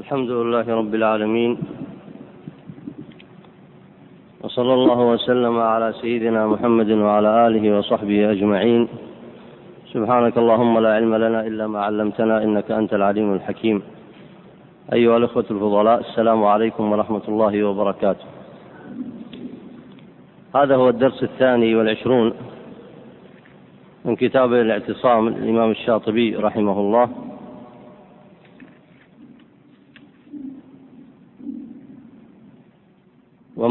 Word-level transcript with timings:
الحمد 0.00 0.30
لله 0.30 0.66
رب 0.80 0.94
العالمين 0.94 1.58
وصلى 4.42 4.74
الله 4.74 5.00
وسلم 5.12 5.58
على 5.58 5.92
سيدنا 6.02 6.46
محمد 6.46 6.90
وعلى 6.90 7.46
آله 7.46 7.78
وصحبه 7.78 8.30
أجمعين. 8.32 8.88
سبحانك 9.92 10.38
اللهم 10.38 10.78
لا 10.78 10.94
علم 10.94 11.14
لنا 11.14 11.40
إلا 11.46 11.66
ما 11.66 11.80
علمتنا 11.80 12.42
إنك 12.44 12.70
أنت 12.70 12.94
العليم 12.94 13.32
الحكيم. 13.32 13.82
أيها 14.92 15.16
الإخوة 15.16 15.46
الفضلاء 15.50 16.00
السلام 16.00 16.44
عليكم 16.44 16.92
ورحمة 16.92 17.24
الله 17.28 17.64
وبركاته. 17.64 18.26
هذا 20.56 20.74
هو 20.76 20.88
الدرس 20.88 21.22
الثاني 21.22 21.74
والعشرون 21.76 22.32
من 24.04 24.16
كتاب 24.16 24.52
الاعتصام 24.52 25.28
الإمام 25.28 25.70
الشاطبي 25.70 26.36
رحمه 26.36 26.80
الله. 26.80 27.25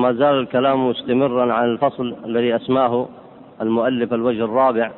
وما 0.06 0.14
زال 0.14 0.40
الكلام 0.40 0.90
مستمرا 0.90 1.54
عن 1.54 1.66
الفصل 1.66 2.16
الذي 2.26 2.56
أسماه 2.56 3.08
المؤلف 3.62 4.14
الوجه 4.14 4.46
الرابع 4.46 4.92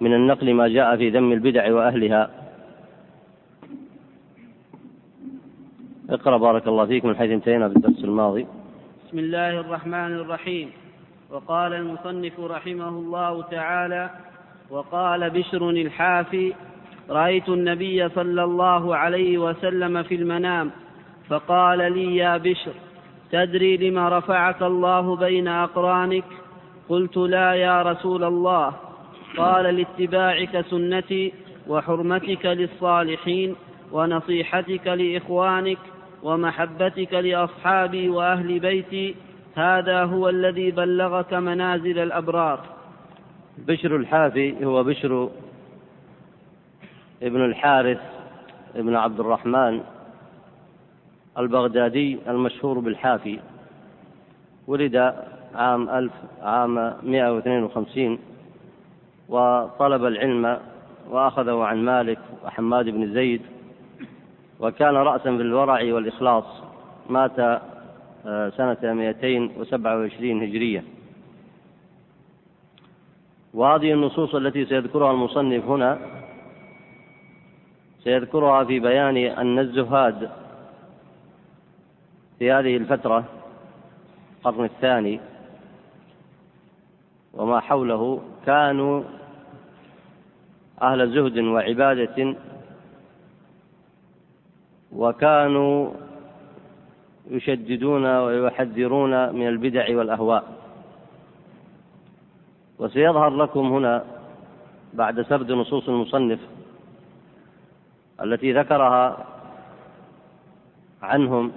من 0.00 0.14
النقل 0.14 0.54
ما 0.54 0.68
جاء 0.68 0.96
في 0.96 1.10
ذم 1.10 1.32
البدع 1.32 1.72
وأهلها. 1.74 2.30
اقرأ 6.10 6.36
بارك 6.36 6.68
الله 6.68 6.86
فيك 6.86 7.04
من 7.04 7.16
حيث 7.16 7.30
انتهينا 7.30 7.68
في 7.68 7.76
الدرس 7.76 8.04
الماضي. 8.04 8.46
بسم 9.08 9.18
الله 9.18 9.60
الرحمن 9.60 10.12
الرحيم. 10.22 10.70
وقال 11.30 11.72
المصنف 11.72 12.40
رحمه 12.40 12.88
الله 12.88 13.42
تعالى 13.42 14.10
وقال 14.70 15.30
بشر 15.30 15.70
الحافي 15.70 16.54
رأيت 17.10 17.48
النبي 17.48 18.08
صلى 18.08 18.44
الله 18.44 18.96
عليه 18.96 19.38
وسلم 19.38 20.02
في 20.02 20.14
المنام 20.14 20.70
فقال 21.28 21.78
لي 21.78 22.16
يا 22.16 22.36
بشر 22.36 22.89
تدري 23.32 23.76
لما 23.76 24.18
رفعك 24.18 24.62
الله 24.62 25.16
بين 25.16 25.48
أقرانك؟ 25.48 26.24
قلت 26.88 27.16
لا 27.16 27.54
يا 27.54 27.82
رسول 27.82 28.24
الله. 28.24 28.72
قال 29.36 29.64
لاتباعك 29.64 30.60
سنتي 30.60 31.32
وحرمتك 31.68 32.46
للصالحين 32.46 33.56
ونصيحتك 33.92 34.86
لإخوانك 34.86 35.78
ومحبتك 36.22 37.12
لأصحابي 37.12 38.08
وأهل 38.08 38.58
بيتي. 38.58 39.14
هذا 39.54 40.04
هو 40.04 40.28
الذي 40.28 40.70
بلغك 40.70 41.34
منازل 41.34 41.98
الأبرار. 41.98 42.60
بشر 43.58 43.96
الحافي 43.96 44.64
هو 44.64 44.84
بشر 44.84 45.30
ابن 47.22 47.44
الحارث 47.44 48.00
ابن 48.76 48.96
عبد 48.96 49.20
الرحمن. 49.20 49.80
البغدادي 51.38 52.18
المشهور 52.28 52.78
بالحافي. 52.78 53.38
ولد 54.66 55.14
عام 55.54 55.88
ألف 55.88 56.12
عام 56.42 56.74
152 57.02 58.18
وطلب 59.28 60.04
العلم 60.04 60.58
وأخذه 61.10 61.62
عن 61.62 61.84
مالك 61.84 62.18
وحماد 62.44 62.84
بن 62.84 63.14
زيد 63.14 63.42
وكان 64.60 64.94
رأسا 64.94 65.36
في 65.36 65.42
الورع 65.42 65.94
والإخلاص. 65.94 66.44
مات 67.10 67.38
آه، 68.26 68.50
سنة 68.50 68.76
227 68.82 70.42
هجرية. 70.42 70.84
وهذه 73.54 73.92
النصوص 73.92 74.34
التي 74.34 74.64
سيذكرها 74.66 75.10
المصنف 75.12 75.64
هنا 75.64 75.98
سيذكرها 78.04 78.64
في 78.64 78.80
بيان 78.80 79.16
أن 79.16 79.58
الزهاد 79.58 80.30
في 82.40 82.52
هذه 82.52 82.76
الفترة 82.76 83.24
القرن 84.38 84.64
الثاني 84.64 85.20
وما 87.34 87.60
حوله 87.60 88.22
كانوا 88.46 89.02
أهل 90.82 91.14
زهد 91.14 91.38
وعبادة 91.38 92.36
وكانوا 94.92 95.92
يشددون 97.30 98.06
ويحذرون 98.06 99.34
من 99.34 99.48
البدع 99.48 99.96
والأهواء. 99.96 100.44
وسيظهر 102.78 103.30
لكم 103.30 103.72
هنا 103.72 104.04
بعد 104.94 105.22
سرد 105.22 105.52
نصوص 105.52 105.88
المصنف 105.88 106.40
التي 108.22 108.52
ذكرها 108.52 109.26
عنهم 111.02 111.52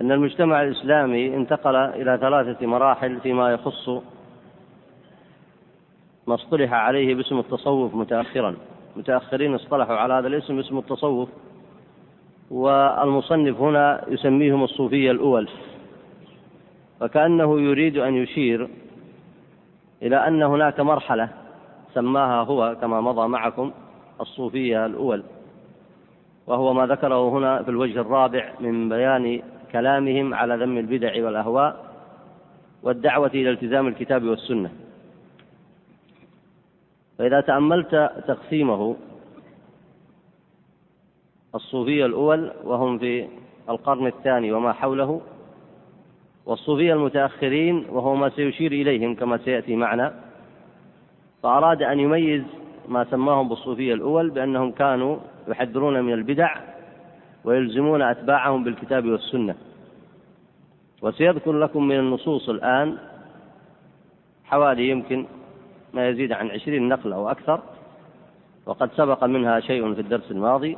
أن 0.00 0.12
المجتمع 0.12 0.62
الإسلامي 0.62 1.36
انتقل 1.36 1.76
إلى 1.76 2.18
ثلاثة 2.20 2.66
مراحل 2.66 3.20
فيما 3.20 3.52
يخص 3.52 3.88
ما 6.26 6.34
اصطلح 6.34 6.72
عليه 6.72 7.14
باسم 7.14 7.38
التصوف 7.38 7.94
متأخرا. 7.94 8.56
متأخرين 8.96 9.54
اصطلحوا 9.54 9.96
على 9.96 10.14
هذا 10.14 10.26
الاسم 10.26 10.58
اسم 10.58 10.78
التصوف 10.78 11.28
والمصنف 12.50 13.60
هنا 13.60 14.04
يسميهم 14.08 14.64
الصوفية 14.64 15.10
الأول. 15.10 15.48
فكأنه 17.00 17.60
يريد 17.60 17.98
أن 17.98 18.14
يشير 18.14 18.68
إلى 20.02 20.16
أن 20.16 20.42
هناك 20.42 20.80
مرحلة 20.80 21.28
سماها 21.94 22.42
هو 22.42 22.76
كما 22.80 23.00
مضى 23.00 23.28
معكم 23.28 23.72
الصوفية 24.20 24.86
الأول 24.86 25.22
وهو 26.46 26.72
ما 26.74 26.86
ذكره 26.86 27.28
هنا 27.28 27.62
في 27.62 27.70
الوجه 27.70 28.00
الرابع 28.00 28.52
من 28.60 28.88
بيان 28.88 29.42
كلامهم 29.72 30.34
على 30.34 30.56
ذم 30.56 30.78
البدع 30.78 31.24
والأهواء 31.24 31.84
والدعوة 32.82 33.30
إلى 33.34 33.50
التزام 33.50 33.86
الكتاب 33.86 34.24
والسنة. 34.24 34.70
فإذا 37.18 37.40
تأملت 37.40 38.12
تقسيمه 38.28 38.96
الصوفية 41.54 42.06
الأول 42.06 42.52
وهم 42.64 42.98
في 42.98 43.28
القرن 43.68 44.06
الثاني 44.06 44.52
وما 44.52 44.72
حوله 44.72 45.20
والصوفية 46.46 46.92
المتأخرين 46.92 47.86
وهو 47.90 48.14
ما 48.14 48.28
سيشير 48.28 48.72
إليهم 48.72 49.14
كما 49.14 49.38
سيأتي 49.38 49.76
معنا 49.76 50.14
فأراد 51.42 51.82
أن 51.82 52.00
يميز 52.00 52.42
ما 52.88 53.04
سماهم 53.10 53.48
بالصوفية 53.48 53.94
الأول 53.94 54.30
بأنهم 54.30 54.72
كانوا 54.72 55.16
يحذرون 55.48 56.00
من 56.00 56.12
البدع 56.12 56.56
ويلزمون 57.44 58.02
أتباعهم 58.02 58.64
بالكتاب 58.64 59.06
والسنة. 59.06 59.54
وسيذكر 61.02 61.52
لكم 61.52 61.88
من 61.88 61.98
النصوص 61.98 62.48
الآن 62.48 62.98
حوالي 64.44 64.88
يمكن 64.88 65.26
ما 65.94 66.08
يزيد 66.08 66.32
عن 66.32 66.50
عشرين 66.50 66.88
نقل 66.88 67.12
أو 67.12 67.30
أكثر 67.30 67.60
وقد 68.66 68.90
سبق 68.92 69.24
منها 69.24 69.60
شيء 69.60 69.94
في 69.94 70.00
الدرس 70.00 70.30
الماضي. 70.30 70.76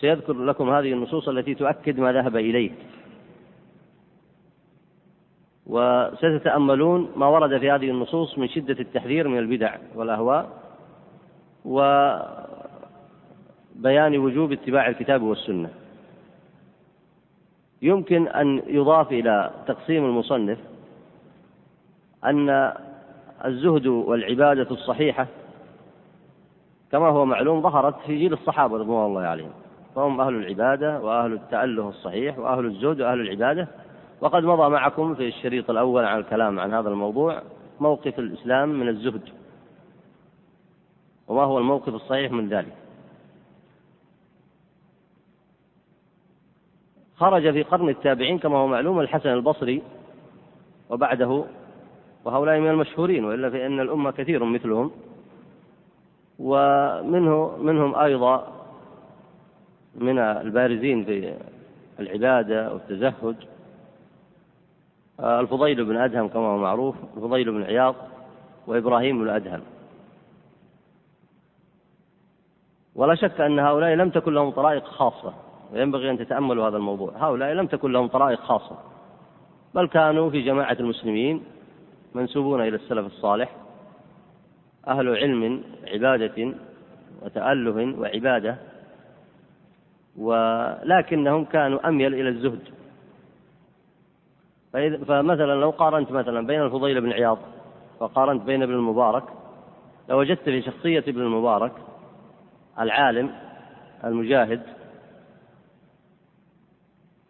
سيذكر 0.00 0.32
لكم 0.32 0.70
هذه 0.70 0.92
النصوص 0.92 1.28
التي 1.28 1.54
تؤكد 1.54 2.00
ما 2.00 2.12
ذهب 2.12 2.36
إليه. 2.36 2.70
وستتأملون 5.66 7.12
ما 7.16 7.26
ورد 7.26 7.58
في 7.58 7.70
هذه 7.70 7.90
النصوص 7.90 8.38
من 8.38 8.48
شدة 8.48 8.80
التحذير 8.80 9.28
من 9.28 9.38
البدع 9.38 9.76
والأهواء 9.94 10.50
وبيان 13.80 14.18
وجوب 14.18 14.52
اتباع 14.52 14.88
الكتاب 14.88 15.22
والسنة. 15.22 15.70
يمكن 17.82 18.28
أن 18.28 18.62
يضاف 18.66 19.12
إلى 19.12 19.50
تقسيم 19.66 20.04
المصنف 20.04 20.58
أن 22.24 22.72
الزهد 23.44 23.86
والعبادة 23.86 24.70
الصحيحة 24.70 25.26
كما 26.92 27.08
هو 27.08 27.24
معلوم 27.24 27.62
ظهرت 27.62 27.94
في 28.06 28.18
جيل 28.18 28.32
الصحابة 28.32 28.76
رضوان 28.76 29.06
الله 29.06 29.20
عليهم. 29.20 29.52
فهم 29.94 30.20
أهل 30.20 30.34
العبادة 30.34 31.00
وأهل 31.00 31.32
التأله 31.32 31.88
الصحيح 31.88 32.38
وأهل 32.38 32.66
الزهد 32.66 33.00
وأهل 33.00 33.20
العبادة. 33.20 33.68
وقد 34.20 34.44
مضى 34.44 34.68
معكم 34.68 35.14
في 35.14 35.28
الشريط 35.28 35.70
الأول 35.70 36.04
عن 36.04 36.18
الكلام 36.18 36.60
عن 36.60 36.74
هذا 36.74 36.88
الموضوع 36.88 37.42
موقف 37.80 38.18
الإسلام 38.18 38.68
من 38.68 38.88
الزهد. 38.88 39.28
وما 41.28 41.42
هو 41.42 41.58
الموقف 41.58 41.94
الصحيح 41.94 42.32
من 42.32 42.48
ذلك؟ 42.48 42.72
خرج 47.20 47.52
في 47.52 47.62
قرن 47.62 47.88
التابعين 47.88 48.38
كما 48.38 48.56
هو 48.56 48.66
معلوم 48.66 49.00
الحسن 49.00 49.28
البصري 49.28 49.82
وبعده 50.90 51.44
وهؤلاء 52.24 52.60
من 52.60 52.70
المشهورين 52.70 53.24
وإلا 53.24 53.50
فإن 53.50 53.80
الأمة 53.80 54.10
كثير 54.10 54.44
مثلهم. 54.44 54.90
ومنه 56.38 57.56
منهم 57.56 57.94
أيضا 57.94 58.52
من 59.94 60.18
البارزين 60.18 61.04
في 61.04 61.34
العبادة 62.00 62.72
والتزهد. 62.72 63.36
الفضيل 65.20 65.84
بن 65.84 65.96
أدهم 65.96 66.28
كما 66.28 66.46
هو 66.46 66.58
معروف 66.58 66.96
الفضيل 67.16 67.52
بن 67.52 67.62
عياض 67.62 67.94
وإبراهيم 68.66 69.24
بن 69.24 69.28
أدهم. 69.28 69.60
ولا 72.94 73.14
شك 73.14 73.40
أن 73.40 73.58
هؤلاء 73.58 73.90
لم 73.94 74.10
تكن 74.10 74.34
لهم 74.34 74.50
طرائق 74.50 74.84
خاصة. 74.84 75.49
وينبغي 75.72 76.10
أن 76.10 76.18
تتأملوا 76.18 76.68
هذا 76.68 76.76
الموضوع. 76.76 77.12
هؤلاء 77.16 77.52
لم 77.52 77.66
تكن 77.66 77.92
لهم 77.92 78.06
طرائق 78.06 78.40
خاصة 78.40 78.78
بل 79.74 79.88
كانوا 79.88 80.30
في 80.30 80.42
جماعة 80.42 80.76
المسلمين 80.80 81.42
منسوبون 82.14 82.60
إلى 82.60 82.76
السلف 82.76 83.06
الصالح 83.06 83.56
أهل 84.88 85.16
علم 85.16 85.62
عبادة 85.86 86.54
وتأله 87.22 88.00
وعبادة 88.00 88.56
ولكنهم 90.16 91.44
كانوا 91.44 91.88
أميل 91.88 92.14
إلى 92.14 92.28
الزهد. 92.28 92.60
فمثلا 95.06 95.60
لو 95.60 95.70
قارنت 95.70 96.12
مثلا 96.12 96.46
بين 96.46 96.62
الفضيل 96.62 97.00
بن 97.00 97.12
عياض 97.12 97.38
وقارنت 98.00 98.42
بين 98.42 98.62
ابن 98.62 98.72
المبارك 98.72 99.24
لوجدت 100.08 100.42
في 100.42 100.62
شخصية 100.62 100.98
ابن 100.98 101.20
المبارك 101.20 101.72
العالم 102.80 103.30
المجاهد 104.04 104.62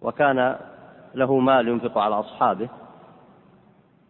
وكان 0.03 0.57
له 1.15 1.39
مال 1.39 1.69
ينفق 1.69 1.99
على 1.99 2.15
أصحابه 2.15 2.69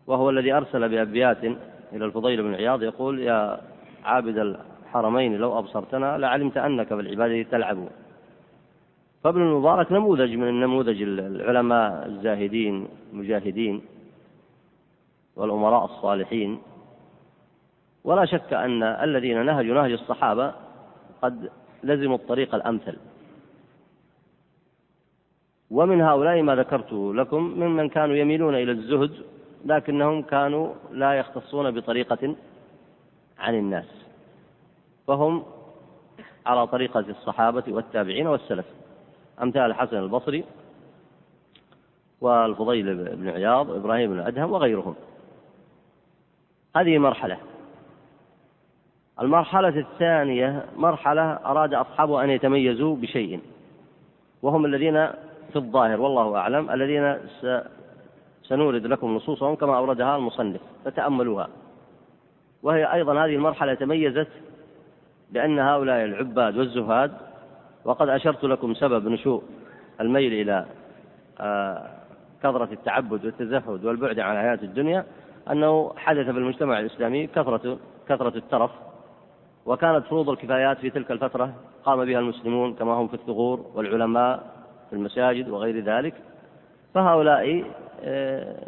وهو 0.07 0.31
الذي 0.31 0.53
أرسل 0.53 0.89
بأبيات 0.89 1.45
إلى 1.93 2.05
الفضيل 2.05 2.43
بن 2.43 2.55
عياض 2.55 2.83
يقول 2.83 3.19
يا 3.19 3.61
عابد 4.05 4.39
الحرمين 4.39 5.37
لو 5.37 5.59
أبصرتنا 5.59 6.19
لعلمت 6.19 6.57
أنك 6.57 6.93
بالعبادة 6.93 7.43
تلعب. 7.43 7.89
فابن 9.25 9.43
المبارك 9.43 9.93
نموذج 9.93 10.35
من 10.35 10.49
النموذج 10.49 11.03
العلماء 11.03 12.07
الزاهدين 12.07 12.89
المجاهدين 13.13 13.83
والأمراء 15.37 15.85
الصالحين. 15.85 16.59
ولا 18.05 18.25
شك 18.25 18.53
أن 18.53 18.83
الذين 18.83 19.47
نهجوا 19.47 19.75
نهج 19.75 19.93
الصحابة 19.93 20.53
قد 21.23 21.51
لزموا 21.83 22.17
الطريق 22.17 22.55
الأمثل. 22.55 22.97
ومن 25.71 26.01
هؤلاء 26.01 26.43
ما 26.43 26.57
ذكرته 26.57 27.15
لكم 27.15 27.43
ممن 27.43 27.89
كانوا 27.89 28.17
يميلون 28.17 28.55
إلى 28.55 28.73
الزهد 28.73 29.13
لكنهم 29.65 30.23
كانوا 30.23 30.73
لا 30.91 31.13
يختصون 31.13 31.71
بطريقة 31.71 32.35
عن 33.39 33.55
الناس. 33.55 34.05
فهم 35.07 35.43
على 36.47 36.67
طريقة 36.67 37.05
الصحابة 37.09 37.65
والتابعين 37.69 38.27
والسلف. 38.27 38.67
أمثال 39.43 39.63
الحسن 39.63 39.97
البصري 39.97 40.45
والفضيل 42.21 43.17
بن 43.17 43.29
عياض 43.29 43.69
وإبراهيم 43.69 44.11
بن 44.11 44.21
أدهم 44.21 44.53
وغيرهم. 44.53 44.95
هذه 46.77 46.99
مرحلة. 46.99 47.39
المرحلة 49.21 49.69
الثانية 49.69 50.65
مرحلة 50.77 51.23
أراد 51.23 51.75
أصحابه 51.75 52.25
أن 52.25 52.31
يتميزوا 52.31 52.97
بشيء 52.97 53.41
وهم 54.43 54.65
الذين 54.65 55.09
في 55.51 55.57
الظاهر 55.57 56.01
والله 56.01 56.37
أعلم 56.37 56.71
الذين 56.71 57.17
سنورد 58.43 58.87
لكم 58.87 59.17
نصوصهم 59.17 59.55
كما 59.55 59.77
أوردها 59.77 60.17
المصنف 60.17 60.61
فتأملوها. 60.85 61.49
وهي 62.63 62.93
أيضا 62.93 63.25
هذه 63.25 63.35
المرحلة 63.35 63.75
تميزت 63.75 64.29
بأن 65.31 65.59
هؤلاء 65.59 66.05
العباد 66.05 66.57
والزهاد 66.57 67.13
وقد 67.85 68.09
أشرت 68.09 68.45
لكم 68.45 68.75
سبب 68.75 69.09
نشوء 69.09 69.43
الميل 70.01 70.33
إلى 70.33 70.67
آه، 71.41 71.91
كثرة 72.43 72.69
التعبد 72.73 73.25
والتزهد 73.25 73.85
والبعد 73.85 74.19
عن 74.19 74.37
حياة 74.37 74.59
الدنيا 74.63 75.05
أنه 75.51 75.93
حدث 75.97 76.25
في 76.25 76.31
المجتمع 76.31 76.81
الإسلامي 76.81 77.27
كثرة 77.27 77.79
كثرة 78.09 78.37
الترف 78.37 78.71
وكانت 79.67 80.07
فروض 80.07 80.29
الكفايات 80.29 80.79
في 80.79 80.91
تلك 80.91 81.11
الفترة 81.11 81.53
قام 81.85 82.05
بها 82.05 82.19
المسلمون 82.19 82.75
كما 82.75 82.93
هم 82.93 83.09
في 83.09 83.15
الثغور 83.15 83.67
والعلماء 83.75 84.60
في 84.91 84.97
المساجد 84.97 85.49
وغير 85.49 85.81
ذلك 85.85 86.15
فهؤلاء 86.95 87.65
آه، 88.03 88.67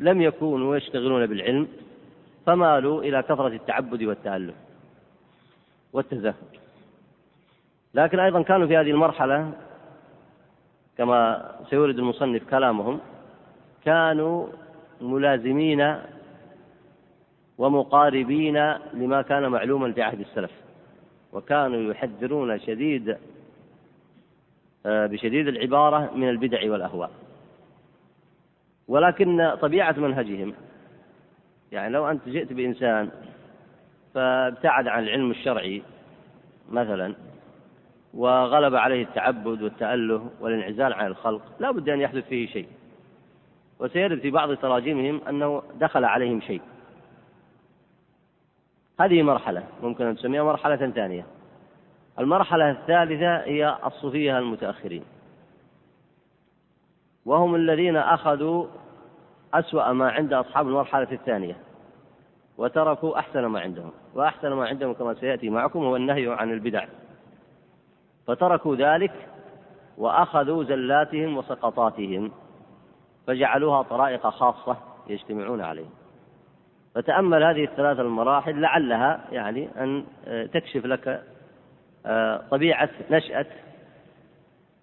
لم 0.00 0.22
يكونوا 0.22 0.76
يشتغلون 0.76 1.26
بالعلم 1.26 1.68
فمالوا 2.46 3.02
إلى 3.02 3.22
كثرة 3.22 3.48
التعبد 3.48 4.02
والتألف 4.02 4.54
والتزهد. 5.92 6.34
لكن 7.94 8.20
أيضا 8.20 8.42
كانوا 8.42 8.66
في 8.66 8.76
هذه 8.76 8.90
المرحلة 8.90 9.52
كما 10.98 11.50
سيورد 11.70 11.98
المصنف 11.98 12.50
كلامهم 12.50 13.00
كانوا 13.84 14.46
ملازمين 15.00 15.96
ومقاربين 17.58 18.72
لما 18.92 19.22
كان 19.22 19.48
معلوما 19.48 19.92
في 19.92 20.02
عهد 20.02 20.20
السلف 20.20 20.50
وكانوا 21.32 21.92
يحذرون 21.92 22.60
شديد 22.60 23.16
بشديد 24.84 25.48
العبارة 25.48 26.10
من 26.14 26.28
البدع 26.28 26.72
والأهواء. 26.72 27.10
ولكن 28.88 29.54
طبيعة 29.62 29.94
منهجهم 29.98 30.54
يعني 31.72 31.92
لو 31.92 32.10
أنت 32.10 32.28
جئت 32.28 32.52
بإنسان 32.52 33.10
فابتعد 34.14 34.88
عن 34.88 35.02
العلم 35.02 35.30
الشرعي 35.30 35.82
مثلا 36.70 37.14
وغلب 38.14 38.74
عليه 38.74 39.02
التعبد 39.02 39.62
والتأله 39.62 40.30
والانعزال 40.40 40.92
عن 40.92 41.06
الخلق 41.06 41.42
لا 41.60 41.70
بد 41.70 41.88
أن 41.88 42.00
يحدث 42.00 42.28
فيه 42.28 42.46
شيء. 42.46 42.68
وسيرد 43.78 44.20
في 44.20 44.30
بعض 44.30 44.54
تراجمهم 44.54 45.20
أنه 45.28 45.62
دخل 45.80 46.04
عليهم 46.04 46.40
شيء. 46.40 46.60
هذه 49.00 49.22
مرحلة 49.22 49.64
ممكن 49.82 50.06
أن 50.06 50.16
تسميها 50.16 50.42
مرحلة 50.42 50.90
ثانية. 50.90 51.26
المرحلة 52.18 52.70
الثالثة 52.70 53.36
هي 53.36 53.78
الصوفية 53.86 54.38
المتأخرين. 54.38 55.04
وهم 57.24 57.54
الذين 57.54 57.96
أخذوا 57.96 58.66
أسوأ 59.54 59.92
ما 59.92 60.10
عند 60.10 60.32
أصحاب 60.32 60.68
المرحلة 60.68 61.12
الثانية 61.12 61.56
وتركوا 62.58 63.18
أحسن 63.18 63.46
ما 63.46 63.60
عندهم. 63.60 63.92
وأحسن 64.14 64.52
ما 64.52 64.66
عندهم 64.66 64.92
كما 64.94 65.14
سيأتي 65.14 65.50
معكم 65.50 65.78
هو 65.78 65.96
النهي 65.96 66.28
عن 66.28 66.52
البدع. 66.52 66.86
فتركوا 68.26 68.76
ذلك 68.76 69.28
وأخذوا 69.98 70.64
زلاتهم 70.64 71.36
وسقطاتهم 71.36 72.32
فجعلوها 73.26 73.82
طرائق 73.82 74.26
خاصة 74.26 74.76
يجتمعون 75.06 75.60
عليها 75.60 75.90
فتأمل 76.94 77.42
هذه 77.42 77.64
الثلاث 77.64 78.00
المراحل 78.00 78.60
لعلها 78.60 79.20
يعني 79.32 79.68
أن 79.76 80.04
تكشف 80.52 80.86
لك 80.86 81.24
طبيعة 82.50 82.88
نشأة 83.10 83.46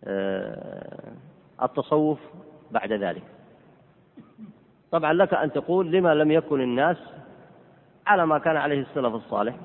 آه، 0.04 1.14
التصوف 1.64 2.20
بعد 2.72 2.94
ذلك. 2.94 3.24
طبعا 4.92 5.14
لك 5.14 5.34
أن 5.34 5.52
تقول 5.52 5.92
لما 5.92 6.14
لم 6.14 6.32
يكن 6.32 6.62
الناس 6.62 6.98
على 8.08 8.26
ما 8.26 8.38
كان 8.38 8.58
عليه 8.58 8.80
السلف 8.82 9.16
الصالح 9.16 9.56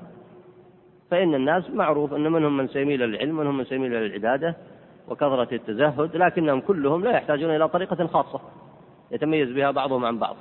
فإن 1.11 1.35
الناس 1.35 1.69
معروف 1.69 2.13
أن 2.13 2.31
منهم 2.31 2.57
من 2.57 2.67
سيميل 2.67 2.99
للعلم 2.99 3.37
منهم 3.37 3.57
من 3.57 3.65
سيميل 3.65 3.91
للعبادة 3.91 4.55
وكثرة 5.07 5.55
التزهد 5.55 6.15
لكنهم 6.15 6.61
كلهم 6.61 7.03
لا 7.03 7.11
يحتاجون 7.11 7.55
إلى 7.55 7.67
طريقة 7.67 8.07
خاصة 8.07 8.41
يتميز 9.11 9.51
بها 9.51 9.71
بعضهم 9.71 10.05
عن 10.05 10.19
بعض. 10.19 10.35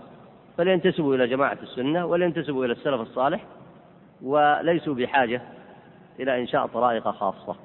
فلينتسبوا 0.59 1.15
إلى 1.15 1.27
جماعة 1.27 1.59
السنة 1.63 2.07
ولينتسبوا 2.07 2.65
إلى 2.65 2.73
السلف 2.73 3.01
الصالح 3.01 3.45
وليسوا 4.23 4.95
بحاجة 4.95 5.43
إلى 6.21 6.41
إنشاء 6.41 6.67
طرائق 6.67 7.09
خاصة. 7.09 7.57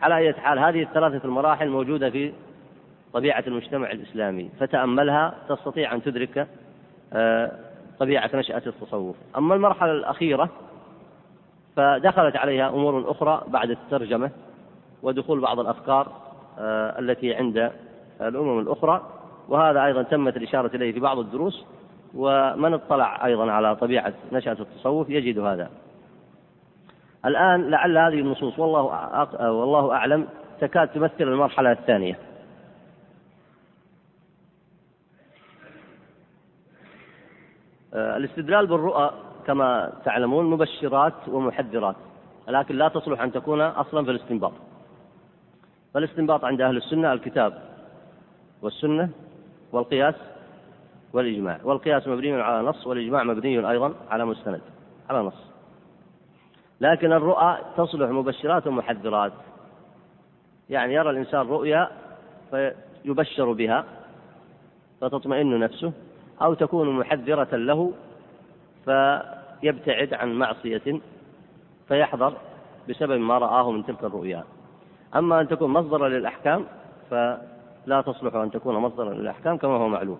على 0.00 0.16
أي 0.16 0.32
حال 0.32 0.58
هذه 0.58 0.82
الثلاثة 0.82 1.24
المراحل 1.24 1.68
موجودة 1.68 2.10
في 2.10 2.32
طبيعة 3.12 3.44
المجتمع 3.46 3.90
الإسلامي 3.90 4.50
فتأملها 4.60 5.34
تستطيع 5.48 5.94
أن 5.94 6.02
تدرك 6.02 6.48
آه، 7.12 7.52
طبيعة 7.98 8.30
نشأة 8.34 8.62
التصوف. 8.66 9.16
أما 9.36 9.54
المرحلة 9.54 9.92
الأخيرة 9.92 10.48
فدخلت 11.76 12.36
عليها 12.36 12.68
أمور 12.68 13.10
أخرى 13.10 13.42
بعد 13.46 13.70
الترجمة 13.70 14.30
ودخول 15.02 15.40
بعض 15.40 15.60
الأفكار 15.60 16.12
آه، 16.58 16.98
التي 16.98 17.34
عند 17.34 17.72
الأمم 18.20 18.58
الأخرى 18.58 19.02
وهذا 19.48 19.84
أيضا 19.84 20.02
تمت 20.02 20.36
الإشارة 20.36 20.76
إليه 20.76 20.92
في 20.92 21.00
بعض 21.00 21.18
الدروس 21.18 21.64
ومن 22.14 22.74
اطلع 22.74 23.26
أيضا 23.26 23.52
على 23.52 23.76
طبيعة 23.76 24.12
نشأة 24.32 24.56
التصوف 24.60 25.10
يجد 25.10 25.38
هذا. 25.38 25.70
الآن 27.26 27.70
لعل 27.70 27.98
هذه 27.98 28.20
النصوص. 28.20 28.58
والله 28.58 28.82
والله 29.50 29.92
أعلم 29.92 30.28
تكاد 30.60 30.88
تمثل 30.88 31.14
المرحلة 31.20 31.72
الثانية. 31.72 32.18
الاستدلال 37.94 38.66
بالرؤى 38.66 39.10
كما 39.46 39.92
تعلمون 40.04 40.50
مبشرات 40.50 41.28
ومحذرات 41.28 41.96
لكن 42.48 42.76
لا 42.76 42.88
تصلح 42.88 43.20
أن 43.20 43.32
تكون 43.32 43.60
أصلا 43.60 44.04
في 44.04 44.10
الاستنباط. 44.10 44.52
فالاستنباط 45.94 46.44
عند 46.44 46.60
أهل 46.60 46.76
السنة 46.76 47.12
الكتاب 47.12 47.62
والسنة 48.62 49.10
والقياس 49.72 50.14
والإجماع. 51.12 51.58
والقياس 51.64 52.08
مبني 52.08 52.42
على 52.42 52.68
نص 52.68 52.86
والإجماع 52.86 53.22
مبني 53.22 53.70
أيضا 53.70 53.94
على 54.10 54.24
مستند 54.24 54.60
على 55.10 55.22
نص. 55.22 55.51
لكن 56.82 57.12
الرؤى 57.12 57.58
تصلح 57.76 58.10
مبشرات 58.10 58.66
ومحذرات. 58.66 59.32
يعني 60.70 60.94
يرى 60.94 61.10
الإنسان 61.10 61.40
رؤيا 61.40 61.88
فيبشر 62.50 63.52
بها 63.52 63.84
فتطمئن 65.00 65.58
نفسه 65.60 65.92
أو 66.42 66.54
تكون 66.54 66.98
محذرة 66.98 67.56
له 67.56 67.92
فيبتعد 68.84 70.14
عن 70.14 70.32
معصية 70.32 71.00
فيحذر 71.88 72.32
بسبب 72.88 73.20
ما 73.20 73.38
رآه 73.38 73.70
من 73.70 73.86
تلك 73.86 74.04
الرؤيا. 74.04 74.44
أما 75.16 75.40
أن 75.40 75.48
تكون 75.48 75.70
مصدرا 75.70 76.08
للأحكام 76.08 76.64
فلا 77.10 78.02
تصلح 78.06 78.34
أن 78.34 78.50
تكون 78.50 78.74
مصدرا 78.74 79.14
للأحكام 79.14 79.56
كما 79.56 79.76
هو 79.76 79.88
معلوم. 79.88 80.18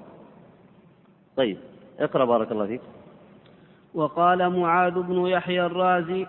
طيب 1.36 1.58
اقرأ 2.00 2.24
بارك 2.24 2.52
الله 2.52 2.66
فيك. 2.66 2.80
وقال 3.94 4.60
معاذ 4.60 4.94
بن 5.02 5.26
يحيى 5.26 5.66
الرازي 5.66 6.26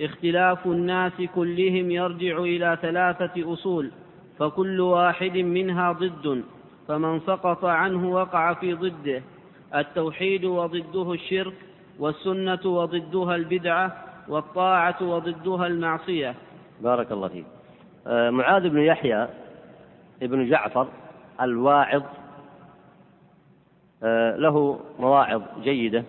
اختلاف 0.00 0.66
الناس 0.66 1.12
كلهم 1.34 1.90
يرجع 1.90 2.38
إلى 2.38 2.78
ثلاثة 2.82 3.52
أصول 3.52 3.90
فكل 4.38 4.80
واحد 4.80 5.36
منها 5.36 5.92
ضد 5.92 6.44
فمن 6.88 7.20
سقط 7.20 7.64
عنه 7.64 8.10
وقع 8.10 8.54
في 8.54 8.74
ضده. 8.74 9.22
التوحيد 9.74 10.44
وضده 10.44 11.12
الشرك 11.12 11.54
والسنة 11.98 12.60
وضدها 12.64 13.36
البدعة 13.36 13.96
والطاعة 14.28 14.96
وضدها 15.02 15.66
المعصية. 15.66 16.34
بارك 16.80 17.12
الله 17.12 17.28
فيك. 17.28 17.44
آه، 18.06 18.30
معاذ 18.30 18.68
بن 18.68 18.78
يحيى 18.78 19.28
ابن 20.22 20.48
جعفر 20.48 20.88
الواعظ 21.40 22.02
آه، 24.02 24.36
له 24.36 24.80
مواعظ 24.98 25.42
جيدة 25.62 26.04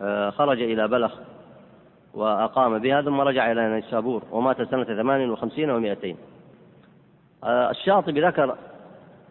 آه، 0.00 0.30
خرج 0.30 0.62
إلى 0.62 0.88
بلخ 0.88 1.12
وأقام 2.16 2.78
بها 2.78 3.02
ثم 3.02 3.20
رجع 3.20 3.52
إلى 3.52 3.68
نيسابور 3.68 4.22
ومات 4.30 4.62
سنة 4.62 4.84
ثمان 4.84 5.30
وخمسين 5.30 5.70
ومائتين 5.70 6.16
الشاطبي 7.44 8.20
ذكر 8.20 8.56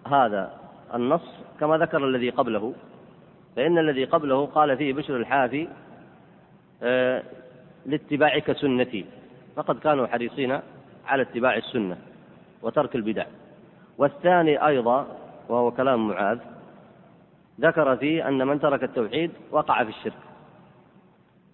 هذا 0.08 0.52
النص 0.94 1.22
كما 1.60 1.78
ذكر 1.78 2.06
الذي 2.06 2.30
قبله 2.30 2.74
فإن 3.56 3.78
الذي 3.78 4.06
قبله 4.06 4.46
قال 4.46 4.78
فيه 4.78 4.94
بشر 4.94 5.18
الحافي 5.18 5.68
آه، 6.84 7.24
لاتباعك 7.86 8.52
سنتي. 8.52 9.06
فقد 9.56 9.80
كانوا 9.80 10.08
حريصين 10.08 10.60
على 11.08 11.22
اتباع 11.22 11.56
السنة 11.56 11.98
وترك 12.62 12.96
البدع. 12.96 13.26
والثاني 13.98 14.68
أيضا 14.68 15.08
وهو 15.50 15.72
كلام 15.72 16.08
معاذ 16.08 16.40
ذكر 17.62 17.96
فيه 17.96 18.28
أن 18.28 18.48
من 18.48 18.60
ترك 18.60 18.84
التوحيد 18.84 19.32
وقع 19.52 19.84
في 19.84 19.90
الشرك. 19.90 20.14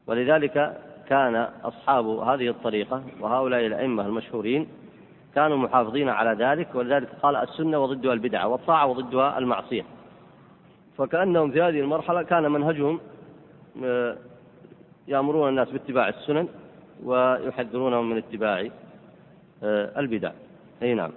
ولذلك 0.07 0.81
كان 1.11 1.35
أصحاب 1.63 2.05
هذه 2.05 2.49
الطريقة 2.49 3.03
وهؤلاء 3.19 3.65
الأئمة 3.65 4.05
المشهورين 4.05 4.67
كانوا 5.35 5.57
محافظين 5.57 6.09
على 6.09 6.45
ذلك 6.45 6.75
ولذلك 6.75 7.09
قال 7.23 7.35
السنة 7.35 7.79
وضدها 7.79 8.13
البدعة 8.13 8.47
والطاعة 8.47 8.85
وضدها 8.85 9.37
المعصية. 9.37 9.85
فكأنهم 10.97 11.51
في 11.51 11.61
هذه 11.61 11.79
المرحلة 11.79 12.23
كان 12.23 12.51
منهجهم 12.51 12.99
آه، 13.83 14.17
يأمرون 15.07 15.49
الناس 15.49 15.69
باتباع 15.69 16.09
السنن 16.09 16.47
ويحذرونهم 17.03 18.09
من 18.09 18.17
اتباع 18.17 18.67
آه، 19.63 19.99
البدع. 19.99 20.31
أي 20.83 20.93
نعم. 20.93 21.11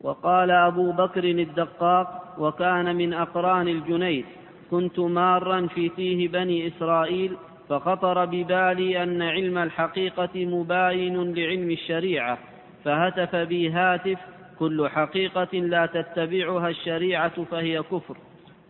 وقال 0.00 0.50
أبو 0.50 0.92
بكر 0.92 1.24
الدقاق 1.24 2.34
وكان 2.38 2.96
من 2.96 3.12
أقران 3.12 3.68
الجنيد 3.68 4.24
كنت 4.70 4.98
مارا 4.98 5.66
في 5.66 5.88
تيه 5.88 6.28
بني 6.28 6.68
إسرائيل 6.68 7.36
فخطر 7.68 8.24
ببالي 8.24 9.02
أن 9.02 9.22
علم 9.22 9.58
الحقيقة 9.58 10.46
مباين 10.46 11.34
لعلم 11.34 11.70
الشريعة 11.70 12.38
فهتف 12.84 13.36
بي 13.36 13.70
هاتف 13.70 14.18
كل 14.58 14.88
حقيقة 14.88 15.58
لا 15.58 15.86
تتبعها 15.86 16.68
الشريعة 16.68 17.44
فهي 17.44 17.82
كفر. 17.82 18.16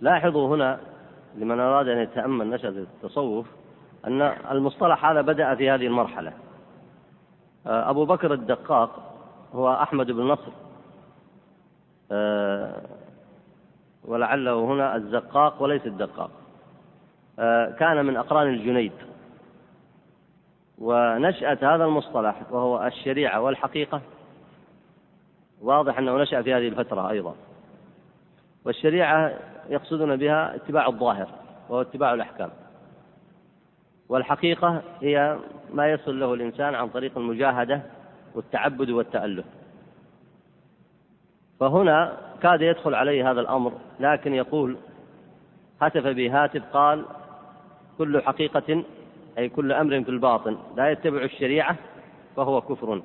لاحظوا 0.01 0.57
هنا 0.57 0.81
لمن 1.37 1.61
أراد 1.61 1.89
أن 1.89 1.99
يتأمل 1.99 2.51
نشأة 2.51 2.69
التصوف 2.69 3.47
أن 4.07 4.23
المصطلح 4.51 5.05
هذا 5.05 5.21
بدأ 5.21 5.55
في 5.55 5.71
هذه 5.71 5.87
المرحلة. 5.87 6.33
آه، 7.67 7.91
أبو 7.91 8.05
بكر 8.05 8.33
الدقاق 8.33 9.15
هو 9.53 9.73
أحمد 9.73 10.07
بن 10.11 10.23
نصر. 10.23 10.53
آه، 12.13 12.83
ولعله 14.05 14.65
هنا 14.65 14.97
الزقاق 14.97 15.63
وليس 15.63 15.87
الدقاق. 15.87 16.31
كان 17.79 18.05
من 18.07 18.17
أقران 18.17 18.49
الجنيد. 18.49 18.93
ونشأة 20.79 21.59
هذا 21.63 21.85
المصطلح 21.85 22.43
وهو 22.51 22.87
الشريعة 22.87 23.41
والحقيقة. 23.41 24.01
واضح 25.63 25.99
أنه 25.99 26.23
نشأ 26.23 26.43
في 26.43 26.55
هذه 26.55 26.69
الفترة 26.69 27.11
أيضا. 27.11 27.35
والشريعة 28.65 29.33
يقصدون 29.69 30.17
بها 30.17 30.55
اتباع 30.55 30.87
الظاهر 30.87 31.29
وهو 31.69 31.81
اتباع 31.81 32.15
الأحكام. 32.15 32.51
والحقيقة 34.09 34.83
هي 35.01 35.39
ما 35.73 35.93
يصل 35.93 36.21
له 36.21 36.35
الإنسان 36.35 36.75
عن 36.75 36.89
طريق 36.89 37.19
المجاهدة 37.19 37.83
والتعبد 38.35 38.91
والتأله 38.91 39.45
فهنا 41.61 42.13
كاد 42.43 42.63
يدخل 42.63 42.95
عليه 42.95 43.31
هذا 43.31 43.41
الأمر 43.41 43.73
لكن 44.01 44.35
يقول 44.35 44.77
هتف 45.81 46.07
به 46.07 46.45
هاتف 46.45 46.63
قال 46.73 47.05
كل 47.99 48.23
حقيقة 48.23 48.85
أي 49.39 49.49
كل 49.49 49.73
أمر 49.73 50.05
في 50.05 50.11
الباطن. 50.11 50.57
لا 50.77 50.91
يتبع 50.91 51.23
الشريعة 51.23 51.77
فهو 52.37 52.61
كفر. 52.61 53.03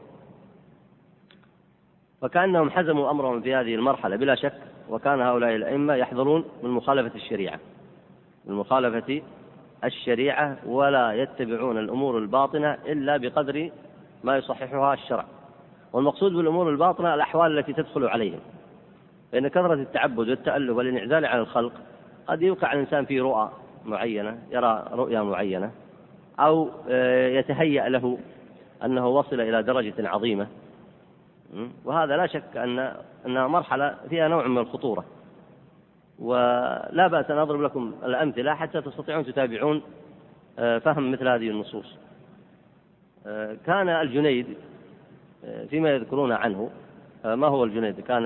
فكأنهم 2.22 2.69
حزموا 2.69 3.12
أمرهم 3.12 3.41
في 3.41 3.55
هذه 3.55 3.75
المرحلة 3.75 4.15
بلا 4.15 4.36
شك. 4.36 4.62
وكان 4.89 5.22
هؤلاء 5.22 5.55
الأئمة 5.55 5.93
يحذرون 5.93 6.46
من 6.63 6.69
مخالفة 6.69 7.15
الشريعة. 7.15 7.60
من 8.46 8.55
مخالفة 8.55 9.22
الشريعة 9.84 10.58
ولا 10.65 11.13
يتبعون 11.13 11.77
الأمور 11.77 12.17
الباطنة 12.17 12.77
إلا 12.86 13.17
بقدر 13.17 13.69
ما 14.24 14.38
يصححها 14.38 14.93
الشرع. 14.93 15.25
والمقصود 15.93 16.34
بالأمور 16.34 16.69
الباطنة 16.69 17.13
الأحوال 17.13 17.58
التي 17.58 17.74
تدخل 17.74 18.05
عليهم. 18.05 18.39
فإن 19.31 19.48
كثرة 19.48 19.74
التعبد 19.74 20.29
والتألف 20.29 20.77
والانعزال 20.77 21.25
عن 21.25 21.39
الخلق 21.39 21.74
قد 22.27 22.41
يوقع 22.41 22.74
الإنسان 22.74 23.05
في 23.05 23.19
رؤى. 23.19 23.50
معينة 23.86 24.38
يرى 24.51 24.89
رؤيا 24.91 25.21
معينة 25.21 25.71
أو 26.39 26.69
آه، 26.89 27.27
يتهيأ 27.27 27.89
له 27.89 28.17
أنه 28.86 29.07
وصل 29.07 29.41
إلى 29.41 29.63
درجة 29.63 30.09
عظيمة. 30.09 30.48
وهذا 31.86 32.17
لا 32.17 32.27
شك 32.27 32.57
أن 32.57 32.93
أنها 33.25 33.48
مرحلة 33.48 33.98
فيها 34.09 34.27
نوع 34.27 34.48
من 34.48 34.57
الخطورة. 34.57 35.05
ولا 36.19 37.07
بأس 37.07 37.31
أن 37.31 37.38
أضرب 37.38 37.62
لكم 37.62 37.93
الأمثلة 38.03 38.55
حتى 38.55 38.81
تستطيعون 38.81 39.25
تتابعون 39.25 39.81
آه، 40.59 40.77
فهم 40.77 41.12
مثل 41.12 41.27
هذه 41.27 41.50
النصوص. 41.50 41.98
آه، 43.27 43.57
كان 43.65 43.89
الجنيد 43.89 44.45
فيما 45.69 45.89
يذكرون 45.89 46.31
عنه 46.31 46.69
ما 47.25 47.48
هو 47.48 47.63
الجنيد؟ 47.63 48.00
كان 48.00 48.25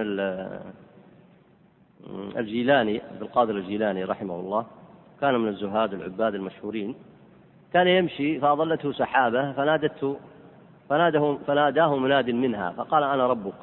الجيلاني 2.38 3.01
عبد 3.12 3.22
القادر 3.22 3.57
الجيلاني 3.57 4.03
رحمه 4.03 4.39
الله. 4.39 4.65
كان 5.24 5.39
من 5.39 5.48
الزهاد 5.48 5.94
العباد 5.94 6.36
المشهورين 6.36 6.96
كان 7.74 7.88
يمشي 7.88 8.39
فأظلته 8.39 8.92
سحابة 8.92 9.51
فنادته 9.51 10.20
فناده 10.89 11.38
فناداه 11.48 11.96
مناد 11.96 12.30
منها 12.30 12.72
فقال 12.72 13.03
أنا 13.03 13.27
ربك. 13.27 13.53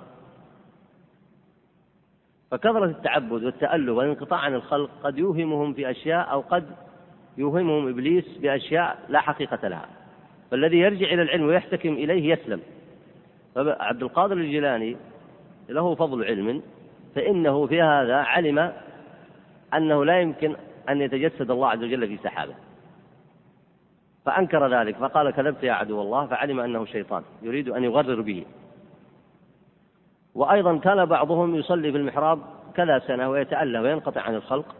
فكثرة 2.50 2.85
التعبد 2.85 3.45
والتأله 3.45 3.93
والانقطاع 3.93 4.38
عن 4.38 4.55
الخلق 4.55 4.90
قد 5.05 5.19
يوهمهم 5.19 5.73
في 5.75 5.90
أشياء 5.90 6.31
أو 6.31 6.40
قد 6.40 6.64
يوهمهم 7.38 7.88
إبليس 7.88 8.38
بأشياء 8.38 8.99
لا 9.09 9.21
حقيقة 9.21 9.69
لها. 9.69 9.88
فالذي 10.50 10.79
يرجع 10.79 11.07
إلى 11.07 11.23
العلم 11.23 11.47
ويحتكم 11.47 11.93
إليه 11.93 12.33
يسلم. 12.33 12.61
فعبد 13.55 14.02
القادر 14.02 14.37
الجيلاني 14.37 14.97
له 15.69 15.95
فضل 15.95 16.25
علم 16.25 16.62
فإنه 17.14 17.67
في 17.67 17.83
هذا 17.83 18.17
علم 18.17 18.73
أنه 19.75 20.05
لا 20.05 20.21
يمكن 20.21 20.57
أن 20.89 21.01
يتجسد 21.01 21.51
الله 21.51 21.69
عز 21.69 21.85
وجل 21.85 22.09
في 22.09 22.17
سحابة. 22.17 22.55
فأنكر 24.25 24.81
ذلك 24.81 24.97
فقال 24.97 25.31
كذبت 25.31 25.63
يا 25.63 25.73
عدو 25.73 26.01
الله 26.01 26.27
فعلم 26.27 26.61
أنه 26.61 26.85
شيطان 26.85 27.23
يريد 27.43 27.69
أن 27.69 27.85
يغرر 27.85 28.21
به. 28.21 28.45
وأيضا 30.35 30.79
كان 30.79 31.05
بعضهم 31.05 31.55
يصلي 31.55 31.93
في 31.93 31.99
المحراب 31.99 32.39
كذا 32.75 32.99
سنة 32.99 33.31
ويتأله 33.31 33.83
وينقطع 33.83 34.21
عن 34.21 34.35
الخلق. 34.35 34.75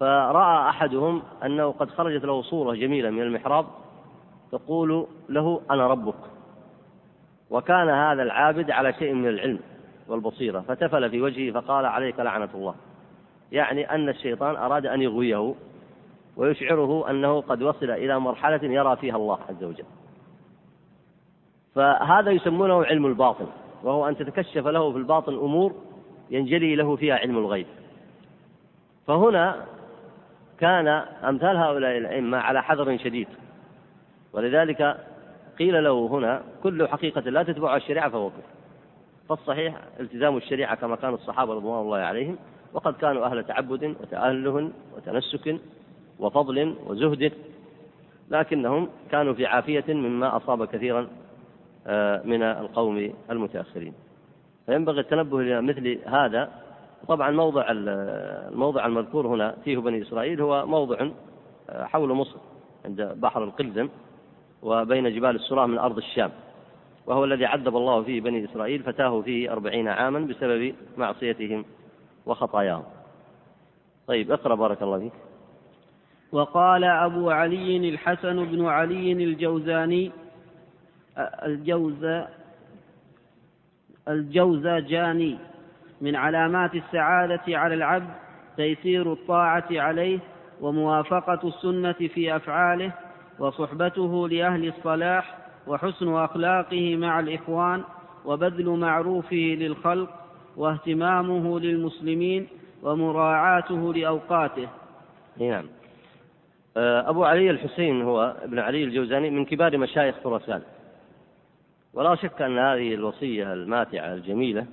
فرأى 0.00 0.68
أحدهم 0.68 1.22
أنه 1.44 1.70
قد 1.70 1.90
خرجت 1.90 2.24
له 2.24 2.42
صورة 2.42 2.74
جميلة 2.74 3.10
من 3.10 3.22
المحراب 3.22 3.66
تقول 4.52 5.06
له 5.28 5.60
أنا 5.70 5.86
ربك 5.86 6.14
وكان 7.50 7.88
هذا 7.88 8.22
العابد 8.22 8.70
على 8.70 8.92
شيء 8.92 9.12
من 9.14 9.28
العلم 9.28 9.58
والبصيرة 10.08 10.60
فتفل 10.60 11.10
في 11.10 11.20
وجهه 11.22 11.60
فقال 11.60 11.86
عليك 11.86 12.20
لعنة 12.20 12.48
الله 12.54 12.74
يعني 13.54 13.90
أن 13.90 14.08
الشيطان 14.08 14.56
أراد 14.56 14.86
أن 14.86 15.02
يغويه 15.02 15.54
ويشعره 16.36 17.10
أنه 17.10 17.40
قد 17.40 17.62
وصل 17.62 17.90
إلى 17.90 18.20
مرحلة 18.20 18.60
يرى 18.62 18.96
فيها 18.96 19.16
الله 19.16 19.38
عز 19.48 19.64
وجل. 19.64 19.84
فهذا 21.74 22.30
يسمونه 22.30 22.84
علم 22.84 23.06
الباطن 23.06 23.46
وهو 23.82 24.08
أن 24.08 24.16
تتكشف 24.16 24.66
له 24.66 24.92
في 24.92 24.98
الباطن 24.98 25.34
أمور 25.34 25.74
ينجلي 26.30 26.76
له 26.76 26.96
فيها 26.96 27.14
علم 27.14 27.38
الغيب. 27.38 27.66
فهنا 29.06 29.64
كان 30.58 30.88
أمثال 31.24 31.56
هؤلاء 31.56 31.98
الأئمة 31.98 32.38
على 32.38 32.62
حذر 32.62 32.98
شديد 32.98 33.28
ولذلك 34.32 34.96
قيل 35.58 35.84
له 35.84 36.06
هنا 36.06 36.42
كل 36.62 36.88
حقيقة 36.88 37.20
لا 37.20 37.42
تتبعها 37.42 37.76
الشريعة 37.76 38.08
فهو 38.08 38.30
كفر. 38.30 38.42
فالصحيح 39.28 39.74
التزام 40.00 40.36
الشريعة 40.36 40.74
كما 40.74 40.96
كان 40.96 41.14
الصحابة 41.14 41.54
رضوان 41.54 41.80
الله 41.80 41.98
عليهم 41.98 42.36
وقد 42.74 42.94
كانوا 42.94 43.26
أهل 43.26 43.44
تعبد 43.44 43.84
وتأله 44.00 44.70
وتنسك 44.96 45.60
وفضل 46.18 46.74
وزهد 46.86 47.32
لكنهم 48.30 48.88
كانوا 49.10 49.34
في 49.34 49.46
عافية 49.46 49.84
مما 49.88 50.36
أصاب 50.36 50.64
كثيرا 50.64 51.08
آه، 51.86 52.22
من 52.24 52.42
القوم 52.42 53.12
المتأخرين. 53.30 53.92
فينبغي 54.66 55.00
التنبه 55.00 55.40
إلى 55.40 55.62
مثل 55.62 55.98
هذا. 56.06 56.50
طبعا 57.08 57.30
موضع 57.30 57.64
الموضع 57.68 58.86
المذكور 58.86 59.26
هنا 59.26 59.56
فيه 59.64 59.78
بني 59.78 60.02
إسرائيل 60.02 60.40
هو 60.40 60.66
موضع 60.66 61.08
آه، 61.70 61.84
حول 61.84 62.12
مصر 62.12 62.36
عند 62.84 63.02
بحر 63.02 63.44
القلزم 63.44 63.88
وبين 64.62 65.14
جبال 65.14 65.36
السراء 65.36 65.66
من 65.66 65.78
أرض 65.78 65.96
الشام. 65.96 66.30
وهو 67.06 67.24
الذي 67.24 67.46
عذب 67.46 67.76
الله 67.76 68.02
فيه 68.02 68.20
بني 68.20 68.44
إسرائيل 68.44 68.82
فتاهوا 68.82 69.22
فيه 69.22 69.52
أربعين 69.52 69.88
عاما 69.88 70.20
بسبب 70.20 70.74
معصيتهم 70.96 71.64
وخطاياهم. 72.26 72.84
طيب 74.06 74.32
اقرأ 74.32 74.54
بارك 74.54 74.82
الله 74.82 74.98
فيك. 74.98 75.12
وقال 76.32 76.84
أبو 76.84 77.30
علي 77.30 77.88
الحسن 77.88 78.44
بن 78.44 78.66
علي 78.66 79.12
الجوزاني 79.12 80.10
الجوز 81.18 82.06
الجوزجاني 84.08 85.38
من 86.00 86.16
علامات 86.16 86.74
السعادة 86.74 87.42
على 87.48 87.74
العبد 87.74 88.10
تيسير 88.56 89.12
الطاعة 89.12 89.68
عليه 89.70 90.18
وموافقة 90.60 91.48
السنة 91.48 91.92
في 91.92 92.36
أفعاله 92.36 92.92
وصحبته 93.38 94.28
لأهل 94.28 94.68
الصلاح 94.68 95.38
وحسن 95.66 96.14
أخلاقه 96.14 96.96
مع 96.96 97.20
الإخوان 97.20 97.82
وبذل 98.24 98.68
معروفه 98.68 99.56
للخلق 99.58 100.10
واهتمامه 100.56 101.60
للمسلمين 101.60 102.48
ومراعاته 102.82 103.94
لأوقاته. 103.94 104.68
نعم. 105.36 105.66
آه، 106.76 107.10
أبو 107.10 107.24
علي 107.24 107.50
الحسين 107.50 108.02
هو 108.02 108.36
ابن 108.42 108.58
علي 108.58 108.84
الجوزاني 108.84 109.30
من 109.30 109.44
كبار 109.44 109.78
مشايخ 109.78 110.14
خراسان. 110.24 110.62
ولا 111.94 112.14
شك 112.14 112.42
أن 112.42 112.58
هذه 112.58 112.94
الوصية 112.94 113.52
الماتعة 113.52 114.14
الجميلة 114.14 114.66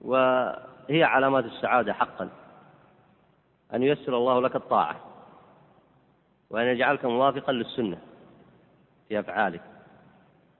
وهي 0.00 1.02
علامات 1.02 1.44
السعادة 1.44 1.92
حقا 1.92 2.28
أن 3.74 3.82
ييسر 3.82 4.16
الله 4.16 4.40
لك 4.40 4.56
الطاعة 4.56 4.96
وأن 6.50 6.66
يجعلك 6.66 7.04
موافقا 7.04 7.52
للسنة 7.52 7.98
في 9.08 9.20
أفعالك 9.20 9.62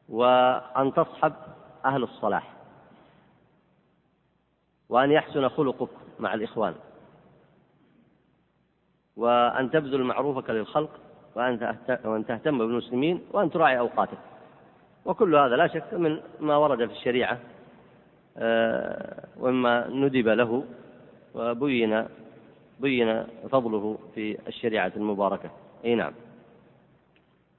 وأن 0.08 0.92
تصحب 0.94 1.32
أهل 1.84 2.02
الصلاح. 2.02 2.53
وأن 4.88 5.10
يحسن 5.10 5.48
خلقك 5.48 5.88
مع 6.20 6.34
الإخوان. 6.34 6.74
وأن 9.16 9.70
تبذل 9.70 10.02
معروفك 10.04 10.50
للخلق 10.50 10.90
وأن 12.04 12.24
تهتم 12.28 12.58
بالمسلمين 12.58 13.22
وأن 13.32 13.50
تراعي 13.50 13.78
أوقاتك. 13.78 14.18
وكل 15.04 15.36
هذا 15.36 15.56
لا 15.56 15.66
شك 15.66 15.94
من 15.94 16.20
ما 16.40 16.56
ورد 16.56 16.86
في 16.86 16.92
الشريعة 16.92 17.38
آه، 18.36 19.24
ومما 19.40 19.88
ندب 19.88 20.28
له 20.28 20.64
وبين 21.34 22.06
بين 22.80 23.24
فضله 23.50 23.98
في 24.14 24.38
الشريعة 24.48 24.92
المباركة. 24.96 25.50
أي 25.84 25.94
نعم. 25.94 26.12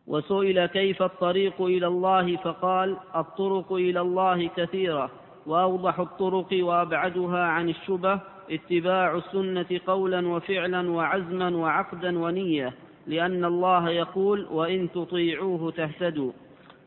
وسئل 0.07 0.65
كيف 0.65 1.03
الطريق 1.03 1.61
إلى 1.61 1.87
الله 1.87 2.35
فقال 2.37 2.97
الطرق 3.15 3.73
إلى 3.73 4.01
الله 4.01 4.47
كثيرة. 4.47 5.09
وأوضح 5.45 5.99
الطرق 5.99 6.47
وأبعدها 6.51 7.43
عن 7.43 7.69
الشبه 7.69 8.19
اتباع 8.51 9.15
السنة 9.15 9.79
قولا 9.87 10.27
وفعلا 10.27 10.89
وعزما 10.89 11.49
وعقدا 11.49 12.19
ونية 12.19 12.73
لأن 13.07 13.45
الله 13.45 13.89
يقول 13.89 14.47
وإن 14.51 14.91
تطيعوه 14.91 15.71
تهتدوا. 15.71 16.31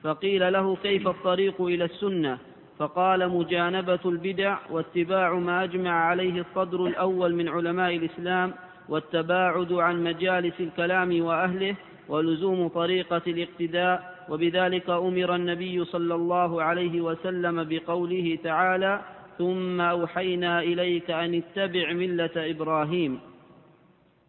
فقيل 0.02 0.52
له 0.52 0.76
كيف 0.76 1.08
الطريق 1.08 1.62
إلى 1.62 1.84
السنة؟ 1.84 2.38
فقال 2.78 3.28
مجانبة 3.28 3.98
البدع 4.04 4.58
واتباع 4.70 5.34
ما 5.34 5.64
أجمع 5.64 5.90
عليه 5.90 6.40
الصدر 6.40 6.86
الأول 6.86 7.34
من 7.34 7.48
علماء 7.48 7.96
الإسلام 7.96 8.52
والتباعد 8.88 9.72
عن 9.72 10.04
مجالس 10.04 10.60
الكلام 10.60 11.22
وأهله 11.24 11.74
ولزوم 12.08 12.68
طريقة 12.68 13.22
الاقتداء 13.26 14.26
وبذلك 14.28 14.90
أمر 14.90 15.34
النبي 15.34 15.84
صلى 15.84 16.14
الله 16.14 16.62
عليه 16.62 17.00
وسلم 17.00 17.64
بقوله 17.64 18.38
تعالى 18.44 19.00
ثم 19.38 19.80
أوحينا 19.80 20.60
إليك 20.60 21.10
أن 21.10 21.34
اتبع 21.34 21.92
ملة 21.92 22.30
إبراهيم. 22.36 23.20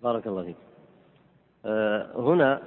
بارك 0.04 0.28
الله 0.28 0.44
فيك. 0.44 0.56
أه 1.66 2.12
هنا 2.16 2.62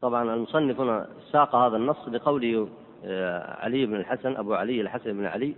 طبعا 0.00 0.34
المصنف 0.34 0.80
هنا 0.80 1.08
ساق 1.32 1.56
هذا 1.56 1.76
النص 1.76 2.08
لقوله 2.08 2.68
آه، 3.04 3.64
علي 3.64 3.86
بن 3.86 3.96
الحسن 3.96 4.36
أبو 4.36 4.54
علي 4.54 4.80
الحسن 4.80 5.12
بن 5.12 5.26
علي 5.26 5.54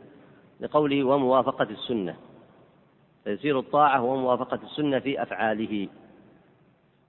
لقوله 0.60 1.04
وموافقة 1.04 1.70
السنة. 1.70 2.16
تيسير 3.24 3.58
الطاعة 3.58 4.02
وموافقة 4.02 4.60
السنة 4.62 4.98
في 4.98 5.22
أفعاله. 5.22 5.88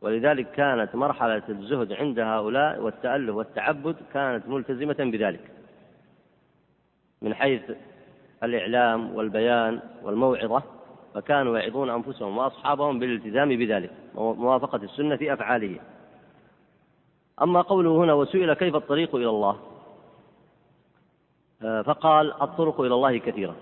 ولذلك 0.02 0.52
كانت 0.52 0.96
مرحلة 0.96 1.44
الزهد 1.50 1.94
عند 1.94 2.20
هؤلاء 2.20 2.82
والتأله 2.82 3.34
والتعبد 3.34 3.96
كانت 4.14 4.48
ملتزمة 4.48 4.96
بذلك. 5.00 5.52
من 7.22 7.34
حيث 7.34 7.72
الإعلام 8.44 9.16
والبيان 9.16 9.80
والموعظة 10.04 10.64
فكانوا 11.14 11.60
يعظون 11.60 11.90
أنفسهم 11.90 12.38
وأصحابهم 12.38 13.00
بالالتزام 13.00 13.50
بذلك 13.50 13.92
موافقة 14.16 14.84
السنة 14.84 15.16
في 15.16 15.34
أفعاله. 15.34 15.80
أما 17.42 17.62
قوله 17.62 18.04
هنا 18.04 18.14
وسئل 18.14 18.54
كيف 18.54 18.76
الطريق 18.76 19.16
إلى 19.16 19.30
الله؟ 19.30 19.60
آه، 21.64 21.82
فقال 21.82 22.42
الطرق 22.42 22.82
إلى 22.82 22.94
الله 22.94 23.18
كثيرة. 23.18 23.56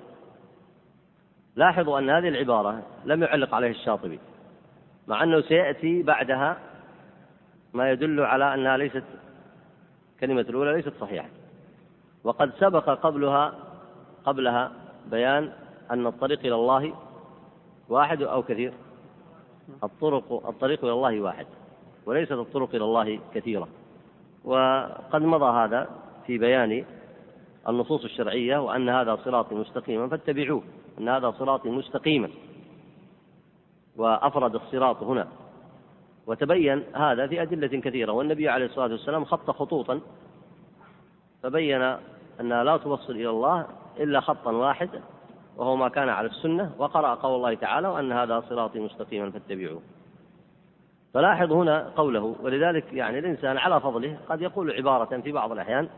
لاحظوا 1.55 1.99
أن 1.99 2.09
هذه 2.09 2.27
العبارة 2.27 2.83
لم 3.05 3.23
يعلق 3.23 3.55
عليه 3.55 3.69
الشاطبي. 3.71 4.19
مع 5.07 5.23
أنه 5.23 5.41
سيأتي 5.41 6.03
بعدها 6.03 6.57
ما 7.73 7.91
يدل 7.91 8.21
على 8.21 8.53
أنها 8.53 8.77
ليست 8.77 9.03
كلمة 10.19 10.41
الأولى 10.41 10.73
ليست 10.73 10.93
صحيحة. 10.99 11.29
وقد 12.23 12.51
سبق 12.59 12.89
قبلها 12.89 13.53
قبلها 14.25 14.71
بيان 15.11 15.51
أن 15.91 16.07
الطريق 16.07 16.39
إلى 16.39 16.55
الله 16.55 16.93
واحد 17.89 18.21
أو 18.21 18.43
كثير. 18.43 18.73
الطرق 19.83 20.47
الطريق 20.49 20.83
إلى 20.83 20.93
الله 20.93 21.21
واحد 21.21 21.45
وليست 22.05 22.31
الطرق 22.31 22.75
إلى 22.75 22.83
الله 22.83 23.19
كثيرة. 23.33 23.67
وقد 24.43 25.21
مضى 25.21 25.59
هذا 25.59 25.89
في 26.25 26.37
بيان 26.37 26.85
النصوص 27.69 28.03
الشرعية 28.03 28.57
وأن 28.57 28.89
هذا 28.89 29.15
صراطي 29.15 29.55
مستقيما 29.55 30.07
فاتبعوه 30.07 30.63
أن 30.99 31.09
هذا 31.09 31.31
صراطي 31.31 31.69
مستقيما. 31.69 32.29
وأفرد 33.97 34.55
الصراط 34.55 35.03
هنا. 35.03 35.27
وتبين 36.27 36.83
هذا 36.93 37.27
في 37.27 37.41
أدلة 37.41 37.67
كثيرة. 37.67 38.11
والنبي 38.11 38.49
عليه 38.49 38.65
الصلاة 38.65 38.91
والسلام 38.91 39.25
خط 39.25 39.51
خطوطا. 39.51 39.99
فبين 41.43 41.97
أنها 42.39 42.63
لا 42.63 42.77
توصل 42.77 43.13
إلى 43.13 43.29
الله 43.29 43.65
إلا 43.99 44.19
خطا 44.19 44.51
واحد 44.51 44.89
وهو 45.57 45.75
ما 45.75 45.89
كان 45.89 46.09
على 46.09 46.27
السنة. 46.27 46.71
وقرأ 46.77 47.13
قول 47.13 47.35
الله 47.35 47.53
تعالى 47.53 47.87
وأن 47.87 48.11
هذا 48.11 48.43
صراطي 48.49 48.79
مستقيما 48.79 49.31
فاتبعوه. 49.31 49.81
فلاحظ 51.13 51.51
هنا 51.51 51.91
قوله 51.95 52.35
ولذلك 52.41 52.93
يعني 52.93 53.19
الإنسان 53.19 53.57
على 53.57 53.79
فضله 53.79 54.17
قد 54.29 54.41
يقول 54.41 54.71
عبارة 54.71 55.21
في 55.21 55.31
بعض 55.31 55.51
الأحيان 55.51 55.89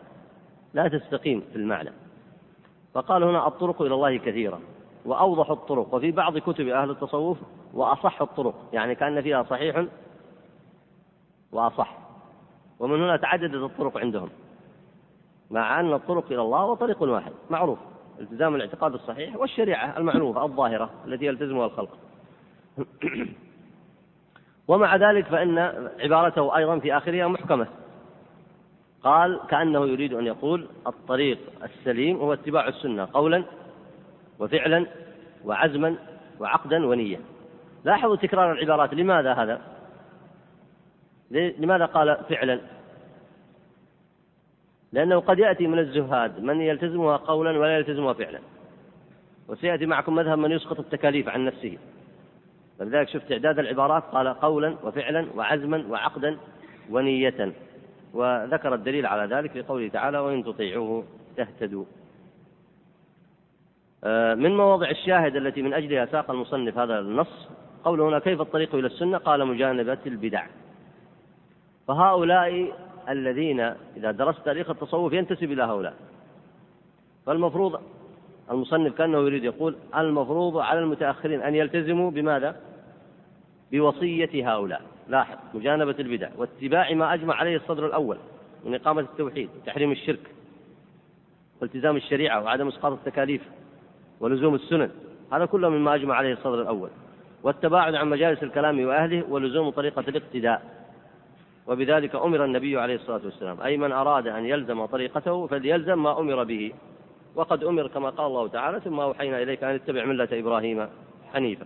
لا 0.74 0.88
تستقيم 0.88 1.44
في 1.52 1.56
المعنى. 1.56 1.92
فقال 2.94 3.24
هنا 3.24 3.48
الطرق 3.48 3.82
إلى 3.82 3.94
الله 3.94 4.18
كثيرة. 4.18 4.60
وأوضح 5.08 5.52
الطرق. 5.52 5.93
وفي 5.93 6.12
بعض 6.12 6.38
كتب 6.38 6.67
أهل 6.67 6.89
التصوف 6.89 7.38
وأصح 7.74 8.22
الطرق. 8.22 8.56
يعني 8.74 8.96
كأن 8.96 9.22
فيها 9.22 9.43
صحيح 9.43 9.86
وأصح. 11.52 11.98
ومن 12.80 13.04
هنا 13.04 13.17
تعددت 13.17 13.72
الطرق 13.72 13.98
عندهم. 13.98 14.30
مع 15.52 15.80
أن 15.80 15.93
الطرق 15.93 16.26
إلى 16.26 16.41
الله 16.41 16.60
هو 16.60 16.74
طريق 16.74 17.02
واحد. 17.02 17.32
معروف. 17.50 17.80
التزام 18.20 18.56
الاعتقاد 18.56 18.93
الصحيح 18.93 19.36
والشريعة 19.36 19.98
المعروفة 19.98 20.46
الظاهرة 20.46 20.89
التي 21.06 21.26
يلتزمها 21.26 21.65
الخلق. 21.65 21.89
ومع 24.67 24.96
ذلك 24.96 25.26
فإن 25.26 25.58
عبارته 26.00 26.58
أيضا 26.58 26.80
في 26.80 26.98
آخرها 26.98 27.28
محكمة. 27.28 27.67
قال 29.04 29.39
كأنه 29.50 29.86
يريد 29.86 30.13
أن 30.13 30.26
يقول 30.26 30.67
الطريق 30.88 31.39
السليم 31.63 32.17
هو 32.17 32.34
اتباع 32.34 32.67
السنة 32.67 33.08
قولا 33.13 33.43
وفعلا 34.39 34.86
وعزما 35.45 35.95
وعقدا 36.39 36.86
ونية 36.86 37.19
لاحظوا 37.86 38.15
تكرار 38.15 38.52
العبارات. 38.52 38.93
لماذا 38.93 39.34
هذا؟ 39.34 39.62
لماذا 41.32 41.86
قال 41.86 42.17
فعلا؟ 42.30 42.60
لأنه 44.91 45.19
قد 45.19 45.39
يأتي 45.39 45.67
من 45.67 45.80
الزهاد 45.80 46.39
من 46.39 46.62
يلتزمها 46.62 47.17
قولا 47.17 47.60
ولا 47.60 47.78
يلتزمها 47.78 48.13
فعلا. 48.13 48.39
وسيأتي 49.47 49.86
معكم 49.86 50.15
مذهب 50.15 50.38
من 50.38 50.52
يسقط 50.52 50.80
التكاليف 50.80 51.30
عن 51.30 51.45
نفسه. 51.45 51.78
فلذلك 52.80 53.10
شفت 53.10 53.32
إعداد 53.32 53.60
العبارات 53.60 54.04
قال 54.04 54.28
قولا 54.28 54.76
وفعلا 54.84 55.28
وعزما 55.36 55.86
وعقدا 55.89 56.38
ونية 56.89 57.54
وذكر 58.13 58.73
الدليل 58.73 59.06
على 59.06 59.36
ذلك 59.36 59.52
في 59.52 59.62
قوله 59.62 59.88
تعالى 59.88 60.19
وإن 60.19 60.43
تطيعوه 60.43 61.04
تهتدوا. 61.38 61.86
من 64.36 64.58
مواضع 64.58 64.90
الشاهد 64.90 65.36
التي 65.36 65.62
من 65.62 65.74
أجلها 65.74 66.06
ساق 66.06 66.32
المصنف 66.32 66.78
هذا 66.78 67.00
النص 67.00 67.50
قوله 67.84 68.10
هنا 68.10 68.20
كيف 68.20 68.42
الطريق 68.42 68.76
إلى 68.76 68.88
السنة؟ 68.88 69.18
قال 69.18 69.48
مجانبة 69.48 69.98
البدع. 70.06 70.46
فهؤلاء 71.88 72.74
الذين 73.10 73.60
إذا 73.98 74.12
درست 74.12 74.40
تاريخ 74.46 74.70
التصوف 74.70 75.14
ينتسب 75.14 75.52
إلى 75.52 75.64
هؤلاء. 75.64 75.94
فالمفروض 77.26 77.82
المصنف 78.52 78.94
كأنه 78.94 79.18
يريد 79.18 79.44
يقول 79.44 79.76
المفروض 79.96 80.58
على 80.58 80.80
المتأخرين 80.80 81.42
أن 81.42 81.56
يلتزموا 81.56 82.12
بماذا؟ 82.12 82.56
بوصية 83.72 84.54
هؤلاء. 84.54 84.82
لاحظ 85.08 85.38
مجانبة 85.54 85.96
البدع 86.00 86.30
واتباع 86.38 86.94
ما 86.94 87.14
أجمع 87.14 87.36
عليه 87.36 87.56
الصدر 87.56 87.86
الأول 87.86 88.18
من 88.66 88.76
إقامة 88.76 89.02
التوحيد 89.02 89.50
وتحريم 89.62 89.92
الشرك 89.92 90.32
والتزام 91.62 91.96
الشريعة 91.96 92.44
وعدم 92.44 92.68
إسقاط 92.68 92.92
التكاليف. 92.92 93.42
ولزوم 94.20 94.56
السنن. 94.56 94.90
هذا 95.34 95.46
كله 95.46 95.70
مما 95.70 95.96
أجمع 95.96 96.16
عليه 96.16 96.34
الصدر 96.34 96.62
الأول. 96.62 96.90
والتباعد 97.44 97.96
عن 97.96 98.10
مجالس 98.10 98.44
الكلام 98.44 98.86
وأهله 98.86 99.24
ولزوم 99.30 99.70
طريقة 99.70 100.04
الاقتداء. 100.08 100.62
وبذلك 101.68 102.16
أمر 102.16 102.46
النبي 102.46 102.80
عليه 102.80 102.96
الصلاة 102.96 103.22
والسلام. 103.26 103.62
أي 103.62 103.78
من 103.78 103.92
أراد 103.92 104.28
أن 104.28 104.46
يلزم 104.46 104.86
طريقته 104.86 105.48
فليلزم 105.48 106.04
ما 106.04 106.20
أمر 106.20 106.44
به. 106.44 106.74
وقد 107.36 107.64
أمر 107.64 107.88
كما 107.88 108.10
قال 108.10 108.28
الله 108.28 108.48
تعالى 108.48 108.80
ثم 108.80 109.00
أوحينا 109.00 109.42
إليك 109.42 109.64
أن 109.64 109.76
اتبع 109.76 110.06
ملة 110.06 110.28
إبراهيم 110.32 110.88
حنيفا. 111.34 111.66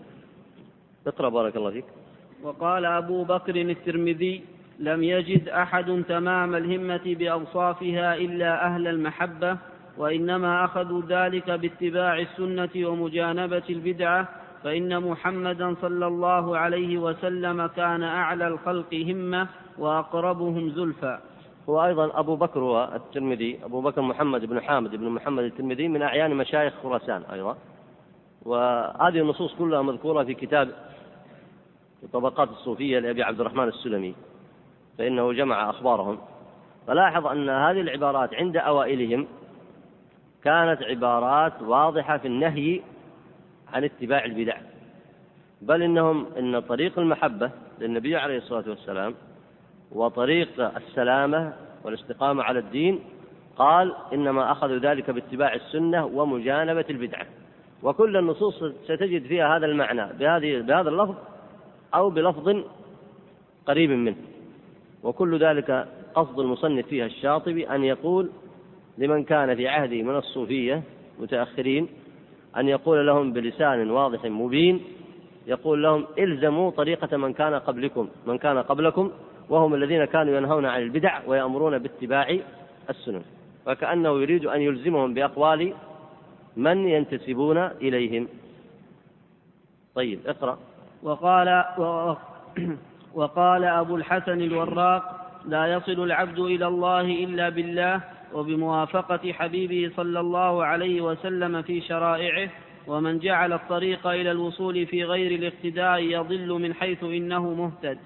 اقرأ 1.08 1.30
بارك 1.30 1.56
الله 1.56 1.72
فيك. 1.72 1.86
وقال 2.44 2.86
أبو 2.86 3.24
بكر 3.24 3.56
الترمذي 3.56 4.44
لم 4.80 5.04
يجد 5.04 5.50
أحد 5.50 6.04
تمام 6.10 6.56
الهمة 6.56 7.02
بأوصافها 7.06 8.16
إلا 8.16 8.66
أهل 8.66 8.88
المحبة 8.88 9.58
وإنما 9.98 10.66
أخذوا 10.66 11.02
ذلك 11.10 11.52
باتباع 11.52 12.20
السنة 12.20 12.88
ومجانبة 12.88 13.64
البدعة 13.70 14.28
فإن 14.64 15.00
محمدا 15.00 15.76
صلى 15.82 16.08
الله 16.08 16.58
عليه 16.58 16.98
وسلم 16.98 17.68
كان 17.68 18.04
أعلى 18.04 18.48
الخلق 18.48 18.94
همة 18.94 19.48
وأقربهم 19.78 20.70
زلفى. 20.70 21.20
هو 21.70 21.86
أيضا 21.86 22.20
أبو 22.20 22.36
بكر 22.36 22.96
الترمذي 22.96 23.60
أبو 23.64 23.82
بكر 23.82 24.02
محمد 24.02 24.46
بن 24.46 24.62
حامد 24.62 24.96
بن 24.96 25.10
محمد 25.10 25.44
الترمذي 25.44 25.88
من 25.88 26.02
أعيان 26.02 26.36
مشايخ 26.36 26.74
خراسان 26.84 27.24
أيضا. 27.32 27.58
وهذه 28.46 29.20
النصوص 29.20 29.56
كلها 29.56 29.82
مذكورة 29.82 30.24
في 30.24 30.34
كتاب 30.34 30.70
طبقات 32.14 32.50
الصوفية 32.50 33.00
لأبي 33.00 33.24
عبد 33.24 33.40
الرحمن 33.40 33.68
السلمي 33.68 34.16
فإنه 34.98 35.34
جمع 35.34 35.70
أخبارهم. 35.70 36.18
فلاحظ 36.88 37.28
أن 37.28 37.50
هذه 37.50 37.82
العبارات 37.82 38.34
عند 38.34 38.58
أوائلهم 38.58 39.28
كانت 40.44 40.84
عبارات 40.84 41.62
واضحة 41.62 42.18
في 42.18 42.28
النهي 42.28 42.82
عن 43.74 43.84
اتباع 43.84 44.26
البدع. 44.26 44.58
بل 45.62 45.82
إنهم 45.84 46.26
إن 46.40 46.60
طريق 46.60 47.00
المحبة 47.00 47.52
للنبي 47.80 48.16
عليه 48.16 48.38
الصلاة 48.38 48.70
والسلام 48.70 49.16
وطريق 49.92 50.76
السلامة 50.78 51.54
والاستقامة 51.84 52.44
على 52.44 52.60
الدين 52.60 53.00
قال 53.58 53.96
إنما 54.14 54.52
أخذوا 54.52 54.78
ذلك 54.78 55.12
باتباع 55.12 55.54
السنة 55.54 56.06
ومجانبة 56.06 56.86
البدعة. 56.90 57.26
وكل 57.84 58.18
النصوص 58.18 58.64
ستجد 58.84 59.28
فيها 59.28 59.58
هذا 59.58 59.66
المعنى 59.66 60.14
بهذه 60.14 60.62
بهذا 60.62 60.90
اللفظ 60.90 61.16
أو 61.96 62.10
بلفظ 62.10 62.64
قريب 63.66 63.90
منه. 63.90 64.16
وكل 65.04 65.40
ذلك 65.40 65.88
قصد 66.16 66.40
المصنف 66.40 66.88
فيها 66.88 67.06
الشاطبي 67.06 67.70
أن 67.70 67.84
يقول 67.84 68.30
لمن 69.02 69.24
كان 69.24 69.56
في 69.56 69.68
عهده 69.68 70.02
من 70.04 70.16
الصوفية 70.16 70.84
متأخرين 71.20 71.88
أن 72.58 72.68
يقول 72.68 73.08
لهم 73.08 73.34
بلسان 73.34 73.92
واضح 73.92 74.26
مبين 74.26 74.82
يقول 75.48 75.84
لهم 75.84 76.06
إلزموا 76.20 76.72
طريقة 76.72 77.18
من 77.18 77.34
كان 77.34 77.54
قبلكم 77.54 78.10
من 78.28 78.38
كان 78.38 78.58
قبلكم 78.58 79.12
وهم 79.50 79.74
الذين 79.74 80.06
كانوا 80.06 80.38
ينهون 80.38 80.66
عن 80.66 80.82
البدع 80.82 81.20
ويأمرون 81.28 81.78
باتباع 81.78 82.38
السنن. 82.90 83.22
وكأنه 83.68 84.22
يريد 84.22 84.46
أن 84.46 84.62
يلزمهم 84.62 85.14
بأقوال 85.14 85.74
من 86.58 86.88
ينتسبون 86.88 87.58
إليهم. 87.58 88.28
طيب 89.96 90.20
اقرأ. 90.26 90.58
وقال 91.04 91.66
وقال 93.14 93.64
أبو 93.64 93.96
الحسن 93.96 94.42
الوراق 94.42 95.04
لا 95.46 95.68
يصل 95.68 96.04
العبد 96.04 96.40
إلى 96.40 96.68
الله 96.68 97.02
إلا 97.02 97.50
بالله 97.50 98.02
وبموافقة 98.34 99.34
حبيبه 99.34 99.92
صلى 99.96 100.20
الله 100.20 100.66
عليه 100.66 101.02
وسلم 101.02 101.62
في 101.62 101.82
شرائعه 101.82 102.50
ومن 102.88 103.20
جعل 103.20 103.54
الطريق 103.54 104.08
إلى 104.08 104.32
الوصول 104.32 104.86
في 104.86 105.04
غير 105.04 105.40
الاقتداء 105.40 106.00
يضل 106.00 106.50
من 106.50 106.74
حيث 106.74 107.04
إنه 107.04 107.54
مهتد. 107.54 107.98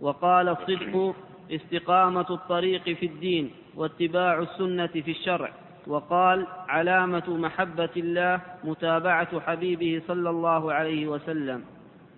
وقال 0.00 0.48
الصدق 0.48 1.14
استقامة 1.50 2.26
الطريق 2.30 2.82
في 2.82 3.06
الدين 3.06 3.50
واتباع 3.76 4.38
السنة 4.38 4.86
في 4.86 5.10
الشرع. 5.10 5.50
وقال 5.86 6.46
علامة 6.68 7.36
محبة 7.36 7.88
الله 7.96 8.40
متابعة 8.64 9.40
حبيبه 9.40 10.02
صلى 10.08 10.30
الله 10.30 10.72
عليه 10.72 11.06
وسلم. 11.06 11.64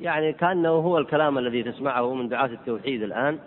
يعني 0.01 0.33
كأنه 0.33 0.69
هو 0.69 0.99
الكلام 0.99 1.39
الذي 1.39 1.63
تسمعه 1.63 2.15
من 2.15 2.29
دعاة 2.29 2.47
التوحيد 2.47 3.03
الآن. 3.03 3.39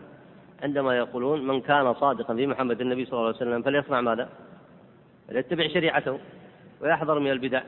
عندما 0.63 0.97
يقولون 0.97 1.47
من 1.47 1.61
كان 1.61 1.93
صادقا 1.93 2.35
في 2.35 2.47
محمد 2.47 2.81
النبي 2.81 3.05
صلى 3.05 3.13
الله 3.13 3.27
عليه 3.27 3.35
وسلم 3.35 3.61
فليصنع 3.61 4.01
ماذا؟ 4.01 4.29
فليتبع 5.27 5.67
شريعته 5.67 6.19
ويحذر 6.81 7.19
من 7.19 7.31
البدع 7.31 7.61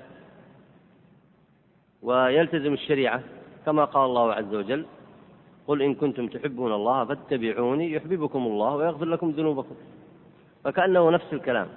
ويلتزم 2.01 2.73
الشريعة 2.73 3.21
كما 3.65 3.85
قال 3.85 4.05
الله 4.05 4.33
عز 4.33 4.55
وجل 4.55 4.85
قل 5.67 5.81
إن 5.81 5.95
كنتم 5.95 6.27
تحبون 6.27 6.73
الله 6.73 7.05
فاتبعوني 7.05 7.91
يحببكم 7.91 8.39
الله 8.39 8.75
ويغفر 8.75 9.05
لكم 9.05 9.29
ذنوبكم. 9.29 9.75
فكأنه 10.63 11.09
نفس 11.09 11.33
الكلام. 11.33 11.67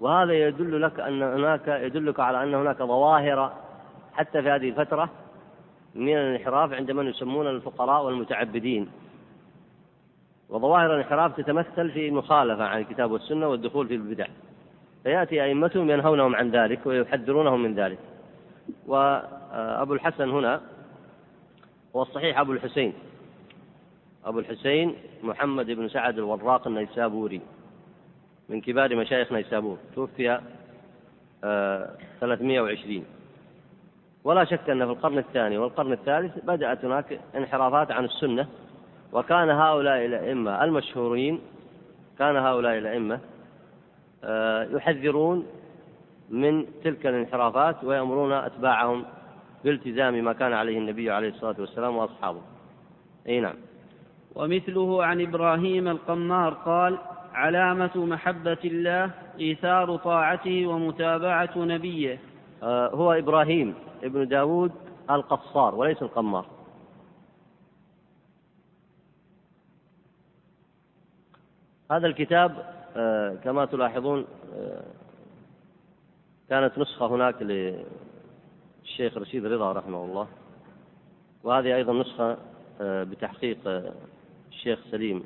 وهذا 0.00 0.32
يدل 0.32 0.82
لك 0.82 1.00
أن 1.00 1.22
هناك 1.22 1.68
يدلك 1.68 2.20
على 2.20 2.42
أن 2.42 2.54
هناك 2.54 2.78
ظواهر 2.78 3.52
حتى 4.12 4.42
في 4.42 4.50
هذه 4.50 4.68
الفترة 4.68 5.10
من 5.94 6.16
الانحراف 6.16 6.72
عند 6.72 6.90
من 6.90 7.06
يسمون 7.06 7.46
الفقراء 7.46 8.04
والمتعبدين. 8.04 8.90
وظواهر 10.48 10.94
الانحراف 10.94 11.36
تتمثل 11.36 11.90
في 11.90 12.08
المخالفة 12.08 12.64
عن 12.64 12.80
الكتاب 12.80 13.10
والسنة 13.10 13.48
والدخول 13.48 13.88
في 13.88 13.94
البدع. 13.94 14.26
فيأتي 15.02 15.44
أئمتهم 15.44 15.90
ينهونهم 15.90 16.34
عن 16.34 16.50
ذلك 16.50 16.86
ويحذرونهم 16.86 17.62
من 17.62 17.74
ذلك. 17.74 17.98
وأبو 18.86 19.94
الحسن 19.94 20.30
هنا 20.30 20.60
هو 21.96 22.02
الصحيح 22.02 22.38
أبو 22.38 22.52
الحسين. 22.52 22.92
أبو 24.24 24.38
الحسين 24.38 24.94
محمد 25.22 25.66
بن 25.66 25.88
سعد 25.88 26.18
الوراق 26.18 26.66
النيسابوري. 26.66 27.40
من 28.48 28.60
كبار 28.60 28.96
مشايخ 28.96 29.32
نيسابور. 29.32 29.78
توفي 29.94 30.40
320 32.20 32.96
آه، 32.96 33.04
ولا 34.24 34.44
شك 34.44 34.70
أن 34.70 34.86
في 34.86 34.92
القرن 34.92 35.18
الثاني 35.18 35.58
والقرن 35.58 35.92
الثالث 35.92 36.44
بدأت 36.44 36.84
هناك 36.84 37.20
انحرافات 37.36 37.90
عن 37.90 38.04
السنة. 38.04 38.48
وكان 39.14 39.50
هؤلاء 39.50 40.04
الأئمة 40.04 40.64
المشهورين 40.64 41.40
كان 42.18 42.36
هؤلاء 42.36 42.78
الأئمة 42.78 43.20
آه، 44.24 44.64
يحذرون 44.64 45.46
من 46.30 46.66
تلك 46.84 47.06
الانحرافات 47.06 47.84
ويأمرون 47.84 48.32
أتباعهم 48.32 49.04
بالتزام 49.64 50.24
ما 50.24 50.32
كان 50.32 50.52
عليه 50.52 50.78
النبي 50.78 51.10
عليه 51.10 51.28
الصلاة 51.28 51.54
والسلام 51.58 51.96
وأصحابه. 51.96 52.40
أي 53.28 53.40
نعم. 53.40 53.54
ومثله 54.34 55.04
عن 55.04 55.20
إبراهيم 55.20 55.88
القمار 55.88 56.54
قال 56.54 56.98
علامة 57.32 57.90
محبة 57.96 58.58
الله 58.64 59.10
إيثار 59.40 59.96
طاعته 59.96 60.66
ومتابعة 60.66 61.50
نبيه. 61.56 62.18
آه، 62.62 62.88
هو 62.88 63.12
إبراهيم 63.12 63.74
ابن 64.02 64.28
داود 64.28 64.72
القصار 65.10 65.74
وليس 65.74 66.02
القمار. 66.02 66.53
هذا 71.94 72.06
الكتاب 72.06 72.74
آه، 72.96 73.34
كما 73.44 73.64
تلاحظون 73.64 74.24
آه، 74.56 74.82
كانت 76.48 76.78
نسخة 76.78 77.06
هناك 77.06 77.42
للشيخ 77.42 79.16
رشيد 79.16 79.46
رضا 79.46 79.72
رحمه 79.72 80.04
الله 80.04 80.28
وهذه 81.44 81.76
أيضا 81.76 81.92
نسخة 81.92 82.36
آه، 82.80 83.02
بتحقيق 83.04 83.58
الشيخ 84.52 84.78
سليم 84.90 85.24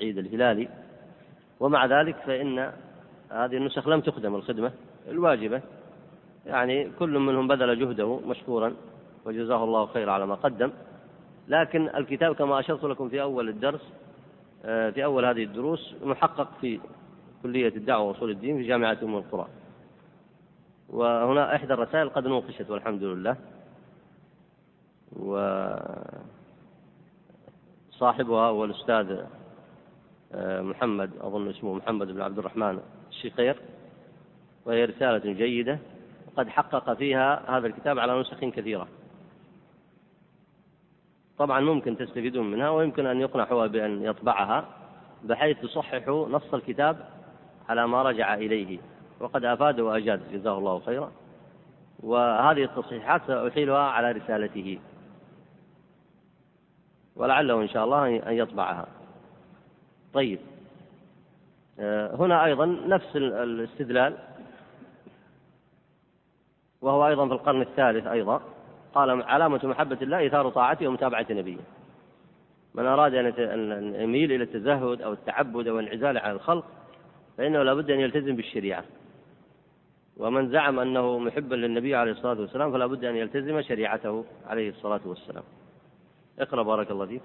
عيد 0.00 0.18
الهلالي. 0.18 0.68
ومع 1.60 1.86
ذلك 1.86 2.16
فإن 2.16 2.58
هذه 3.30 3.56
النسخ 3.56 3.88
لم 3.88 4.00
تخدم 4.00 4.34
الخدمة 4.34 4.72
الواجبة. 5.08 5.62
يعني 6.46 6.90
كل 6.98 7.18
منهم 7.18 7.48
بذل 7.48 7.78
جهده 7.78 8.20
مشكورا 8.26 8.74
وجزاه 9.24 9.64
الله 9.64 9.86
خير 9.86 10.10
على 10.10 10.26
ما 10.26 10.34
قدم. 10.34 10.70
لكن 11.48 11.88
الكتاب 11.88 12.34
كما 12.34 12.60
أشرت 12.60 12.84
لكم 12.84 13.08
في 13.08 13.22
أول 13.22 13.48
الدرس 13.48 13.92
في 14.62 15.04
أول 15.04 15.24
هذه 15.24 15.44
الدروس 15.44 15.94
محقق 16.02 16.48
في 16.60 16.80
كلية 17.42 17.76
الدعوة 17.76 18.02
وأصول 18.02 18.30
الدين 18.30 18.56
في 18.56 18.68
جامعة 18.68 18.98
أم 19.02 19.16
القرى. 19.16 19.46
وهنا 20.88 21.56
إحدى 21.56 21.72
الرسائل 21.72 22.08
قد 22.08 22.26
نوقشت 22.26 22.70
والحمد 22.70 23.02
لله. 23.02 23.36
وصاحبها 27.92 28.48
هو 28.48 28.64
الأستاذ 28.64 29.24
آه، 30.32 30.60
محمد 30.60 31.10
أظن 31.20 31.48
اسمه 31.48 31.74
محمد 31.74 32.06
بن 32.06 32.20
عبد 32.20 32.38
الرحمن 32.38 32.80
الشقير 33.10 33.56
وهي 34.64 34.84
رسالة 34.84 35.32
جيدة 35.32 35.78
وقد 36.26 36.48
حقق 36.48 36.94
فيها 36.94 37.58
هذا 37.58 37.66
الكتاب 37.66 37.98
على 37.98 38.20
نسخ 38.20 38.40
كثيرة. 38.40 38.88
طبعا 41.40 41.60
ممكن 41.60 41.96
تستفيدون 41.96 42.50
منها 42.50 42.70
ويمكن 42.70 43.06
أن 43.06 43.20
يقنع 43.20 43.44
هو 43.44 43.68
بأن 43.68 44.04
يطبعها 44.04 44.64
بحيث 45.24 45.60
تصحح 45.60 46.08
نص 46.08 46.54
الكتاب 46.54 47.08
على 47.68 47.86
ما 47.86 48.02
رجع 48.02 48.34
إليه. 48.34 48.78
وقد 49.20 49.44
أفاد 49.44 49.80
وأجاد 49.80 50.32
جزاه 50.32 50.58
الله 50.58 50.80
خيرا. 50.80 51.12
وهذه 52.00 52.64
التصحيحات 52.64 53.22
سأحيلها 53.26 53.78
على 53.78 54.12
رسالته. 54.12 54.78
ولعله 57.16 57.62
إن 57.62 57.68
شاء 57.68 57.84
الله 57.84 58.06
أن 58.08 58.32
يطبعها. 58.32 58.86
طيب. 60.14 60.38
آه، 61.78 62.16
هنا 62.16 62.44
أيضا 62.44 62.66
نفس 62.66 63.16
الاستدلال. 63.16 64.18
وهو 66.80 67.08
أيضا 67.08 67.26
في 67.28 67.32
القرن 67.32 67.62
الثالث 67.62 68.06
أيضا. 68.06 68.42
قال 68.94 69.22
علامة 69.22 69.60
محبة 69.64 69.98
الله 70.02 70.26
إثار 70.26 70.50
طاعته 70.50 70.88
ومتابعة 70.88 71.26
نبيه. 71.30 71.58
من 72.74 72.86
أراد 72.86 73.14
أن 73.14 73.94
يميل 73.94 74.32
إلى 74.32 74.44
التزهد 74.44 75.02
أو 75.02 75.12
التعبد 75.12 75.68
أو 75.68 75.78
الانعزال 75.78 76.18
عن 76.18 76.30
الخلق 76.30 76.64
فإنه 77.38 77.62
لابد 77.62 77.90
أن 77.90 78.00
يلتزم 78.00 78.36
بالشريعة. 78.36 78.84
ومن 80.16 80.50
زعم 80.50 80.78
أنه 80.78 81.18
محبا 81.18 81.54
للنبي 81.54 81.94
عليه 81.94 82.12
الصلاة 82.12 82.40
والسلام 82.40 82.72
فلا 82.72 82.86
بد 82.86 83.04
أن 83.04 83.16
يلتزم 83.16 83.62
شريعته 83.62 84.24
عليه 84.46 84.70
الصلاة 84.70 85.00
والسلام. 85.04 85.44
اقرأ 86.38 86.62
بارك 86.62 86.90
الله 86.90 87.06
فيك. 87.06 87.22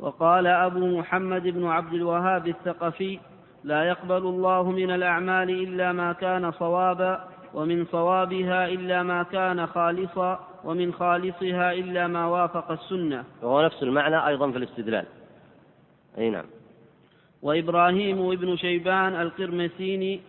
وقال 0.00 0.46
أبو 0.46 0.98
محمد 0.98 1.42
بن 1.42 1.66
عبد 1.66 1.94
الوهاب 1.94 2.48
الثقفي 2.48 3.18
لا 3.64 3.84
يقبل 3.84 4.16
الله 4.16 4.70
من 4.70 4.90
الأعمال 4.90 5.50
إلا 5.50 5.92
ما 5.92 6.12
كان 6.12 6.52
صوابا 6.52 7.28
ومن 7.54 7.84
صوابها 7.84 8.68
إلا 8.68 9.02
ما 9.02 9.22
كان 9.22 9.66
خالصا 9.66 10.48
ومن 10.64 10.92
خالصها 10.92 11.72
إلا 11.72 12.06
ما 12.06 12.26
وافق 12.26 12.70
السنة. 12.70 13.24
وهو 13.42 13.64
نفس 13.64 13.82
المعنى 13.82 14.26
أيضا 14.26 14.50
في 14.50 14.58
الاستدلال. 14.58 15.06
أي 16.18 16.30
نعم. 16.30 16.44
وإبراهيم 17.42 18.30
ابن 18.30 18.56
شيبان 18.56 19.20
القرمسيني 19.20 20.20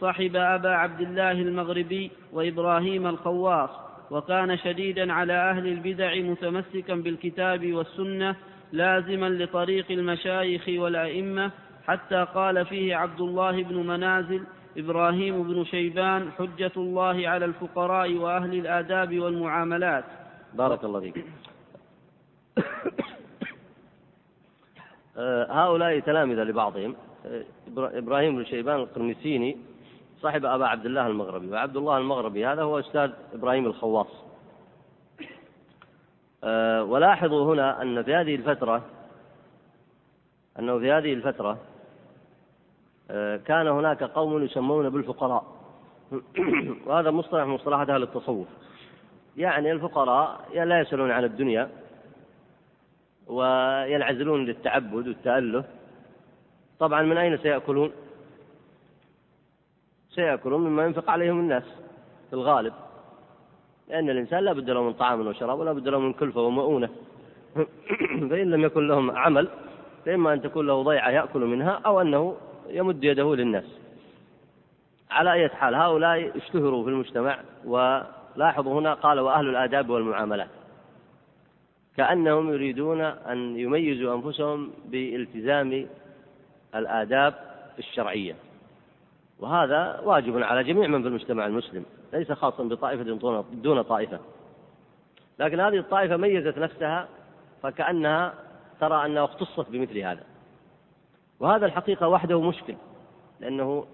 صحب 0.00 0.36
أبا 0.36 0.68
عبد 0.68 1.00
الله 1.00 1.32
المغربي 1.32 2.10
وإبراهيم 2.32 3.06
الخواص 3.06 3.70
وكان 4.10 4.58
شديدا 4.58 5.12
على 5.12 5.32
أهل 5.32 5.66
البدع 5.66 6.14
متمسكا 6.14 6.94
بالكتاب 6.94 7.72
والسنة 7.72 8.36
لازما 8.72 9.26
لطريق 9.28 9.90
المشايخ 9.90 10.68
والأئمة 10.68 11.50
حتى 11.86 12.26
قال 12.34 12.66
فيه 12.66 12.96
عبد 12.96 13.20
الله 13.20 13.62
بن 13.62 13.86
منازل 13.86 14.42
إبراهيم 14.76 15.42
بن 15.42 15.64
شيبان 15.64 16.30
حجة 16.38 16.72
الله 16.76 17.28
على 17.28 17.44
الفقراء 17.44 18.14
وأهل 18.14 18.58
الآداب 18.58 19.18
والمعاملات. 19.18 20.04
بارك 20.54 20.84
الله 20.84 21.00
فيك. 21.00 21.24
آه، 25.16 25.46
هؤلاء 25.50 26.00
تلامذة 26.00 26.42
لبعضهم. 26.42 26.96
آه، 27.26 27.44
إبراهيم 27.76 28.36
بن 28.36 28.44
شيبان 28.44 28.76
القرمسيني 28.76 29.56
صاحب 30.20 30.44
أبا 30.44 30.66
عبد 30.66 30.86
الله 30.86 31.06
المغربي. 31.06 31.50
وعبد 31.50 31.76
الله 31.76 31.98
المغربي 31.98 32.46
هذا 32.46 32.62
هو 32.62 32.78
أستاذ 32.78 33.10
إبراهيم 33.34 33.66
الخواص. 33.66 34.24
آه، 36.44 36.84
ولاحظوا 36.84 37.54
هنا 37.54 37.82
أن 37.82 38.02
في 38.02 38.14
هذه 38.14 38.34
الفترة 38.34 38.82
أنه 40.58 40.78
في 40.78 40.92
هذه 40.92 41.12
الفترة 41.12 41.58
كان 43.46 43.68
هناك 43.68 44.02
قوم 44.02 44.42
يسمون 44.42 44.88
بالفقراء. 44.88 45.44
وهذا 46.86 47.10
مصطلح 47.10 47.44
من 47.44 47.54
مصطلحات 47.54 47.90
أهل 47.90 48.02
التصوف. 48.02 48.46
يعني 49.36 49.72
الفقراء 49.72 50.40
لا 50.54 50.80
يسألون 50.80 51.10
عن 51.10 51.24
الدنيا 51.24 51.70
وينعزلون 53.26 54.44
للتعبد 54.44 55.08
والتأله 55.08 55.64
طبعا 56.78 57.02
من 57.02 57.16
أين 57.16 57.36
سيأكلون؟ 57.38 57.92
سيأكلون 60.10 60.60
مما 60.60 60.84
ينفق 60.84 61.10
عليهم 61.10 61.40
الناس 61.40 61.64
في 62.30 62.32
الغالب. 62.32 62.72
لأن 63.88 64.10
الإنسان 64.10 64.44
لا 64.44 64.52
بد 64.52 64.70
له 64.70 64.82
من 64.82 64.92
طعام 64.92 65.26
وشراب 65.26 65.58
ولا 65.58 65.72
بد 65.72 65.88
له 65.88 65.98
من 65.98 66.12
كلفة 66.12 66.40
ومؤونة. 66.40 66.88
فإن 68.30 68.50
لم 68.50 68.64
يكن 68.64 68.88
لهم 68.88 69.10
عمل 69.10 69.48
فإما 70.06 70.32
أن 70.32 70.42
تكون 70.42 70.66
له 70.66 70.82
ضيعة 70.82 71.10
يأكل 71.10 71.40
منها 71.40 71.80
أو 71.86 72.00
أنه 72.00 72.36
يمد 72.68 73.04
يده 73.04 73.34
للناس. 73.34 73.64
على 75.10 75.32
أي 75.32 75.48
حال 75.48 75.74
هؤلاء 75.74 76.36
اشتهروا 76.36 76.84
في 76.84 76.90
المجتمع 76.90 77.38
ولاحظوا 77.64 78.80
هنا 78.80 78.94
قال 78.94 79.20
وأهل 79.20 79.48
الآداب 79.48 79.90
والمعاملات. 79.90 80.48
كأنهم 81.96 82.52
يريدون 82.52 83.00
أن 83.00 83.58
يميزوا 83.58 84.14
أنفسهم 84.14 84.70
بالتزام 84.86 85.86
الآداب 86.74 87.34
الشرعية. 87.78 88.36
وهذا 89.40 90.00
واجب 90.04 90.42
على 90.42 90.64
جميع 90.64 90.88
من 90.88 91.02
في 91.02 91.08
المجتمع 91.08 91.46
المسلم 91.46 91.84
ليس 92.12 92.32
خاصا 92.32 92.64
بطائفة 92.64 93.02
دون 93.52 93.82
طائفة. 93.82 94.18
لكن 95.38 95.60
هذه 95.60 95.78
الطائفة 95.78 96.16
ميزت 96.16 96.58
نفسها 96.58 97.08
فكأنها 97.62 98.34
ترى 98.80 99.06
أنها 99.06 99.24
اختصت 99.24 99.70
بمثل 99.70 99.98
هذا. 99.98 100.22
وهذا 101.44 101.66
الحقيقة 101.66 102.08
وحده 102.08 102.40
مشكل 102.40 102.74
لأنه 103.40 103.86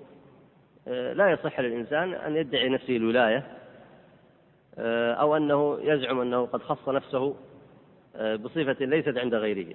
آه، 0.88 1.12
لا 1.12 1.30
يصح 1.30 1.60
للإنسان 1.60 2.14
أن 2.14 2.36
يدعي 2.36 2.68
نفسه 2.68 2.96
الولاية 2.96 3.46
آه، 4.78 5.12
أو 5.12 5.36
أنه 5.36 5.78
يزعم 5.82 6.20
أنه 6.20 6.46
قد 6.46 6.62
خص 6.62 6.88
نفسه 6.88 7.34
آه، 8.16 8.36
بصفة 8.36 8.84
ليست 8.84 9.18
عند 9.18 9.34
غيره. 9.34 9.74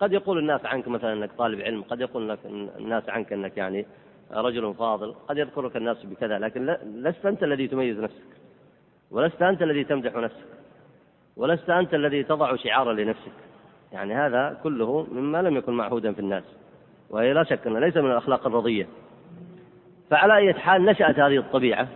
قد 0.00 0.12
يقول 0.12 0.38
الناس 0.38 0.64
عنك 0.64 0.88
مثلا 0.88 1.12
أنك 1.12 1.30
طالب 1.38 1.60
علم 1.60 1.82
قد 1.82 2.00
يقول 2.00 2.38
الناس 2.78 3.08
عنك 3.08 3.32
أنك 3.32 3.56
يعني 3.56 3.86
رجل 4.32 4.74
فاضل 4.74 5.14
قد 5.28 5.38
يذكرك 5.38 5.76
الناس 5.76 6.04
بكذا 6.04 6.38
لكن 6.38 6.76
لست 6.84 7.26
أنت 7.26 7.42
الذي 7.42 7.68
تميز 7.68 8.00
نفسك 8.00 8.36
ولست 9.10 9.42
أنت 9.42 9.62
الذي 9.62 9.84
تمدح 9.84 10.14
نفسك 10.14 10.48
ولست 11.36 11.70
أنت 11.70 11.94
الذي 11.94 12.22
تضع 12.22 12.56
شعارا 12.56 12.92
لنفسك. 12.92 13.32
يعني 13.92 14.14
هذا 14.14 14.60
كله 14.62 15.06
مما 15.12 15.42
لم 15.42 15.56
يكن 15.56 15.72
معهودا 15.72 16.12
في 16.12 16.18
الناس. 16.18 16.44
وهي 17.12 17.32
لا 17.32 17.44
شك 17.44 17.66
أنه 17.66 17.78
ليس 17.78 17.96
من 17.96 18.10
الأخلاق 18.10 18.46
الرضية. 18.46 18.86
فعلى 20.10 20.36
أي 20.36 20.54
حال 20.54 20.84
نشأت 20.84 21.18
هذه 21.18 21.36
الطبيعة 21.36 21.88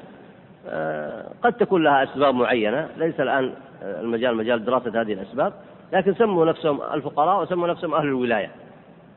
آه، 0.69 1.27
قد 1.43 1.53
تكون 1.53 1.83
لها 1.85 2.03
أسباب 2.05 2.35
معينة. 2.35 2.89
ليس 2.97 3.21
الآن 3.21 3.53
المجال 3.83 4.37
مجال 4.37 4.65
دراسة 4.65 5.01
هذه 5.01 5.13
الأسباب 5.13 5.53
لكن 5.93 6.15
سموا 6.15 6.45
نفسهم 6.45 6.81
الفقراء 6.95 7.43
وسموا 7.43 7.69
نفسهم 7.69 7.95
أهل 7.95 8.07
الولاية. 8.07 8.51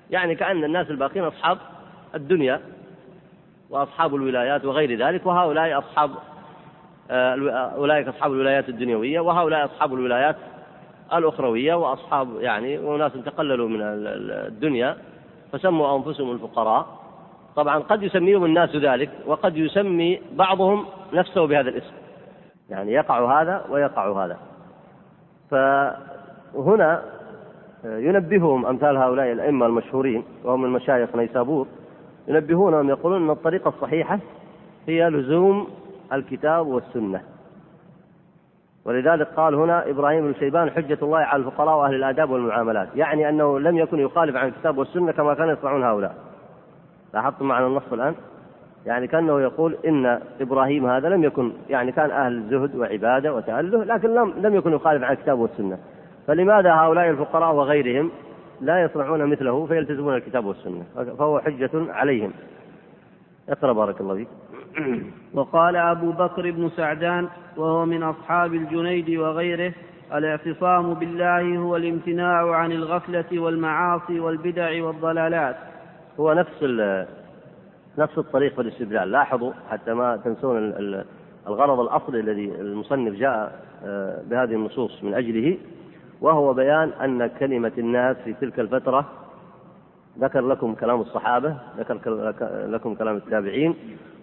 يعني 0.10 0.36
كأن 0.36 0.64
الناس 0.64 0.90
الباقين 0.90 1.24
أصحاب 1.24 1.58
الدنيا 2.16 2.62
وأصحاب 3.70 4.16
الولايات 4.16 4.66
وغير 4.66 5.08
ذلك 5.08 5.26
وهؤلاء 5.26 5.80
أصحاب 5.80 6.12
آه، 7.12 7.36
أولئك 7.76 8.08
أصحاب 8.08 8.32
الولايات 8.32 8.70
الدنيوية 8.70 9.20
وهؤلاء 9.20 9.66
أصحاب 9.66 9.94
الولايات 9.94 10.36
الأخروية 11.14 11.74
وأصحاب 11.74 12.42
يعني 12.42 12.78
وناس 12.78 13.12
تقللوا 13.26 13.70
من 13.70 13.80
الدنيا. 13.82 14.98
فسموا 15.52 15.98
أنفسهم 15.98 16.32
الفقراء. 16.32 16.86
طبعا 17.56 17.80
قد 17.80 18.04
يسميهم 18.04 18.46
الناس 18.46 18.76
ذلك 18.76 19.10
وقد 19.28 19.58
يسمي 19.58 20.22
بعضهم 20.34 20.86
نفسه 21.14 21.48
بهذا 21.48 21.70
الاسم. 21.70 21.94
يعني 22.70 22.92
يقع 22.92 23.42
هذا 23.42 23.66
ويقع 23.70 24.26
هذا. 24.26 24.38
فهنا 25.52 27.04
ينبههم 27.84 28.66
أمثال 28.66 28.98
هؤلاء 28.98 29.32
الأئمة 29.32 29.66
المشهورين 29.66 30.24
وهم 30.44 30.62
من 30.62 30.70
مشايخ 30.70 31.16
نيسابور 31.16 31.68
ينبهونهم 32.28 32.90
يقولون 32.90 33.24
أن 33.24 33.30
الطريقة 33.30 33.70
الصحيحة 33.70 34.20
هي 34.88 35.10
لزوم 35.10 35.68
الكتاب 36.14 36.68
والسنة. 36.68 37.22
ولذلك 38.86 39.28
قال 39.28 39.56
هنا 39.56 39.90
إبراهيم 39.90 40.28
بن 40.28 40.34
شيبان 40.40 40.70
حجة 40.70 40.98
الله 41.02 41.18
على 41.18 41.40
الفقراء 41.40 41.78
وأهل 41.78 41.96
الآداب 41.96 42.30
والمعاملات. 42.30 42.88
يعني 42.96 43.30
أنه 43.30 43.60
لم 43.60 43.78
يكن 43.78 44.00
يخالف 44.00 44.36
عن 44.36 44.48
الكتاب 44.48 44.78
والسنة 44.78 45.12
كما 45.12 45.34
كانوا 45.34 45.54
يصنعون 45.54 45.84
هؤلاء. 45.84 46.16
لاحظتم 47.14 47.48
معنى 47.48 47.66
النص 47.66 47.94
الآن؟ 47.94 48.16
يعني 48.86 49.08
كأنه 49.08 49.42
يقول 49.42 49.78
إن 49.88 50.20
إبراهيم 50.42 50.86
هذا 50.86 51.10
لم 51.10 51.24
يكن 51.24 51.52
يعني 51.70 51.92
كان 51.92 52.12
أهل 52.12 52.44
زهد 52.50 52.76
وعبادة 52.76 53.34
وتأله 53.34 53.84
لكن 53.84 54.14
لم 54.14 54.34
لم 54.38 54.56
يكن 54.56 54.74
يخالف 54.74 55.04
عن 55.04 55.14
الكتاب 55.14 55.40
والسنة. 55.40 55.78
فلماذا 56.28 56.74
هؤلاء 56.74 57.10
الفقراء 57.10 57.56
وغيرهم 57.56 58.12
لا 58.62 58.84
يصنعون 58.84 59.26
مثله 59.26 59.66
فيلتزمون 59.66 60.16
الكتاب 60.16 60.46
والسنة؟ 60.46 60.84
فهو 61.18 61.40
حجة 61.40 61.72
عليهم. 61.74 62.32
اقرأ 63.50 63.74
بارك 63.74 64.02
الله 64.02 64.16
فيك. 64.16 64.28
وقال 65.34 65.76
أبو 65.76 66.12
بكر 66.12 66.52
بن 66.52 66.70
سعدان 66.70 67.28
وهو 67.58 67.86
من 67.86 68.04
أصحاب 68.04 68.54
الجنيد 68.54 69.10
وغيره 69.10 69.74
الاعتصام 70.14 70.94
بالله 70.94 71.58
هو 71.58 71.76
الامتناع 71.76 72.56
عن 72.56 72.72
الغفلة 72.72 73.40
والمعاصي 73.40 74.20
والبدع 74.20 74.84
والضلالات. 74.84 75.56
هو 76.20 76.34
نفس 76.34 76.64
نفس 77.98 78.18
الطريق 78.18 78.56
في 78.56 78.62
الاستدلال. 78.62 79.12
لاحظوا 79.12 79.52
حتى 79.70 79.94
ما 79.94 80.18
تنسون 80.18 80.74
الغرض 81.48 81.80
الأصلي 81.80 82.20
الذي 82.20 82.46
المصنف 82.46 83.14
جاء 83.14 83.70
آه، 83.86 84.22
بهذه 84.30 84.54
النصوص 84.54 85.04
من 85.04 85.14
أجله 85.14 85.58
وهو 86.22 86.54
بيان 86.54 86.90
أن 86.90 87.28
كلمة 87.28 87.72
الناس 87.78 88.18
في 88.18 88.34
تلك 88.34 88.60
الفترة 88.60 89.06
ذكر 90.20 90.48
لكم 90.48 90.76
كلام 90.76 91.02
الصحابة 91.02 91.56
ذكر 91.78 92.34
لكم 92.68 92.96
كلام 92.96 93.16
التابعين 93.16 93.76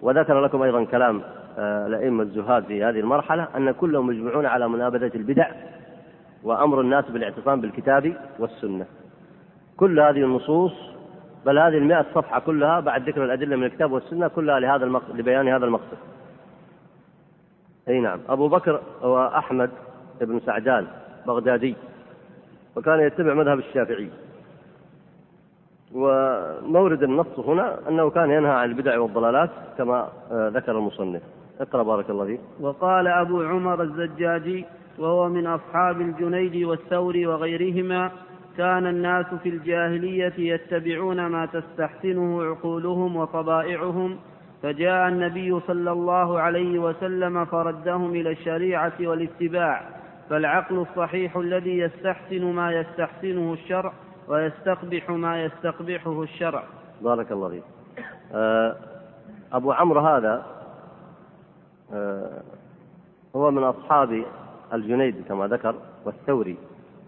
وذكر 0.03 0.41
لكم 0.41 0.63
أيضا 0.63 0.85
كلام 0.85 1.23
آه، 1.59 1.87
الأئمة 1.87 2.23
الزهاد 2.23 2.65
في 2.65 2.85
هذه 2.85 3.01
المرحلة 3.01 3.49
أن 3.57 3.71
كلهم 3.71 4.07
مجمعون 4.07 4.47
على 4.47 4.69
منابذة 4.69 5.11
البدع 5.15 5.51
وأمر 6.43 6.81
الناس 6.81 7.05
بالاعتصام 7.11 7.61
بالكتاب 7.61 8.17
والسنة. 8.39 8.87
كل 9.77 10.01
هذه 10.01 10.25
النصوص 10.25 10.73
بل 11.47 11.59
هذه 11.59 11.79
المئة 11.79 12.07
صفحة 12.15 12.41
كلها 12.41 12.81
بعد 12.81 13.09
ذكر 13.09 13.25
الأدلة 13.25 13.57
من 13.57 13.65
الكتاب 13.65 13.93
والسنة 13.93 14.29
كلها 14.29 14.61
لهذا 14.61 14.85
المقصد 14.85 15.17
لبيان 15.17 15.49
هذا 15.49 15.65
المقصد. 15.65 15.97
أي 17.89 18.01
نعم. 18.01 18.21
أبو 18.29 18.49
بكر 18.49 18.81
هو 19.03 19.27
أحمد 19.27 19.71
بن 20.21 20.41
سعدان 20.47 20.87
بغدادي 21.27 21.75
وكان 22.77 23.01
يتبع 23.01 23.35
مذهب 23.35 23.59
الشافعي. 23.59 24.11
ومورد 25.97 27.03
النص 27.03 27.39
هنا 27.39 27.89
أنه 27.89 28.11
كان 28.11 28.31
ينهى 28.31 28.51
عن 28.51 28.69
البدع 28.69 28.99
والضلالات 28.99 29.51
كما 29.79 30.09
آه، 30.33 30.49
ذكر 30.49 30.73
المصنف. 30.73 31.23
اقرأ 31.61 31.83
بارك 31.83 32.11
الله 32.11 32.25
فيك. 32.25 32.41
وقال 32.61 33.07
أبو 33.09 33.43
عمر 33.43 33.83
الزجاجي 33.83 34.65
وهو 34.99 35.29
من 35.29 35.47
أصحاب 35.47 36.01
الجنيد 36.01 36.65
والثور 36.65 37.17
وغيرهما 37.17 38.11
كان 38.57 38.87
الناس 38.87 39.27
في 39.43 39.49
الجاهلية 39.49 40.33
يتبعون 40.39 41.27
ما 41.27 41.47
تستحسنه 41.47 42.45
عقولهم 42.45 43.17
وطبائعهم 43.17 44.17
فجاء 44.63 45.09
النبي 45.09 45.61
صلى 45.61 45.93
الله 45.93 46.41
عليه 46.41 46.79
وسلم 46.79 47.45
فردهم 47.45 48.11
إلى 48.11 48.31
الشريعة 48.31 48.93
والاتباع 49.01 49.83
فالعقل 50.31 50.79
الصحيح 50.79 51.37
الذي 51.37 51.79
يستحسن 51.79 52.45
ما 52.45 52.73
يستحسنه 52.73 53.53
الشرع 53.53 53.93
ويستقبح 54.29 55.11
ما 55.11 55.45
يستقبحه 55.45 56.23
الشرع. 56.23 56.63
بارك 57.03 57.33
الله 57.33 57.49
فيك. 57.49 57.63
آه، 58.35 58.77
أبو 59.53 59.73
عمرو 59.73 60.01
هذا 60.01 60.47
آه، 61.93 62.43
هو 63.37 63.51
من 63.51 63.63
أصحاب 63.63 64.25
الجنيد 64.73 65.25
كما 65.29 65.47
ذكر 65.47 65.75
والثوري 66.05 66.57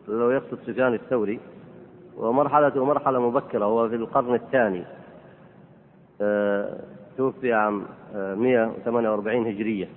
لو 0.08 0.30
يقصد 0.30 0.58
سفيان 0.66 0.94
الثوري 0.94 1.40
ومرحلته 2.16 2.84
مرحلة 2.84 3.20
مبكرة 3.20 3.64
هو 3.64 3.88
في 3.88 3.94
القرن 3.94 4.34
الثاني 4.34 4.84
آه، 6.20 6.78
توفي 7.16 7.52
عام 7.52 7.82
148 8.14 9.46
هجرية. 9.46 9.88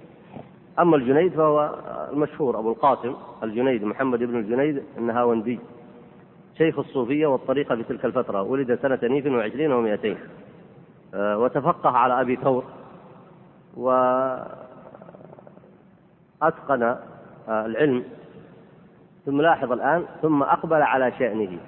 أما 0.79 0.95
الجنيد 0.95 1.33
فهو 1.33 1.75
المشهور 2.13 2.59
أبو 2.59 2.71
القاسم 2.71 3.15
الجنيد 3.43 3.83
محمد 3.83 4.19
بن 4.19 4.39
الجنيد 4.39 4.83
النهاوندي. 4.97 5.59
شيخ 6.57 6.79
الصوفية 6.79 7.27
والطريقة 7.27 7.75
في 7.75 7.83
تلك 7.83 8.05
الفترة. 8.05 8.41
ولد 8.41 8.79
سنة 8.81 8.99
نيف 9.03 9.25
وعشرين 9.25 9.71
ومائتين 9.71 10.17
آه، 11.13 11.37
وتفقه 11.37 11.89
على 11.89 12.21
أبي 12.21 12.35
ثور. 12.35 12.63
وأتقن 13.77 14.53
آه، 17.49 17.65
العلم. 17.65 18.03
ثم 19.25 19.41
لاحظ 19.41 19.71
الآن 19.71 20.05
ثم 20.21 20.43
أقبل 20.43 20.81
على 20.81 21.11
شأنه. 21.19 21.59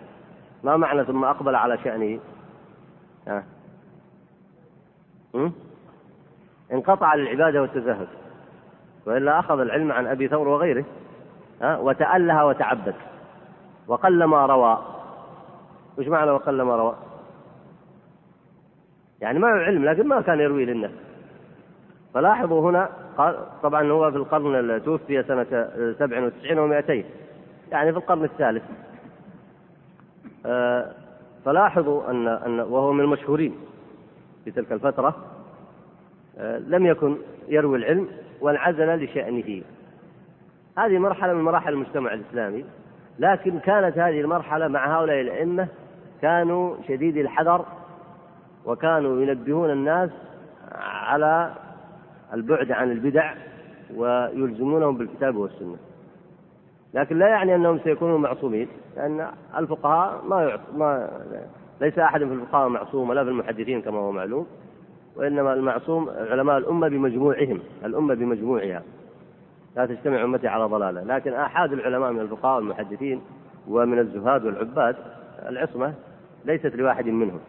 ما 0.64 0.78
معنى 0.78 1.04
ثم 1.04 1.24
أقبل 1.24 1.56
على 1.56 1.78
شأنه؟ 1.78 2.20
ها؟ 3.28 3.44
انقطع 6.74 7.16
للعبادة 7.16 7.62
والتزهد. 7.62 8.08
وإلا 9.06 9.40
أخذ 9.40 9.60
العلم 9.60 9.92
عن 9.92 10.08
أبي 10.08 10.28
ثور 10.28 10.48
وغيره. 10.48 10.86
ها؟ 11.62 11.78
وتأله 11.78 12.46
وتعبد. 12.46 12.96
وقل 13.88 14.24
ما 14.24 14.46
روى. 14.46 14.78
وش 15.98 16.08
معنى 16.08 16.32
وقل 16.32 16.62
ما 16.62 16.76
روى؟ 16.76 16.96
يعني 19.22 19.40
معه 19.40 19.58
علم 19.58 19.86
لكن 19.86 20.08
ما 20.08 20.22
كان 20.22 20.40
يروي 20.40 20.66
للناس. 20.66 20.92
فلاحظوا 22.14 22.72
هنا 22.72 22.90
طبعا 23.64 23.92
هو 23.92 24.12
في 24.12 24.18
القرن 24.18 24.84
توفي 24.84 25.24
سنة 25.24 25.68
سبع 26.00 26.26
وتسعين 26.26 26.60
ومائتين 26.60 27.06
يعني 27.72 27.92
في 27.92 27.98
القرن 27.98 28.24
الثالث. 28.24 28.64
آه، 30.46 30.92
فلاحظوا 31.46 32.12
أن 32.12 32.28
أن 32.28 32.60
وهو 32.60 32.94
من 32.94 33.04
المشهورين 33.04 33.56
في 34.46 34.52
تلك 34.52 34.72
الفترة. 34.72 35.16
آه، 36.38 36.58
لم 36.58 36.86
يكن 36.86 37.18
يروي 37.48 37.78
العلم 37.78 38.08
وانعزل 38.42 39.04
لشأنه. 39.04 39.62
هذه 40.78 40.98
مرحلة 40.98 41.34
من 41.34 41.42
مراحل 41.42 41.74
المجتمع 41.74 42.14
الإسلامي. 42.14 42.66
لكن 43.20 43.60
كانت 43.60 43.98
هذه 43.98 44.22
المرحلة 44.22 44.68
مع 44.68 45.00
هؤلاء 45.00 45.22
الأئمة 45.22 45.68
كانوا 46.22 46.76
شديدي 46.88 47.22
الحذر 47.22 47.66
وكانوا 48.66 49.22
ينبهون 49.22 49.70
الناس 49.70 50.10
على 50.82 51.54
البعد 52.34 52.72
عن 52.72 52.92
البدع 52.92 53.34
ويلزمونهم 53.96 54.98
بالكتاب 54.98 55.36
والسنة. 55.36 55.78
لكن 56.94 57.20
لا 57.20 57.28
يعني 57.28 57.56
أنهم 57.56 57.80
سيكونوا 57.80 58.18
معصومين 58.18 58.68
لأن 58.96 59.28
الفقهاء 59.58 60.24
ما 60.28 60.44
يعص 60.44 60.60
ما 60.76 61.10
ليس 61.82 62.00
أحد 62.00 62.20
في 62.20 62.34
الفقهاء 62.34 62.70
معصوم 62.70 63.10
ولا 63.10 63.24
في 63.24 63.30
المحدثين 63.30 63.82
كما 63.82 64.00
هو 64.00 64.12
معلوم 64.12 64.48
وإنما 65.16 65.54
المعصوم 65.54 66.10
علماء 66.10 66.58
الأمة 66.58 66.88
بمجموعهم 66.88 67.60
الأمة 67.86 68.14
بمجموعها. 68.14 68.84
لا 69.76 69.86
تجتمع 69.86 70.24
أمتي 70.24 70.48
على 70.48 70.64
ضلالة. 70.64 71.04
لكن 71.04 71.34
آحاد 71.34 71.74
العلماء 71.74 72.12
من 72.12 72.20
الفقهاء 72.20 72.56
والمحدثين 72.56 73.22
ومن 73.68 74.00
الزهاد 74.00 74.46
والعباد 74.46 74.96
العصمة 75.50 75.94
ليست 76.46 76.76
لواحد 76.76 77.06
منهم. 77.06 77.40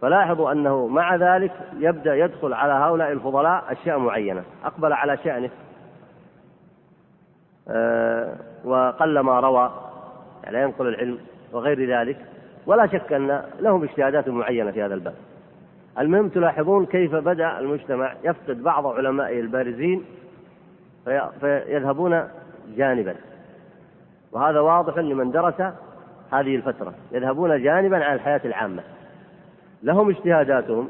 فلاحظوا 0.00 0.52
أنه 0.52 0.86
مع 0.86 1.16
ذلك 1.16 1.52
يبدأ 1.78 2.14
يدخل 2.14 2.52
على 2.52 2.72
هؤلاء 2.72 3.12
الفضلاء 3.12 3.64
أشياء 3.68 3.98
معينة. 3.98 4.42
أقبل 4.64 4.92
على 4.92 5.16
شأنه. 5.16 5.50
أه 7.68 8.34
وقل 8.64 9.20
ما 9.20 9.40
روى 9.40 9.72
يعني 10.44 10.62
ينقل 10.62 10.88
العلم 10.88 11.18
وغير 11.52 11.98
ذلك. 11.98 12.16
ولا 12.66 12.86
شك 12.86 13.12
أن 13.12 13.42
لهم 13.60 13.82
اجتهادات 13.82 14.28
معينة 14.28 14.70
في 14.70 14.82
هذا 14.82 14.94
الباب. 14.94 15.14
المهم 15.98 16.28
تلاحظون 16.28 16.86
كيف 16.86 17.14
بدأ 17.14 17.58
المجتمع 17.58 18.14
يفقد 18.24 18.62
بعض 18.62 18.86
علمائه 18.86 19.40
البارزين 19.40 20.04
فيذهبون 21.40 22.28
جانبا. 22.76 23.14
وهذا 24.32 24.60
واضح 24.60 24.98
لمن 24.98 25.30
درس 25.30 25.60
هذه 26.32 26.56
الفترة. 26.56 26.94
يذهبون 27.12 27.62
جانبا 27.62 28.04
عن 28.04 28.14
الحياة 28.14 28.40
العامة. 28.44 28.82
لهم 29.82 30.10
اجتهاداتهم 30.10 30.88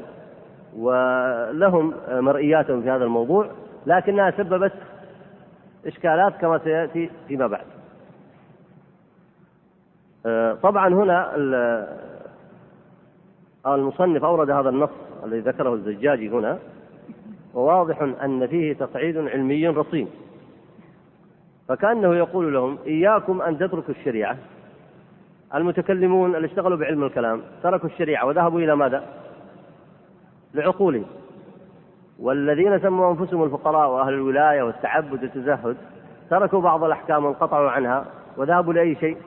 ولهم 0.77 1.93
مرئياتهم 2.09 2.81
في 2.81 2.89
هذا 2.89 3.03
الموضوع 3.03 3.47
لكنها 3.85 4.31
سببت 4.31 4.73
إشكالات 5.85 6.37
كما 6.37 6.57
سيأتي 6.57 7.09
فيما 7.27 7.47
بعد. 7.47 7.65
طبعا 10.61 10.87
هنا 10.87 11.35
المصنف 13.67 14.23
أورد 14.23 14.49
هذا 14.49 14.69
النص 14.69 14.89
الذي 15.23 15.39
ذكره 15.39 15.73
الزجاجي 15.73 16.29
هنا. 16.29 16.59
وواضح 17.53 18.01
أن 18.01 18.47
فيه 18.47 18.73
تصعيد 18.73 19.17
علمي 19.17 19.67
رصين. 19.67 20.07
فكأنه 21.67 22.15
يقول 22.15 22.53
لهم 22.53 22.77
إياكم 22.85 23.41
أن 23.41 23.57
تتركوا 23.57 23.93
الشريعة. 23.99 24.37
المتكلمون 25.55 26.35
اللي 26.35 26.47
اشتغلوا 26.47 26.77
بعلم 26.77 27.03
الكلام 27.03 27.41
تركوا 27.63 27.89
الشريعة 27.89 28.25
وذهبوا 28.25 28.59
إلى 28.59 28.75
ماذا؟ 28.75 29.03
لعقولهم. 30.53 31.05
والذين 32.19 32.79
سموا 32.79 33.11
أنفسهم 33.11 33.43
الفقراء 33.43 33.89
وأهل 33.89 34.13
الولاية 34.13 34.63
والتعبد 34.63 35.23
والتزهد 35.23 35.77
تركوا 36.29 36.61
بعض 36.61 36.83
الأحكام 36.83 37.25
وانقطعوا 37.25 37.69
عنها 37.69 38.05
وذهبوا 38.37 38.73
لأي 38.73 38.95
شيء؟ 38.95 39.17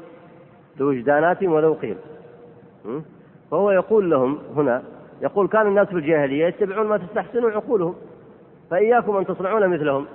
لوجداناتهم 0.81 1.53
ولو 1.53 1.73
قيل 1.73 1.97
فهو 3.51 3.71
يقول 3.71 4.11
لهم 4.11 4.39
هنا 4.57 4.83
يقول 5.23 5.49
كان 5.49 5.67
الناس 5.67 5.89
في 5.89 5.95
الجاهلية 5.95 6.47
يتبعون 6.47 6.87
ما 6.87 6.97
تستحسن 6.99 7.45
عقولهم. 7.45 7.95
فإياكم 8.71 9.17
أن 9.17 9.27
تصنعون 9.27 9.69
مثلهم. 9.69 10.07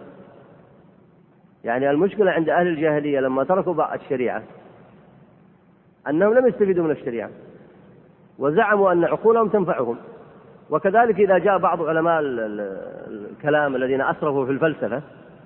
يعني 1.64 1.90
المشكلة 1.90 2.32
عند 2.32 2.50
أهل 2.50 2.68
الجاهلية 2.68 3.20
لما 3.20 3.44
تركوا 3.44 3.96
الشريعة 3.96 4.44
أنهم 6.10 6.34
لم 6.34 6.48
يستفيدوا 6.48 6.84
من 6.84 6.92
الشريعة 6.92 7.30
وزعموا 8.40 8.92
أن 8.92 9.04
عقولهم 9.04 9.48
تنفعهم. 9.48 9.98
وكذلك 10.70 11.20
إذا 11.20 11.38
جاء 11.38 11.58
بعض 11.58 11.82
علماء 11.82 12.20
الكلام 12.22 13.76
الذين 13.76 14.02
أسرفوا 14.02 14.46
في 14.46 14.52
الفلسفة 14.52 15.02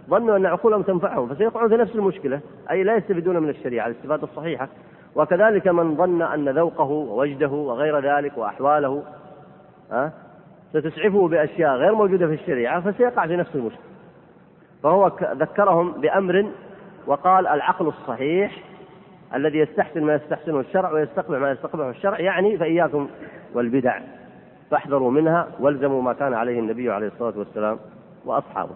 ظنوا 0.10 0.38
أن 0.38 0.46
عقولهم 0.46 0.82
تنفعهم 0.82 1.34
فسيقعون 1.34 1.70
في 1.70 1.78
نفس 1.78 1.96
المشكلة 1.96 2.40
أي 2.72 2.84
لا 2.84 2.96
يستفيدون 2.96 3.38
من 3.38 3.50
الشريعة 3.50 3.88
الاستفادة 3.88 4.24
الصحيحة. 4.24 4.70
وكذلك 5.16 5.68
من 5.68 5.96
ظن 5.96 6.22
أن 6.22 6.50
ذوقه 6.50 6.90
ووجده 6.90 7.48
وغير 7.48 8.00
ذلك 8.00 8.38
وأحواله 8.38 9.04
ستسعفه 10.76 11.28
بأشياء 11.28 11.76
غير 11.76 11.96
موجودة 11.96 12.28
في 12.28 12.34
الشريعة 12.34 12.92
فسيقع 12.92 13.28
في 13.28 13.36
نفس 13.36 13.56
المشكلة. 13.56 13.86
فهو 14.84 15.12
ذكرهم 15.22 15.92
بأمر 15.92 16.46
وقال 17.08 17.48
العقل 17.48 17.88
الصحيح 17.88 18.64
الذي 19.36 19.58
يستحسن 19.58 20.04
ما 20.04 20.16
يستحسنه 20.16 20.60
الشرع 20.60 20.92
ويستقبح 20.92 21.40
ما 21.40 21.52
يستقبحه 21.52 21.90
الشرع 21.90 22.20
يعني 22.20 22.58
فإياكم 22.58 23.08
والبدع. 23.54 24.00
فاحذروا 24.72 25.12
منها 25.12 25.48
والزموا 25.60 26.02
ما 26.02 26.14
كان 26.14 26.34
عليه 26.34 26.60
النبي 26.60 26.92
عليه 26.92 27.08
الصلاة 27.08 27.34
والسلام 27.38 27.80
وأصحابه. 28.26 28.76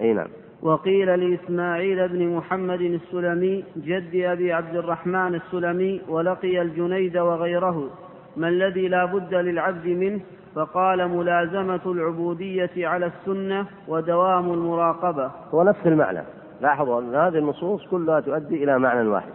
أي 0.00 0.12
نعم. 0.12 0.28
وقيل 0.62 1.20
لإسماعيل 1.20 2.08
بن 2.08 2.36
محمد 2.36 2.80
السلمي 2.80 3.64
جد 3.76 4.14
أبي 4.14 4.52
عبد 4.52 4.76
الرحمن 4.76 5.34
السلمي 5.34 6.00
ولقي 6.08 6.62
الجنيد 6.62 7.16
وغيره 7.16 7.90
ما 8.36 8.48
الذي 8.48 8.88
لا 8.88 9.04
بد 9.04 9.34
للعبد 9.34 9.86
منه؟ 9.86 10.20
فقال 10.54 11.08
ملازمة 11.08 11.80
العبودية 11.86 12.88
على 12.88 13.06
السنة 13.06 13.66
ودوام 13.88 14.52
المراقبة. 14.52 15.30
هو 15.54 15.62
نفس 15.62 15.86
المعنى. 15.86 16.22
لاحظوا 16.60 17.00
أن 17.00 17.14
هذه 17.14 17.38
النصوص 17.38 17.86
كلها 17.86 18.20
تؤدي 18.20 18.64
إلى 18.64 18.78
معنى 18.78 19.08
واحد. 19.08 19.32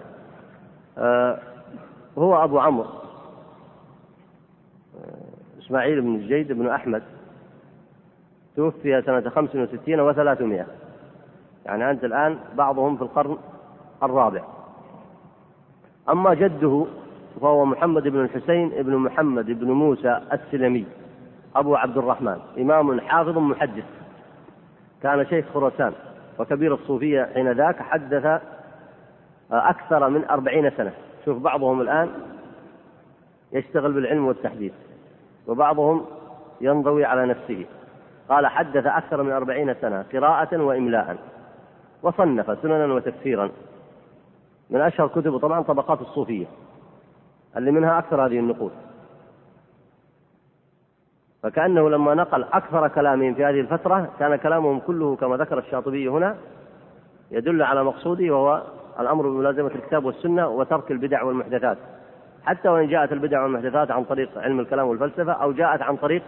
آه 0.97 1.39
هو 2.18 2.43
أبو 2.43 2.60
عمرو. 2.60 2.86
آه 2.86 3.00
إسماعيل 5.60 6.02
بن 6.02 6.16
الجيد 6.16 6.52
بن 6.52 6.68
أحمد. 6.68 7.04
توفي 8.56 9.02
سنة 9.02 9.30
خمس 9.30 9.56
وستين 9.56 10.00
وثلاثمائة. 10.00 10.66
يعني 11.66 11.91
أنت 11.91 12.04
الآن 12.04 12.39
بعضهم 12.56 12.95
في 12.95 13.02
القرن 13.02 13.38
الرابع. 14.04 14.41
أما 16.10 16.34
جده 16.34 16.86
فهو 17.42 17.66
محمد 17.66 18.04
بن 18.04 18.20
الحسين 18.20 18.70
بن 18.70 18.96
محمد 18.96 19.46
بن 19.46 19.72
موسى 19.72 20.22
السلمي 20.34 20.86
أبو 21.56 21.76
عبد 21.76 21.98
الرحمن 21.98 22.38
إمام 22.58 23.02
حافظ 23.02 23.38
محدث. 23.38 23.84
كان 25.04 25.26
شيخ 25.26 25.46
خراسان 25.54 25.94
وكبير 26.40 26.74
الصوفية 26.74 27.30
حين 27.34 27.52
ذاك 27.52 27.82
حدث 27.82 28.42
أكثر 29.52 30.10
من 30.10 30.26
أربعين 30.26 30.70
سنة. 30.70 30.92
شوف 31.26 31.38
بعضهم 31.38 31.82
الآن 31.82 32.10
يشتغل 33.52 33.94
بالعلم 33.94 34.26
والتحديث 34.26 34.74
وبعضهم 35.48 36.06
ينضوي 36.62 37.06
على 37.06 37.26
نفسه. 37.26 37.66
قال 38.30 38.48
حدث 38.48 38.86
أكثر 38.86 39.24
من 39.24 39.32
أربعين 39.32 39.74
سنة 39.74 40.06
قراءة 40.14 40.58
وإملاء 40.58 41.18
وصنف 42.04 42.60
سننا 42.62 42.94
وتفسيرا. 42.94 43.50
من 44.70 44.82
أشهر 44.82 45.08
كتبه 45.08 45.40
طبعا 45.40 45.62
طبقات 45.62 46.02
الصوفية. 46.02 46.46
اللي 47.58 47.72
منها 47.72 48.00
أكثر 48.00 48.26
هذه 48.26 48.39
النقود. 48.39 48.72
فكأنه 51.43 51.89
لما 51.89 52.14
نقل 52.14 52.43
أكثر 52.43 52.88
كلامهم 52.88 53.34
في 53.34 53.45
هذه 53.45 53.60
الفترة 53.60 54.10
كان 54.20 54.36
كلامهم 54.36 54.80
كله 54.80 55.16
كما 55.16 55.38
ذكر 55.38 55.60
الشاطبي 55.60 56.08
هنا 56.10 56.36
يدل 57.32 57.62
على 57.62 57.84
مقصوده 57.84 58.34
وهو 58.34 58.64
الأمر 59.00 59.30
بملازمة 59.30 59.72
الكتاب 59.76 60.06
والسنة 60.06 60.47
وترك 60.47 60.91
البدع 60.91 61.24
والمحدثات. 61.24 61.78
حتى 62.43 62.70
وإن 62.70 62.88
جاءت 62.88 63.12
البدع 63.12 63.43
والمحدثات 63.43 63.91
عن 63.91 64.04
طريق 64.04 64.38
علم 64.38 64.60
الكلام 64.60 64.88
والفلسفة 64.88 65.32
أو 65.32 65.52
جاءت 65.52 65.82
عن 65.82 65.95
طريق 65.95 66.24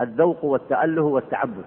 الذوق 0.00 0.44
والتأله 0.44 1.02
والتعبد. 1.02 1.64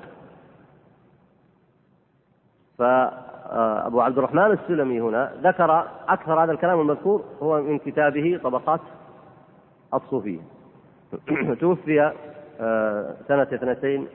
فأبو 3.50 4.02
عبد 4.02 4.18
الرحمن 4.18 4.52
السلمي 4.52 5.02
هنا 5.02 5.32
ذكر 5.44 5.88
أكثر 6.08 6.44
هذا 6.44 6.52
الكلام 6.52 6.82
المذكور 6.82 7.24
هو 7.42 7.62
من 7.62 7.80
كتابه 7.80 8.40
طبقات 8.44 8.80
الصوفية. 9.94 10.40
توفي 11.62 12.14
آه، 12.62 13.16
سنة 13.28 13.44
اثنتين 13.44 14.08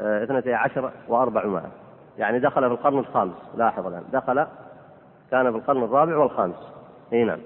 آه، 0.00 0.24
اثنتي 0.24 0.54
عشر 0.54 0.90
وأربعمائة. 1.08 1.70
يعني 2.18 2.38
دخل 2.38 2.60
في 2.60 2.66
القرن 2.66 2.98
الخامس 2.98 3.34
لاحظ 3.56 3.86
الآن. 3.86 4.02
دخل 4.12 4.46
كان 5.30 5.50
في 5.50 5.58
القرن 5.58 5.82
الرابع 5.82 6.16
والخامس. 6.16 6.72
إي 7.12 7.24
نعم. 7.24 7.38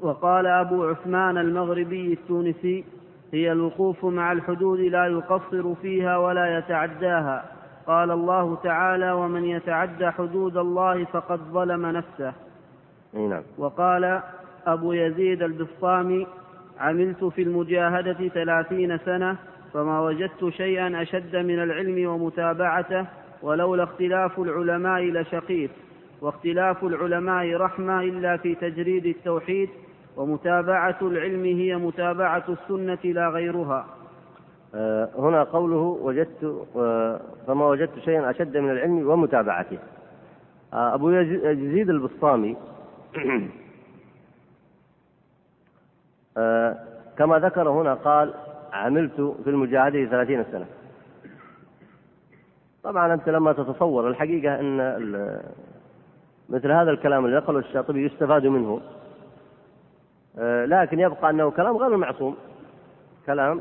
وقال 0.00 0.46
أبو 0.46 0.84
عثمان 0.84 1.38
المغربي 1.38 2.12
التونسي 2.12 2.84
هي 3.32 3.52
الوقوف 3.52 4.04
مع 4.04 4.32
الحدود 4.32 4.80
لا 4.80 5.06
يقصر 5.06 5.74
فيها 5.74 6.16
ولا 6.16 6.58
يتعداها. 6.58 7.53
قال 7.86 8.10
الله 8.10 8.56
تعالى 8.62 9.12
ومن 9.12 9.44
يتعدى 9.44 10.10
حدود 10.10 10.56
الله 10.56 11.04
فقد 11.04 11.40
ظلم 11.52 11.86
نفسه. 11.86 12.32
نعم. 13.14 13.42
وقال 13.58 14.20
أبو 14.66 14.92
يزيد 14.92 15.42
البسطامي 15.42 16.26
عملت 16.80 17.24
في 17.24 17.42
المجاهدة 17.42 18.28
ثلاثين 18.28 18.98
سنة 18.98 19.36
فما 19.74 20.00
وجدت 20.00 20.48
شيئا 20.48 21.02
أشد 21.02 21.36
من 21.36 21.62
العلم 21.62 22.08
ومتابعته 22.10 23.06
ولولا 23.42 23.84
اختلاف 23.84 24.38
العلماء 24.38 25.02
لشقيت 25.02 25.70
واختلاف 26.20 26.84
العلماء 26.84 27.56
رحمة 27.56 28.00
إلا 28.00 28.36
في 28.36 28.54
تجريد 28.54 29.06
التوحيد 29.06 29.68
ومتابعة 30.16 30.98
العلم 31.02 31.44
هي 31.44 31.76
متابعة 31.76 32.44
السنة 32.48 33.12
لا 33.12 33.28
غيرها. 33.28 33.86
هنا 35.18 35.42
قوله 35.42 35.98
وجدت 36.02 36.66
آه، 36.76 37.20
فما 37.46 37.66
وجدت 37.66 37.98
شيئا 37.98 38.30
أشد 38.30 38.56
من 38.56 38.70
العلم 38.70 39.10
ومتابعته. 39.10 39.78
آه، 40.72 40.94
أبو 40.94 41.10
يزيد 41.10 41.90
البسطامي 41.90 42.56
كما 47.18 47.38
ذكر 47.38 47.68
هنا 47.68 47.94
قال 47.94 48.34
عملت 48.72 49.34
في 49.44 49.50
المجاهدة 49.50 50.04
ثلاثين 50.04 50.44
سنة. 50.52 50.66
طبعا 52.82 53.14
أنت 53.14 53.28
لما 53.28 53.52
تتصور 53.52 54.08
الحقيقة 54.08 54.60
أن 54.60 55.40
مثل 56.48 56.72
هذا 56.72 56.90
الكلام 56.90 57.24
اللي 57.24 57.36
نقله 57.36 57.58
الشاطبي 57.58 58.06
يستفاد 58.06 58.46
منه. 58.46 58.80
لكن 60.66 61.00
يبقى 61.00 61.30
أنه 61.30 61.50
كلام 61.50 61.76
غير 61.76 61.96
معصوم. 61.96 62.36
كلام 63.26 63.60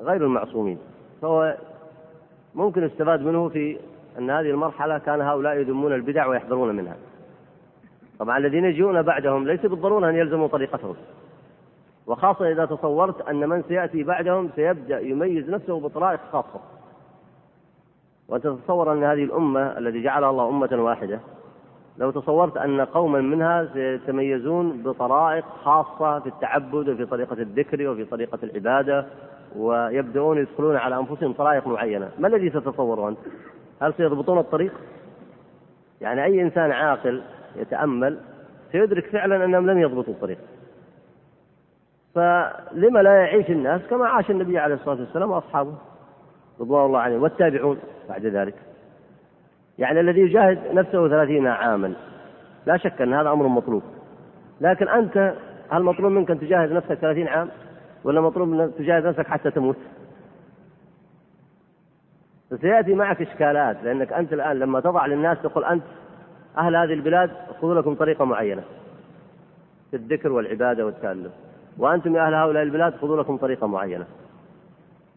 غير 0.00 0.24
المعصومين. 0.24 0.78
فهو 1.22 1.56
ممكن 2.54 2.84
يستفاد 2.84 3.22
منه 3.22 3.48
في 3.48 3.78
أن 4.18 4.30
هذه 4.30 4.50
المرحلة 4.50 4.98
كان 4.98 5.20
هؤلاء 5.20 5.56
يذمون 5.56 5.92
البدع 5.92 6.26
ويحذرون 6.26 6.76
منها. 6.76 6.96
طبعا 8.18 8.38
الذين 8.38 8.64
يجيون 8.64 9.02
بعدهم 9.02 9.46
ليس 9.46 9.66
بالضرورة 9.66 10.10
أن 10.10 10.14
يلزموا 10.16 10.48
طريقتهم. 10.48 10.96
وخاصة 12.06 12.50
إذا 12.52 12.64
تصورت 12.64 13.28
أن 13.28 13.48
من 13.48 13.62
سيأتي 13.62 14.02
بعدهم 14.02 14.50
سيبدأ 14.56 15.00
يميز 15.00 15.50
نفسه 15.50 15.80
بطرائق 15.80 16.20
خاصة. 16.32 16.60
وأنت 18.28 18.46
تتصور 18.46 18.92
أن 18.92 19.04
هذه 19.04 19.24
الأمة 19.24 19.78
الذي 19.78 20.02
جعلها 20.02 20.30
الله 20.30 20.48
أمة 20.48 20.68
واحدة 20.72 21.20
لو 21.98 22.10
تصورت 22.10 22.56
أن 22.56 22.80
قوما 22.80 23.20
منها 23.20 23.68
سيتميزون 23.72 24.82
بطرائق 24.82 25.44
خاصة 25.64 26.20
في 26.20 26.26
التعبد 26.26 26.88
وفي 26.88 27.06
طريقة 27.06 27.32
الذكر 27.32 27.88
وفي 27.88 28.04
طريقة 28.04 28.38
العبادة 28.42 29.06
ويبدأون 29.56 30.38
يدخلون 30.38 30.76
على 30.76 30.96
أنفسهم 30.96 31.32
طرائق 31.32 31.66
معينة. 31.66 32.10
ما 32.18 32.28
الذي 32.28 32.50
تتصوره 32.50 33.08
أنت؟ 33.08 33.18
هل 33.82 33.94
سيضبطون 33.94 34.38
الطريق؟ 34.38 34.72
يعني 36.00 36.24
أي 36.24 36.42
إنسان 36.42 36.70
عاقل 36.70 37.22
يتأمل 37.56 38.18
سيدرك 38.72 39.06
فعلا 39.06 39.44
أنهم 39.44 39.70
لن 39.70 39.78
يضبطوا 39.78 40.14
الطريق. 40.14 40.38
فلما 42.14 42.98
لا 43.02 43.14
يعيش 43.14 43.50
الناس 43.50 43.80
كما 43.90 44.06
عاش 44.08 44.30
النبي 44.30 44.58
عليه 44.58 44.74
الصلاة 44.74 45.00
والسلام 45.00 45.30
وأصحابه 45.30 45.74
رضوان 46.60 46.86
الله 46.86 46.98
عليهم 46.98 47.22
والتابعون 47.22 47.78
بعد 48.08 48.26
ذلك. 48.26 48.54
يعني 49.78 50.00
الذي 50.00 50.20
يجاهد 50.20 50.58
نفسه 50.72 51.08
ثلاثين 51.08 51.46
عاما 51.46 51.94
لا 52.66 52.76
شك 52.76 53.02
أن 53.02 53.14
هذا 53.14 53.30
أمر 53.30 53.46
مطلوب. 53.46 53.82
لكن 54.60 54.88
أنت 54.88 55.34
هل 55.70 55.82
مطلوب 55.82 56.12
منك 56.12 56.30
أن 56.30 56.40
تجاهد 56.40 56.72
نفسك 56.72 56.94
ثلاثين 56.94 57.28
عام؟ 57.28 57.48
ولا 58.04 58.20
مطلوب 58.20 58.52
أن 58.52 58.72
تجاهد 58.78 59.06
نفسك 59.06 59.26
حتى 59.26 59.50
تموت؟ 59.50 59.76
فسيأتي 62.50 62.94
معك 62.94 63.22
إشكالات 63.22 63.76
لأنك 63.84 64.12
أنت 64.12 64.32
الآن 64.32 64.58
لما 64.58 64.80
تضع 64.80 65.06
للناس 65.06 65.38
تقول 65.42 65.64
أنت 65.64 65.84
أهل 66.58 66.76
هذه 66.76 66.92
البلاد 66.92 67.30
خذوا 67.60 67.74
لكم 67.74 67.94
طريقة 67.94 68.24
معينة 68.24 68.62
في 69.90 69.96
الذكر 69.96 70.32
والعبادة 70.32 70.86
والتألف. 70.86 71.32
وأنتم 71.78 72.16
يا 72.16 72.26
أهل 72.26 72.34
هؤلاء 72.34 72.62
البلاد 72.62 72.94
خذوا 72.96 73.22
لكم 73.22 73.36
طريقة 73.36 73.66
معينة. 73.66 74.06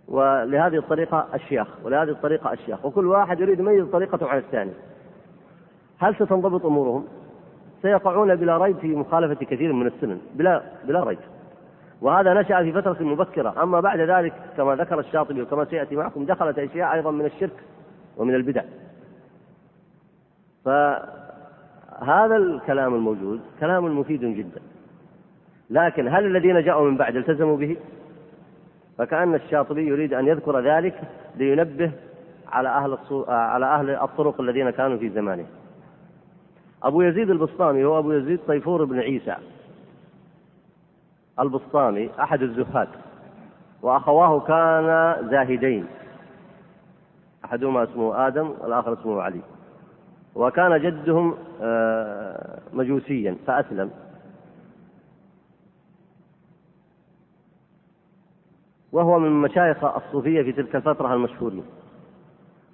ولهذه 0.07 0.77
الطريقة 0.77 1.27
أشياخ 1.33 1.67
ولهذه 1.83 2.09
الطريقة 2.09 2.53
أشياخ 2.53 2.85
وكل 2.85 3.07
واحد 3.07 3.39
يريد 3.39 3.59
يميز 3.59 3.85
طريقته 3.85 4.27
عن 4.27 4.37
الثاني. 4.37 4.71
هل 5.99 6.15
ستنضبط 6.15 6.65
أمورهم؟ 6.65 7.07
سيقعون 7.81 8.35
بلا 8.35 8.57
ريب 8.57 8.77
في 8.77 8.95
مخالفة 8.95 9.45
كثير 9.45 9.73
من 9.73 9.87
السنن 9.87 10.19
بلا 10.35 10.61
بلا 10.87 11.03
ريب. 11.03 11.19
وهذا 12.01 12.33
نشأ 12.33 12.63
في 12.63 12.71
فترة 12.71 13.03
مبكرة. 13.03 13.63
أما 13.63 13.79
بعد 13.79 13.99
ذلك 13.99 14.33
كما 14.57 14.75
ذكر 14.75 14.99
الشاطبي 14.99 15.41
وكما 15.41 15.65
سيأتي 15.65 15.95
معكم 15.95 16.25
دخلت 16.25 16.59
أشياء 16.59 16.93
أيضا 16.93 17.11
من 17.11 17.25
الشرك 17.25 17.63
ومن 18.17 18.35
البدع. 18.35 18.61
فهذا 20.65 22.35
الكلام 22.35 22.95
الموجود 22.95 23.41
كلام 23.59 23.99
مفيد 23.99 24.25
جدا. 24.25 24.61
لكن 25.69 26.07
هل 26.07 26.25
الذين 26.25 26.63
جاءوا 26.63 26.89
من 26.89 26.97
بعد 26.97 27.15
التزموا 27.15 27.57
به؟ 27.57 27.77
فكأن 28.97 29.35
الشاطبي 29.35 29.87
يريد 29.87 30.13
أن 30.13 30.27
يذكر 30.27 30.59
ذلك 30.59 31.01
لينبه 31.35 31.91
على 32.51 32.69
أهل 32.69 32.97
على 33.27 33.65
أهل 33.65 33.89
الطرق 33.89 34.41
الذين 34.41 34.69
كانوا 34.69 34.97
في 34.97 35.09
زمانه. 35.09 35.45
أبو 36.83 37.01
يزيد 37.01 37.29
البسطامي 37.29 37.85
هو 37.85 37.99
أبو 37.99 38.11
يزيد 38.11 38.39
طيفور 38.47 38.85
بن 38.85 38.99
عيسى. 38.99 39.35
البسطامي 41.39 42.09
أحد 42.19 42.41
الزهاد 42.41 42.87
وأخواه 43.81 44.39
كانا 44.39 45.27
زاهدين. 45.31 45.85
أحدهما 47.45 47.83
اسمه 47.83 48.27
آدم 48.27 48.53
والآخر 48.61 48.93
اسمه 48.93 49.21
علي. 49.21 49.41
وكان 50.35 50.81
جدهم 50.81 51.35
آه، 51.61 52.59
مجوسيا 52.73 53.37
فأسلم. 53.47 53.91
وهو 58.91 59.19
من 59.19 59.31
مشايخ 59.31 59.83
الصوفية 59.83 60.41
في 60.43 60.51
تلك 60.51 60.75
الفترة 60.75 61.13
المشهورين. 61.13 61.63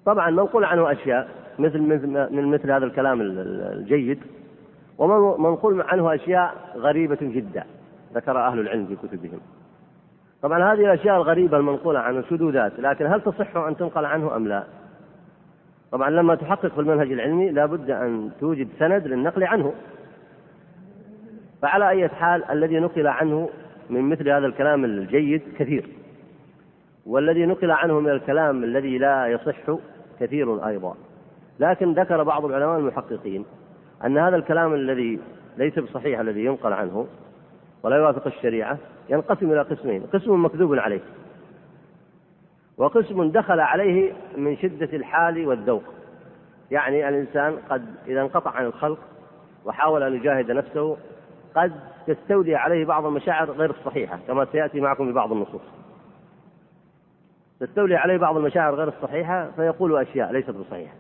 طبعا 0.06 0.30
منقول 0.30 0.64
عنه 0.64 0.92
أشياء 0.92 1.30
مثل 1.60 1.80
من 2.32 2.52
مثل 2.52 2.72
هذا 2.72 2.86
الكلام 2.86 3.22
الجيد. 3.22 4.20
ومنقول 4.98 5.82
عنه 5.82 6.16
أشياء 6.16 6.74
غريبة 6.76 7.18
جدا. 7.22 7.64
ذكر 8.14 8.48
أهل 8.48 8.60
العلم 8.60 8.86
في 8.86 8.96
كتبهم. 8.96 9.40
طبعا 10.42 10.74
هذه 10.74 10.80
الأشياء 10.80 11.18
الغريبة 11.18 11.58
المنقولة 11.58 12.00
عنه 12.00 12.22
شذوذات 12.30 12.80
لكن 12.80 13.06
هل 13.06 13.22
تصح 13.22 13.58
أن 13.58 13.78
تنقل 13.78 14.06
عنه 14.06 14.36
أم 14.36 14.48
لا؟ 14.48 14.64
طبعا 15.92 16.10
لما 16.10 16.36
تحقق 16.36 16.68
في 16.68 16.80
المنهج 16.82 17.12
العلمي 17.12 17.50
لا 17.50 17.66
بد 17.66 17.92
أن 17.92 18.32
توجد 18.40 18.68
سند 18.80 19.08
للنقل 19.08 19.44
عنه. 19.44 19.74
فعلى 21.62 21.90
أي 21.90 22.10
حال 22.10 22.52
الذي 22.52 22.80
نقل 22.80 23.08
عنه 23.08 23.50
من 23.90 24.02
مثل 24.02 24.30
هذا 24.30 24.46
الكلام 24.46 24.86
الجيد 24.86 25.42
كثير. 25.60 25.90
والذي 27.06 27.46
نقل 27.46 27.72
عنه 27.72 28.00
من 28.00 28.10
الكلام 28.10 28.64
الذي 28.64 28.98
لا 28.98 29.28
يصح 29.28 29.72
كثير 30.20 30.68
أيضا. 30.68 30.96
لكن 31.60 31.94
ذكر 31.94 32.24
بعض 32.24 32.46
العلماء 32.46 32.80
المحققين 32.80 33.46
أن 34.06 34.18
هذا 34.18 34.36
الكلام 34.36 34.74
الذي 34.74 35.20
ليس 35.58 35.80
بصحيح 35.80 36.20
الذي 36.20 36.46
ينقل 36.46 36.74
عنه 36.74 37.08
ولا 37.84 37.96
يوافق 37.96 38.28
الشريعة 38.28 38.78
ينقسم 39.10 39.52
إلى 39.52 39.62
قسمين 39.62 40.04
قسم 40.14 40.46
مكذوب 40.46 40.76
عليه. 40.76 41.02
وقسم 42.78 43.32
دخل 43.32 43.60
عليه 43.60 44.14
من 44.38 44.58
شدة 44.58 44.98
الحال 44.98 45.48
والذوق. 45.48 45.84
يعني 46.72 47.10
الإنسان 47.10 47.58
قد 47.70 47.86
إذا 48.08 48.22
انقطع 48.22 48.52
عن 48.52 48.66
الخلق 48.66 49.00
وحاول 49.66 50.04
أن 50.04 50.14
يجاهد 50.14 50.52
نفسه 50.52 50.98
قد 51.56 51.72
تستولي 52.08 52.56
عليه 52.56 52.86
بعض 52.86 53.06
المشاعر 53.06 53.52
غير 53.52 53.70
الصحيحة 53.70 54.20
كما 54.28 54.48
سيأتي 54.52 54.82
معكم 54.82 55.12
ببعض 55.12 55.32
النصوص. 55.32 55.62
تستولي 57.60 57.96
عليه 57.96 58.18
بعض 58.18 58.38
المشاعر 58.38 58.76
غير 58.76 58.88
الصحيحة 58.88 59.52
فيقول 59.56 59.98
أشياء 59.98 60.32
ليست 60.32 60.50
بصحيحة. 60.50 60.94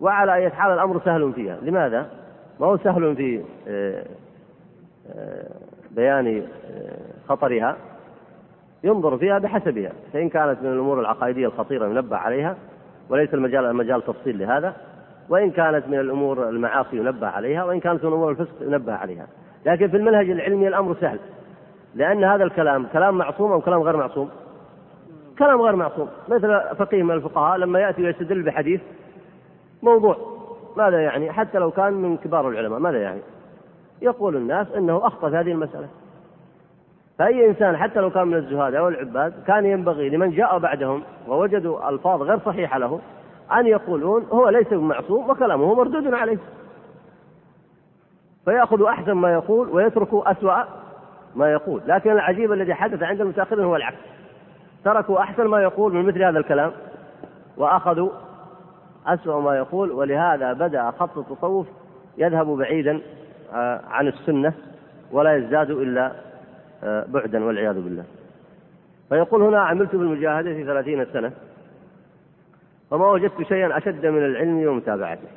وعلى 0.00 0.34
أي 0.34 0.50
حال 0.50 0.72
الأمر 0.72 1.00
سهل 1.04 1.32
فيها. 1.32 1.58
لماذا؟ 1.62 2.10
ما 2.60 2.66
هو 2.66 2.76
سهل 2.76 3.16
في 3.16 3.44
آه، 3.68 4.06
آه، 5.14 5.61
بيان 5.96 6.42
آه، 6.70 7.28
خطرها 7.28 7.76
ينظر 8.84 9.18
فيها 9.18 9.38
بحسبها 9.38 9.92
فإن 10.12 10.28
كانت 10.28 10.62
من 10.62 10.72
الأمور 10.72 11.00
العقائدية 11.00 11.46
الخطيرة 11.46 11.86
ينبه 11.86 12.16
عليها 12.16 12.56
وليس 13.08 13.34
المجال 13.34 13.64
المجال 13.64 14.02
تفصيل 14.02 14.38
لهذا 14.38 14.76
وإن 15.28 15.50
كانت 15.50 15.88
من 15.88 16.00
الأمور 16.00 16.48
المعاصي 16.48 16.96
ينبه 16.96 17.26
عليها 17.26 17.64
وإن 17.64 17.80
كانت 17.80 18.04
من 18.04 18.12
أمور 18.12 18.30
الفسق 18.30 18.54
ينبه 18.60 18.92
عليها. 18.92 19.26
لكن 19.66 19.88
في 19.88 19.96
المنهج 19.96 20.30
العلمي 20.30 20.68
الأمر 20.68 20.96
سهل 21.00 21.18
لأن 21.94 22.24
هذا 22.24 22.44
الكلام 22.44 22.86
كلام 22.92 23.18
معصوم 23.18 23.52
أو 23.52 23.60
كلام 23.60 23.82
غير 23.82 23.96
معصوم؟ 23.96 24.30
كلام 25.38 25.62
غير 25.62 25.76
معصوم. 25.76 26.08
مثل 26.28 26.60
فقيه 26.78 27.02
من 27.02 27.10
الفقهاء 27.10 27.58
لما 27.58 27.80
يأتي 27.80 28.02
ويستدل 28.02 28.42
بحديث 28.42 28.80
موضوع 29.82 30.16
ماذا 30.76 31.00
يعني؟ 31.00 31.32
حتى 31.32 31.58
لو 31.58 31.70
كان 31.70 31.92
من 31.92 32.16
كبار 32.16 32.48
العلماء 32.48 32.78
ماذا 32.78 33.02
يعني؟ 33.02 33.20
يقول 34.02 34.36
الناس 34.36 34.66
إنه 34.76 35.06
أخطأ 35.06 35.30
في 35.30 35.36
هذه 35.36 35.52
المسألة. 35.52 35.88
فأي 37.18 37.48
إنسان 37.48 37.76
حتى 37.76 38.00
لو 38.00 38.10
كان 38.10 38.28
من 38.28 38.34
الزهاد 38.34 38.74
أو 38.74 38.88
العباد 38.88 39.32
كان 39.46 39.66
ينبغي 39.66 40.08
لمن 40.08 40.30
جاء 40.30 40.58
بعدهم 40.58 41.02
ووجدوا 41.28 41.88
ألفاظ 41.88 42.22
غير 42.22 42.38
صحيحة 42.38 42.78
له 42.78 43.00
أن 43.52 43.66
يقولون 43.66 44.26
هو 44.32 44.48
ليس 44.48 44.68
بمعصوم 44.68 45.30
وكلامه 45.30 45.74
مردود 45.74 46.14
عليه. 46.14 46.38
فيأخذ 48.44 48.82
أحسن 48.82 49.12
ما 49.12 49.32
يقول 49.32 49.68
ويترك 49.68 50.08
أسوأ 50.12 50.62
ما 51.34 51.52
يقول. 51.52 51.80
لكن 51.86 52.10
العجيب 52.10 52.52
الذي 52.52 52.74
حدث 52.74 53.02
عند 53.02 53.20
المتأخرين 53.20 53.64
هو 53.64 53.76
العكس. 53.76 53.98
تركوا 54.84 55.20
أحسن 55.20 55.46
ما 55.46 55.62
يقول 55.62 55.94
من 55.94 56.06
مثل 56.06 56.22
هذا 56.22 56.38
الكلام 56.38 56.72
وأخذوا 57.56 58.10
أسوأ 59.06 59.40
ما 59.40 59.56
يقول 59.56 59.90
ولهذا 59.90 60.52
بدأ 60.52 60.90
خط 60.90 61.18
التصوف 61.18 61.66
يذهب 62.18 62.46
بعيدا 62.46 63.00
عن 63.88 64.08
السنة 64.08 64.52
ولا 65.12 65.36
يزداد 65.36 65.70
إلا 65.70 66.12
آه، 66.84 67.04
بعدا 67.08 67.44
والعياذ 67.44 67.74
بالله. 67.74 68.04
فيقول 69.08 69.42
هنا 69.42 69.60
عملت 69.60 69.96
بالمجاهدة 69.96 70.54
في 70.54 70.64
ثلاثين 70.64 71.04
سنة 71.04 71.32
فما 72.90 73.10
وجدت 73.10 73.42
شيئا 73.42 73.78
أشد 73.78 74.06
من 74.06 74.24
العلم 74.24 74.66
ومتابعته. 74.66 75.28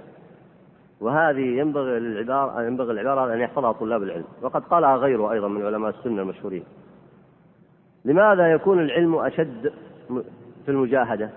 وهذه 1.00 1.60
ينبغي 1.60 2.00
للعبارة 2.00 2.64
ينبغي 2.64 2.92
العبارة 2.92 3.34
أن 3.34 3.40
يحفظها 3.40 3.72
طلاب 3.72 4.04
العلم. 4.04 4.26
وقد 4.42 4.64
قالها 4.64 4.96
غيره 4.96 5.32
أيضا 5.32 5.48
من 5.48 5.66
علماء 5.66 5.90
السنة 5.90 6.22
المشهورين. 6.22 6.64
لماذا 8.06 8.52
يكون 8.52 8.80
العلم 8.80 9.16
أشد 9.16 9.74
في 10.66 10.72
المجاهدة؟ 10.72 11.30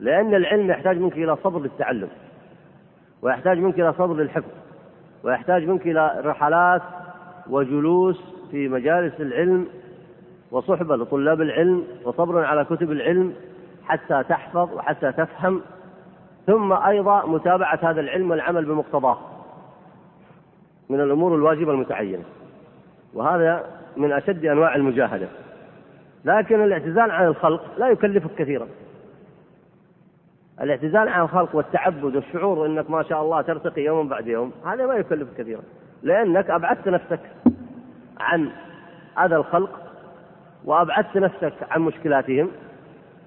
لأن 0.00 0.34
العلم 0.34 0.70
يحتاج 0.70 0.98
منك 0.98 1.12
إلى 1.12 1.36
صبر 1.36 1.60
للتعلم 1.60 2.08
ويحتاج 3.22 3.58
منك 3.58 3.80
إلى 3.80 3.92
صبر 3.92 4.14
للحفظ. 4.14 4.48
ويحتاج 5.22 5.68
منك 5.68 5.86
إلى 5.86 6.20
رحلات 6.24 6.82
وجلوس 7.50 8.34
في 8.50 8.68
مجالس 8.68 9.20
العلم 9.20 9.66
وصحبة 10.50 10.96
لطلاب 10.96 11.40
العلم 11.40 11.84
وصبر 12.04 12.44
على 12.44 12.64
كتب 12.64 12.92
العلم 12.92 13.34
حتى 13.84 14.22
تحفظ 14.28 14.74
وحتى 14.74 15.12
تفهم 15.12 15.60
ثم 16.46 16.72
أيضا 16.72 17.26
متابعة 17.26 17.78
هذا 17.82 18.00
العلم 18.00 18.30
والعمل 18.30 18.64
بمقتضاه 18.64 19.18
من 20.88 21.00
الأمور 21.00 21.34
الواجبة 21.34 21.72
المتعينة. 21.72 22.22
وهذا 23.14 23.64
من 23.96 24.12
أشد 24.12 24.44
أنواع 24.44 24.74
المجاهدة. 24.74 25.28
لكن 26.24 26.64
الاعتزال 26.64 27.10
عن 27.10 27.26
الخلق 27.26 27.62
لا 27.78 27.88
يكلفك 27.88 28.30
كثيرا. 28.38 28.66
الاعتزال 30.60 31.08
عن 31.08 31.22
الخلق 31.22 31.54
والتعبد 31.54 32.04
والشعور 32.04 32.66
انك 32.66 32.90
ما 32.90 33.02
شاء 33.02 33.22
الله 33.22 33.42
ترتقي 33.42 33.82
يوم 33.82 34.08
بعد 34.08 34.26
يوم 34.26 34.52
هذا 34.66 34.86
ما 34.86 34.94
يكلف 34.94 35.28
كثيرا. 35.38 35.60
لأنك 36.02 36.50
أبعدت 36.50 36.88
نفسك 36.88 37.20
عن 38.20 38.50
اذى 39.18 39.36
الخلق 39.36 39.70
وأبعدت 40.64 41.16
نفسك 41.16 41.52
عن 41.70 41.80
مشكلاتهم 41.80 42.50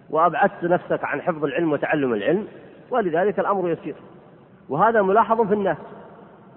وأبعدت 0.09 0.63
نفسك 0.63 1.03
عن 1.03 1.21
حفظ 1.21 1.45
العلم 1.45 1.71
وتعلم 1.71 2.13
العلم 2.13 2.47
ولذلك 2.89 3.39
الأمر 3.39 3.69
يسير. 3.69 3.95
وهذا 4.69 5.01
ملاحظ 5.01 5.47
في 5.47 5.53
الناس. 5.53 5.77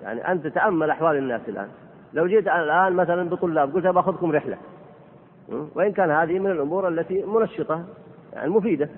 يعني 0.03 0.33
أنت 0.33 0.47
تأمل 0.47 0.91
أحوال 0.91 1.17
الناس 1.17 1.41
الآن. 1.49 1.69
لو 2.13 2.27
جيت 2.27 2.49
الآن 2.49 2.93
مثلا 2.93 3.29
بطلاب 3.29 3.75
قلت 3.75 3.87
باخذكم 3.87 4.33
رحلة. 4.33 4.57
وإن 5.75 5.93
كان 5.93 6.11
هذه 6.11 6.39
من 6.39 6.51
الأمور 6.51 6.89
التي 6.89 7.23
منشطة 7.23 7.85
يعني 8.33 8.51
مفيدة. 8.51 8.89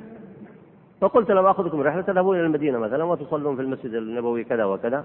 فقلت 1.01 1.31
لو 1.31 1.51
أخذكم 1.51 1.81
رحلة 1.81 2.03
تذهبون 2.03 2.37
إلى 2.37 2.47
المدينة 2.47 2.79
مثلا 2.79 3.05
وتصلون 3.05 3.57
في 3.57 3.63
المسجد 3.63 3.95
النبوي 3.95 4.45
كذا 4.45 4.65
وكذا 4.65 5.05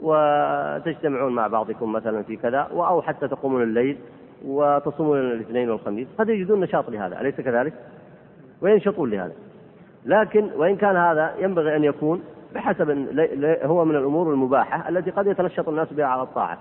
وتجتمعون 0.00 1.32
مع 1.32 1.46
بعضكم 1.46 1.92
مثلا 1.92 2.22
في 2.22 2.36
كذا 2.36 2.58
أو 2.58 3.02
حتى 3.02 3.28
تقومون 3.28 3.62
الليل 3.62 3.98
وتصومون 4.44 5.18
الاثنين 5.18 5.70
والخميس. 5.70 6.08
قد 6.18 6.28
يجدون 6.28 6.60
نشاط 6.60 6.90
لهذا. 6.90 7.20
أليس 7.20 7.40
كذلك؟ 7.40 7.72
وينشطون 8.62 9.10
لهذا. 9.10 9.32
لكن 10.06 10.50
وإن 10.56 10.76
كان 10.76 10.96
هذا 10.96 11.34
ينبغي 11.38 11.76
أن 11.76 11.84
يكون 11.84 12.22
بحسب 12.54 12.90
هو 13.62 13.84
من 13.84 13.96
الأمور 13.96 14.32
المباحة 14.32 14.88
التي 14.88 15.10
قد 15.10 15.26
يتنشط 15.26 15.68
الناس 15.68 15.92
بها 15.92 16.06
على 16.06 16.22
الطاعة. 16.22 16.58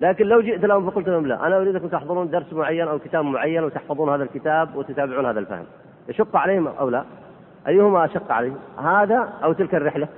لكن 0.00 0.26
لو 0.26 0.40
جئت 0.40 0.64
لهم 0.64 0.90
فقلت 0.90 1.08
لهم 1.08 1.26
لا 1.26 1.46
أنا 1.46 1.56
أريدكم 1.56 1.88
تحضرون 1.88 2.30
درس 2.30 2.52
معين 2.52 2.88
أو 2.88 2.98
كتاب 2.98 3.24
معين 3.24 3.64
وتحفظون 3.64 4.08
هذا 4.08 4.22
الكتاب 4.22 4.76
وتتابعون 4.76 5.26
هذا 5.26 5.40
الفهم. 5.40 5.64
يشق 6.08 6.36
عليهم 6.36 6.66
أو 6.66 6.88
لا؟ 6.88 7.04
أيهما 7.68 8.04
أشق 8.04 8.32
عليهم 8.32 8.58
هذا 8.78 9.32
أو 9.44 9.52
تلك 9.52 9.74
الرحلة؟ 9.74 10.08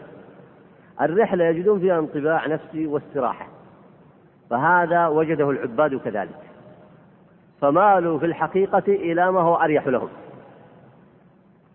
الرحلة 1.00 1.44
يجدون 1.44 1.80
فيها 1.80 1.98
انطباع 1.98 2.46
نفسي 2.46 2.86
واستراحة 2.86 3.46
فهذا 4.50 5.06
وجده 5.06 5.50
العباد 5.50 5.94
كذلك. 5.94 6.40
فمالوا 7.60 8.18
في 8.18 8.26
الحقيقة 8.26 8.82
إلى 8.88 9.32
ما 9.32 9.40
هو 9.40 9.54
أريح 9.54 9.86
لهم. 9.86 10.08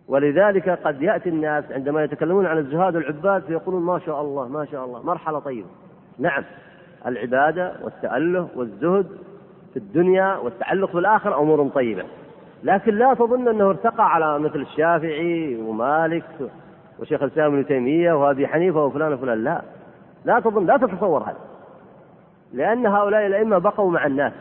ولذلك 0.07 0.69
قد 0.69 1.01
يأتي 1.01 1.29
الناس 1.29 1.71
عندما 1.71 2.03
يتكلمون 2.03 2.45
عن 2.45 2.57
الزهاد 2.57 2.95
والعباد 2.95 3.43
فيقولون 3.43 3.83
ما 3.83 3.99
شاء 3.99 4.21
الله 4.21 4.47
ما 4.47 4.65
شاء 4.65 4.85
الله 4.85 5.03
مرحلة 5.03 5.39
طيبة. 5.39 5.67
نعم 6.19 6.43
العبادة 7.05 7.73
والتأله 7.81 8.47
والزهد 8.55 9.07
في 9.73 9.79
الدنيا 9.79 10.37
والتعلق 10.37 10.93
بالآخرة 10.93 11.41
أمور 11.41 11.69
طيبة. 11.69 12.03
لكن 12.63 12.95
لا 12.95 13.13
تظن 13.13 13.47
أنه 13.47 13.69
ارتقى 13.69 14.13
على 14.13 14.39
مثل 14.39 14.61
الشافعي 14.61 15.55
ومالك 15.61 16.23
وشيخ 16.99 17.23
الإسلام 17.23 17.53
ابن 17.53 17.65
تيمية 17.65 18.13
وأبي 18.13 18.47
حنيفة 18.47 18.85
وفلان 18.85 19.13
وفلان. 19.13 19.43
لا. 19.43 19.61
لا 20.25 20.39
تظن 20.39 20.65
لا 20.65 20.77
تتصور 20.77 21.23
هذا. 21.23 21.37
لأن 22.53 22.85
هؤلاء 22.85 23.25
الأئمة 23.25 23.57
بقوا 23.57 23.91
مع 23.91 24.05
الناس 24.05 24.33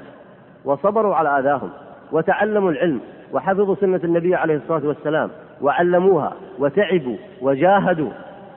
وصبروا 0.65 1.15
على 1.15 1.39
آذاهم 1.39 1.71
وتعلموا 2.13 2.71
العلم 2.71 3.01
وحفظوا 3.33 3.75
سنة 3.75 4.01
النبي 4.05 4.35
عليه 4.35 4.57
الصلاة 4.57 4.87
والسلام 4.87 5.31
وعلموها 5.63 6.33
وتعبوا 6.59 7.17
وجاهدوا 7.43 8.11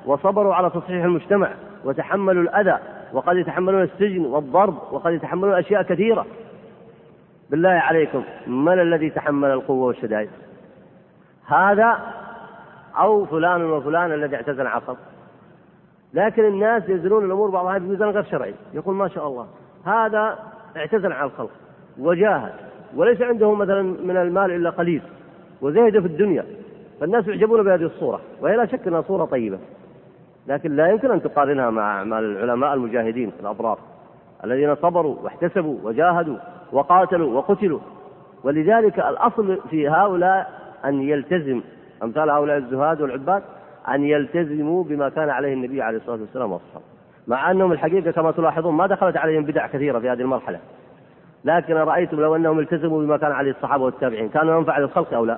وصبروا 0.05 0.55
على 0.55 0.69
تصحيح 0.69 1.03
المجتمع 1.03 1.49
وتحملوا 1.85 2.43
الأذى 2.43 2.77
وقد 3.13 3.37
يتحملون 3.37 3.81
السجن 3.83 4.25
والضرب 4.25 4.75
وقد 4.91 5.13
يتحملون 5.13 5.53
أشياء 5.53 5.81
كثيرة. 5.81 6.25
بالله 7.49 7.69
عليكم 7.69 8.23
من 8.47 8.79
الذي 8.79 9.09
تحمل 9.09 9.51
القوة 9.51 9.85
والشدائد؟ 9.85 10.29
هذا 11.45 11.99
أو 12.97 13.25
فلان 13.25 13.63
وفلان 13.63 14.11
الذي 14.11 14.35
اعتزل 14.35 14.67
الخلق 14.67 14.97
لكن 16.13 16.45
الناس 16.45 16.89
يزنون 16.89 17.25
الأمور 17.25 17.49
بعضها 17.49 17.77
بميزان 17.77 18.09
غير 18.09 18.23
شرعي. 18.23 18.53
يقول 18.73 18.95
ما 18.95 19.07
شاء 19.07 19.27
الله 19.27 19.47
هذا 19.85 20.39
اعتزل 20.77 21.13
عن 21.13 21.25
الخلق 21.25 21.51
وجاهد 21.99 22.53
وليس 22.95 23.21
عنده 23.21 23.53
مثلا 23.53 23.81
من 23.81 24.17
المال 24.17 24.51
إلا 24.51 24.69
قليل 24.69 25.01
وزهد 25.61 25.99
في 25.99 26.07
الدنيا. 26.07 26.45
فالناس 26.99 27.27
يعجبون 27.27 27.63
بهذه 27.63 27.83
الصورة 27.83 28.21
وهي 28.41 28.55
لا 28.55 28.65
شك 28.65 28.87
أنها 28.87 29.01
صورة 29.01 29.25
طيبة. 29.25 29.59
لكن 30.47 30.75
لا 30.75 30.87
يمكن 30.87 31.11
أن 31.11 31.21
تقارنها 31.21 31.69
مع 31.69 31.97
أعمال 31.97 32.23
العلماء 32.23 32.73
المجاهدين 32.73 33.31
الأبرار 33.39 33.79
الذين 34.43 34.75
صبروا 34.75 35.15
واحتسبوا 35.23 35.77
وجاهدوا. 35.83 36.37
وقاتلوا 36.71 37.37
وقتلوا. 37.37 37.79
ولذلك 38.43 38.99
الأصل 38.99 39.59
في 39.69 39.89
هؤلاء 39.89 40.51
أن 40.85 41.01
يلتزم 41.01 41.61
أمثال 42.03 42.29
هؤلاء 42.29 42.57
الزهاد 42.57 43.01
والعباد 43.01 43.43
أن 43.89 44.03
يلتزموا 44.03 44.83
بما 44.83 45.09
كان 45.09 45.29
عليه 45.29 45.53
النبي 45.53 45.81
عليه 45.81 45.97
الصلاة 45.97 46.21
والسلام 46.21 46.51
والصحابة. 46.51 46.85
مع 47.27 47.51
أنهم 47.51 47.71
الحقيقة 47.71 48.11
كما 48.11 48.31
تلاحظون 48.31 48.73
ما 48.73 48.87
دخلت 48.87 49.17
عليهم 49.17 49.43
بدع 49.43 49.67
كثيرة 49.67 49.99
في 49.99 50.09
هذه 50.09 50.21
المرحلة. 50.21 50.59
لكن 51.45 51.73
رأيتم 51.73 52.21
لو 52.21 52.35
أنهم 52.35 52.59
التزموا 52.59 53.03
بما 53.03 53.17
كان 53.17 53.31
عليه 53.31 53.51
الصحابة 53.51 53.83
والتابعين. 53.83 54.29
كانوا 54.29 54.57
ينفع 54.57 54.79
للخلق 54.79 55.13
أو 55.13 55.25
لا؟ 55.25 55.37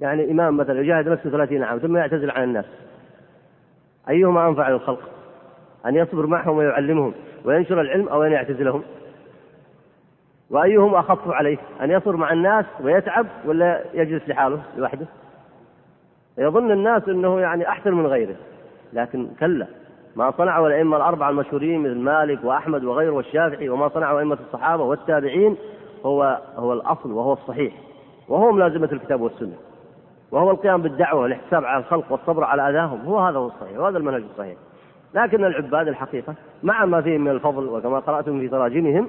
يعني 0.00 0.30
إمام 0.30 0.56
مثلا 0.56 0.80
يجاهد 0.80 1.08
نفسه 1.08 1.30
ثلاثين 1.30 1.62
عام 1.62 1.78
ثم 1.78 1.96
يعتزل 1.96 2.30
عن 2.30 2.44
الناس. 2.44 2.64
أيهما 4.08 4.48
أنفع 4.48 4.68
للخلق؟ 4.68 5.08
أن 5.86 5.96
يصبر 5.96 6.26
معهم 6.26 6.56
ويعلمهم. 6.56 7.14
وينشر 7.44 7.80
العلم 7.80 8.08
أو 8.08 8.22
أن 8.22 8.32
يعتزلهم؟ 8.32 8.82
وأيهم 10.50 10.94
أخف 10.94 11.28
عليه؟ 11.28 11.58
أن 11.82 11.90
يصبر 11.90 12.16
مع 12.16 12.32
الناس 12.32 12.64
ويتعب 12.80 13.26
ولا 13.44 13.84
يجلس 13.94 14.28
لحاله 14.28 14.62
لوحده؟ 14.76 15.06
يظن 16.38 16.70
الناس 16.70 17.08
أنه 17.08 17.40
يعني 17.40 17.68
أحسن 17.68 17.94
من 17.94 18.06
غيره 18.06 18.36
لكن 18.92 19.28
كلا. 19.40 19.66
ما 20.16 20.30
صنعه 20.30 20.66
الأئمة 20.66 20.96
الأربعة 20.96 21.30
المشهورين 21.30 21.80
مثل 21.80 21.98
مالك 21.98 22.44
وأحمد 22.44 22.84
وغيره 22.84 23.10
والشافعي 23.10 23.68
وما 23.68 23.88
صنعه 23.88 24.18
أئمة 24.18 24.38
الصحابة 24.46 24.82
والتابعين 24.82 25.56
هو 26.06 26.38
هو 26.56 26.72
الأصل 26.72 27.12
وهو 27.12 27.32
الصحيح. 27.32 27.74
وهو 28.28 28.52
ملازمة 28.52 28.88
الكتاب 28.92 29.20
والسنة. 29.20 29.54
وهو 30.30 30.50
القيام 30.50 30.82
بالدعوة 30.82 31.20
والإحتساب 31.20 31.64
على 31.64 31.80
الخلق 31.80 32.12
والصبر 32.12 32.44
على 32.44 32.70
أذاهم. 32.70 33.00
هو 33.00 33.18
هذا 33.18 33.38
هو 33.38 33.46
الصحيح 33.46 33.78
وهذا 33.78 33.98
المنهج 33.98 34.22
الصحيح. 34.22 34.56
لكن 35.14 35.44
العباد 35.44 35.88
الحقيقة 35.88 36.34
مع 36.62 36.84
ما 36.84 37.02
فيهم 37.02 37.20
من 37.20 37.30
الفضل 37.30 37.68
وكما 37.68 37.98
قرأتم 37.98 38.40
في 38.40 38.48
تراجمهم 38.48 39.08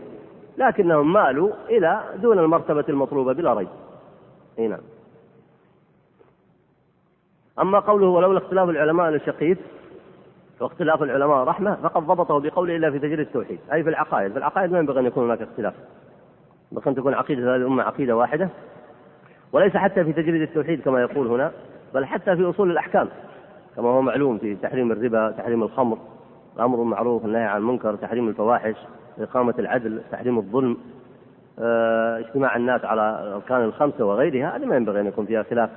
لكنهم 0.57 1.13
مالوا 1.13 1.51
إلى 1.69 2.01
دون 2.21 2.39
المرتبة 2.39 2.85
المطلوبة 2.89 3.33
بلا 3.33 3.53
ريب. 3.53 3.67
أي 4.59 4.67
نعم. 4.67 4.79
أما 7.59 7.79
قوله 7.79 8.07
ولولا 8.07 8.37
اختلاف 8.37 8.69
العلماء 8.69 9.11
لشقيت 9.11 9.57
واختلاف 10.61 11.03
العلماء 11.03 11.43
رحمة 11.43 11.75
فقد 11.75 12.03
ضبطه 12.03 12.39
بقوله 12.39 12.75
إلا 12.75 12.91
في 12.91 12.99
تجريد 12.99 13.19
التوحيد 13.19 13.59
أي 13.73 13.83
في 13.83 13.89
العقائد. 13.89 14.31
في 14.31 14.37
العقائد 14.37 14.71
ما 14.71 14.79
ينبغي 14.79 14.99
أن 14.99 15.05
يكون 15.05 15.23
هناك 15.23 15.41
اختلاف. 15.41 15.73
ينبغي 16.71 16.89
أن 16.89 16.95
تكون 16.95 17.13
عقيدة 17.13 17.41
هذه 17.41 17.61
الأمة 17.61 17.83
عقيدة 17.83 18.15
واحدة 18.15 18.49
وليس 19.51 19.77
حتى 19.77 20.03
في 20.03 20.13
تجريد 20.13 20.41
التوحيد 20.41 20.81
كما 20.81 21.01
يقول 21.01 21.27
هنا 21.27 21.51
بل 21.93 22.05
حتى 22.05 22.35
في 22.35 22.49
أصول 22.49 22.71
الأحكام 22.71 23.07
كما 23.75 23.89
هو 23.89 24.01
معلوم 24.01 24.37
في 24.37 24.55
تحريم 24.55 24.91
الربا 24.91 25.31
تحريم 25.31 25.63
الخمر. 25.63 25.97
الأمر 26.55 26.77
بالمعروف 26.77 27.25
النهي 27.25 27.43
عن 27.43 27.57
المنكر 27.57 27.95
تحريم 27.95 28.27
الفواحش 28.27 28.75
إقامة 29.19 29.53
العدل 29.59 30.01
تحريم 30.11 30.37
الظلم 30.37 30.77
آه 31.59 32.19
اجتماع 32.19 32.55
الناس 32.55 32.85
على 32.85 33.19
الأركان 33.23 33.63
الخمسة 33.63 34.05
وغيرها 34.05 34.57
هذه 34.57 34.65
ما 34.65 34.75
ينبغي 34.75 35.01
أن 35.01 35.07
يكون 35.07 35.25
فيها 35.25 35.43
خلاف. 35.43 35.69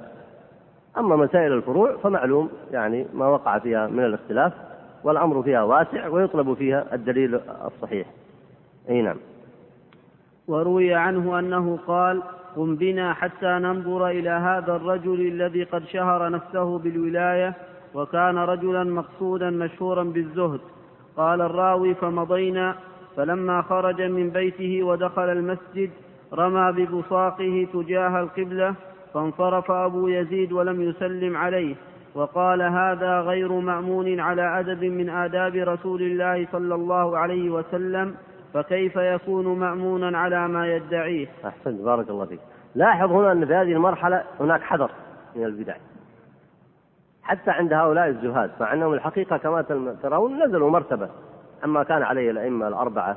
أما 0.98 1.16
مسائل 1.16 1.52
الفروع 1.52 1.96
فمعلوم 1.96 2.50
يعني 2.72 3.06
ما 3.14 3.26
وقع 3.26 3.58
فيها 3.58 3.86
من 3.86 4.04
الاختلاف 4.04 4.52
والأمر 5.04 5.42
فيها 5.42 5.62
واسع 5.62 6.08
ويطلب 6.08 6.54
فيها 6.54 6.94
الدليل 6.94 7.40
الصحيح. 7.64 8.06
أي 8.88 9.02
نعم. 9.02 9.16
وروي 10.48 10.94
عنه 10.94 11.38
أنه 11.38 11.78
قال 11.86 12.22
قم 12.56 12.76
بنا 12.76 13.12
حتى 13.12 13.46
ننظر 13.46 14.08
إلى 14.08 14.30
هذا 14.30 14.76
الرجل 14.76 15.20
الذي 15.20 15.64
قد 15.64 15.84
شهر 15.84 16.28
نفسه 16.28 16.78
بالولاية 16.78 17.54
وكان 17.94 18.38
رجلا 18.38 18.84
مقصودا 18.84 19.50
مشهورا 19.50 20.02
بالزهد. 20.02 20.60
قال 21.16 21.40
الراوي 21.40 21.94
فمضينا. 21.94 22.74
فلما 23.16 23.62
خرج 23.62 24.02
من 24.02 24.30
بيته 24.30 24.82
ودخل 24.82 25.28
المسجد 25.28 25.90
رمى 26.34 26.72
ببصاقه 26.72 27.66
تجاه 27.72 28.20
القبلة 28.20 28.74
فانصرف 29.14 29.70
أبو 29.70 30.08
يزيد 30.08 30.52
ولم 30.52 30.82
يسلم 30.82 31.36
عليه. 31.36 31.74
وقال 32.14 32.62
هذا 32.62 33.20
غير 33.20 33.52
مأمون 33.52 34.20
على 34.20 34.60
أدب 34.60 34.84
من 34.84 35.10
آداب 35.10 35.54
رسول 35.54 36.02
الله 36.02 36.46
صلى 36.52 36.74
الله 36.74 37.18
عليه 37.18 37.50
وسلم 37.50 38.14
فكيف 38.54 38.96
يكون 38.96 39.58
مأمونا 39.58 40.18
على 40.18 40.48
ما 40.48 40.74
يدعيه؟ 40.74 41.26
أحسنت 41.44 41.80
بارك 41.80 42.10
الله 42.10 42.24
فيك. 42.24 42.40
لاحظ 42.74 43.12
هنا 43.12 43.32
أن 43.32 43.46
في 43.46 43.54
هذه 43.54 43.72
المرحلة 43.72 44.24
هناك 44.40 44.62
حذر 44.62 44.90
من 45.36 45.44
البدع. 45.44 45.74
حتى 47.24 47.50
عند 47.50 47.72
هؤلاء 47.72 48.08
الزهاد 48.08 48.50
مع 48.60 48.72
أنهم 48.72 48.92
الحقيقة 48.92 49.36
كما 49.36 49.62
ترون 50.02 50.44
نزلوا 50.44 50.70
مرتبة. 50.70 51.08
عما 51.62 51.82
كان 51.82 52.02
عليه 52.02 52.30
الأئمة 52.30 52.68
الأربعة 52.68 53.16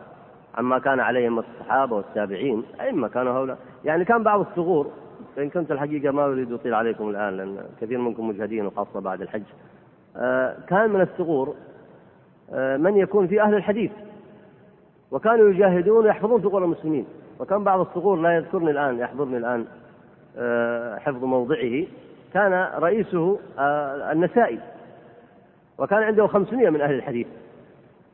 عما 0.58 0.80
كان 0.80 1.00
عليه 1.00 1.20
أئمة 1.20 1.44
الصحابة 1.60 1.96
والتابعين 1.96 2.64
أئمة 2.82 3.08
كانوا 3.08 3.34
هؤلاء. 3.34 3.58
يعني 3.86 4.06
كان 4.06 4.24
بعض 4.24 4.40
الثغور 4.40 4.92
فإن 5.36 5.50
كنت 5.50 5.72
الحقيقة 5.72 6.12
ما 6.12 6.26
أريد 6.26 6.54
أطيل 6.54 6.74
عليكم 6.74 7.10
الآن 7.10 7.38
لأن 7.38 7.58
كثير 7.82 7.98
منكم 7.98 8.28
مجهدين 8.28 8.66
وخاصة 8.66 9.00
بعد 9.00 9.22
الحج. 9.22 9.44
آه، 10.18 10.56
كان 10.68 10.90
من 10.90 11.02
الثغور 11.02 11.56
آه، 12.54 12.78
من 12.78 12.98
يكون 12.98 13.28
في 13.28 13.42
أهل 13.42 13.54
الحديث. 13.54 13.92
وكانوا 15.12 15.50
يجاهدون 15.50 16.06
ويحفظون 16.06 16.42
ثغور 16.42 16.64
المسلمين. 16.64 17.06
وكان 17.40 17.64
بعض 17.64 17.80
الثغور 17.80 18.18
لا 18.18 18.36
يذكرني 18.36 18.72
الآن 18.72 19.00
يحضرني 19.00 19.38
الآن 19.38 19.66
آه، 20.38 20.98
حفظ 20.98 21.24
موضعه. 21.24 21.86
كان 22.34 22.70
رئيسه 22.80 23.40
النسائي 24.12 24.60
وكان 25.78 26.04
عنده 26.04 26.28
خمسمائة 26.28 26.70
من 26.70 26.82
أهل 26.82 26.94
الحديث 26.94 27.28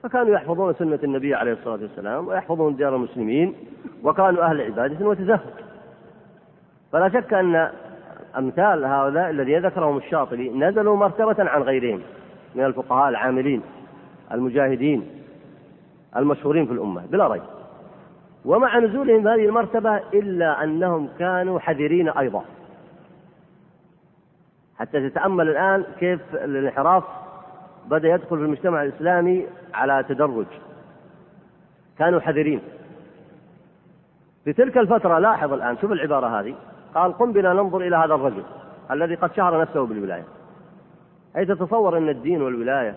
فكانوا 0.04 0.34
يحفظون 0.36 0.74
سنة 0.74 1.00
النبي 1.04 1.36
عليه 1.36 1.54
الصلاة 1.54 1.82
والسلام 1.82 2.28
ويحفظون 2.28 2.76
ديار 2.76 2.96
المسلمين 2.96 3.56
وكانوا 4.04 4.44
أهل 4.44 4.62
عبادة 4.62 5.08
وتزهد. 5.08 5.40
فلا 6.92 7.10
شك 7.10 7.34
أن 7.34 7.70
أمثال 8.38 8.86
هؤلاء 8.86 9.30
الذين 9.30 9.66
ذكرهم 9.66 9.98
الشاطبي 9.98 10.50
نزلوا 10.50 10.98
مرتبة 10.98 11.50
عن 11.50 11.62
غيرهم 11.62 12.02
من 12.56 12.66
الفقهاء 12.66 13.10
العاملين 13.10 13.62
المجاهدين 14.32 15.10
المشهورين 16.16 16.66
في 16.66 16.72
الأمة 16.72 17.04
بلا 17.12 17.28
ريب. 17.28 17.44
ومع 18.46 18.80
نزولهم 18.80 19.28
هذه 19.28 19.46
المرتبة 19.46 19.98
إلا 20.14 20.64
أنهم 20.64 21.10
كانوا 21.20 21.60
حذرين 21.60 22.10
أيضا. 22.10 22.44
حتى 24.80 25.10
تتأمل 25.10 25.50
الآن 25.50 25.84
كيف 26.00 26.20
الانحراف 26.34 27.04
بدأ 27.90 28.10
يدخل 28.10 28.38
في 28.38 28.44
المجتمع 28.44 28.84
الإسلامي 28.84 29.46
على 29.74 30.06
تدرج. 30.10 30.46
كانوا 32.00 32.20
حذرين. 32.20 32.62
في 34.44 34.54
تلك 34.54 34.78
الفترة 34.78 35.20
لاحظ 35.20 35.54
الآن 35.54 35.78
شوف 35.78 35.92
العبارة 35.92 36.40
هذه. 36.40 36.56
قال 36.96 37.18
قم 37.18 37.32
بنا 37.32 37.54
ننظر 37.54 37.82
إلى 37.82 37.96
هذا 37.96 38.16
الرجل 38.16 38.44
الذي 38.92 39.16
قد 39.16 39.34
شهر 39.34 39.62
نفسه 39.62 39.86
بالولاية. 39.86 40.26
أي 41.38 41.46
تتصور 41.46 41.98
أن 41.98 42.10
الدين 42.10 42.42
والولاية 42.42 42.96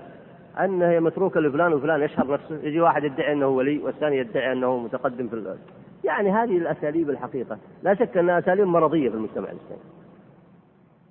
أنها 0.61 0.91
هي 0.91 1.01
متروكة 1.01 1.41
لفلان 1.41 1.73
وفلان 1.73 2.03
يشهر 2.03 2.33
نفسه 2.33 2.55
يجي 2.63 2.81
واحد 2.81 3.05
يدعي 3.05 3.33
أنه 3.33 3.47
ولي 3.47 3.79
والثاني 3.79 4.19
يدعي 4.19 4.53
أنه 4.53 4.79
متقدم 4.79 5.29
في 5.29 5.35
الأرض. 5.35 5.59
يعني 6.05 6.31
هذه 6.31 6.59
الأساليب 6.59 7.11
الحقيقة. 7.11 7.59
لا 7.83 7.95
شك 7.95 8.17
أنها 8.17 8.39
أساليب 8.39 8.67
مرضية 8.67 9.09
في 9.11 9.17
المجتمع 9.17 9.45
الإسلامي. 9.45 9.83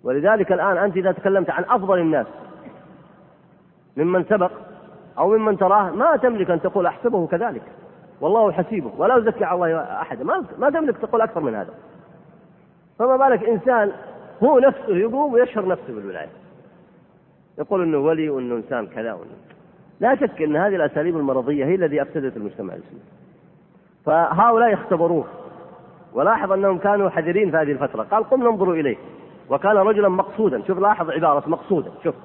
ولذلك 0.05 0.51
الآن 0.51 0.77
أنت 0.77 0.97
إذا 0.97 1.11
تكلمت 1.11 1.49
عن 1.49 1.63
أفضل 1.63 1.99
الناس 1.99 2.27
ممن 3.97 4.23
سبق 4.23 4.51
أو 5.17 5.37
ممن 5.37 5.57
تراه 5.57 5.91
ما 5.91 6.17
تملك 6.17 6.51
أن 6.51 6.61
تقول 6.61 6.85
أحسبه 6.85 7.27
كذلك. 7.27 7.61
والله 8.21 8.51
حسيبه. 8.51 8.91
ولا 8.97 9.17
أزكي 9.17 9.45
على 9.45 9.55
الله 9.55 9.81
أحدا. 9.81 10.23
ما 10.23 10.43
ما 10.59 10.69
تملك 10.69 10.97
تقول 10.97 11.21
أكثر 11.21 11.39
من 11.39 11.55
هذا. 11.55 11.73
فما 12.99 13.17
بالك 13.17 13.43
إنسان 13.43 13.91
هو 14.43 14.59
نفسه 14.59 14.95
يقوم 14.95 15.33
ويشهر 15.33 15.67
نفسه 15.67 15.87
بالولاية. 15.87 16.29
يقول 17.57 17.83
إنه 17.83 17.97
ولي 17.97 18.29
وإنه 18.29 18.55
إنسان 18.55 18.87
كذا 18.87 19.13
وإنه. 19.13 19.35
لا 19.99 20.15
شك 20.15 20.41
إن 20.41 20.55
هذه 20.55 20.75
الأساليب 20.75 21.17
المرضية 21.17 21.65
هي 21.65 21.75
الذي 21.75 22.01
افسدت 22.01 22.37
المجتمع 22.37 22.73
الإسلامي. 22.73 23.05
فهؤلاء 24.05 24.73
اختبروه. 24.73 25.25
ولاحظ 26.13 26.51
أنهم 26.51 26.77
كانوا 26.77 27.09
حذرين 27.09 27.51
في 27.51 27.57
هذه 27.57 27.71
الفترة. 27.71 28.03
قال 28.03 28.23
قم 28.23 28.43
ننظر 28.43 28.71
إليه. 28.71 28.97
وكان 29.49 29.77
رجلا 29.77 30.09
مقصودا. 30.09 30.63
شوف 30.67 30.79
لاحظ 30.79 31.09
عبارة 31.09 31.49
مقصودا. 31.49 31.91
شوف. 32.03 32.15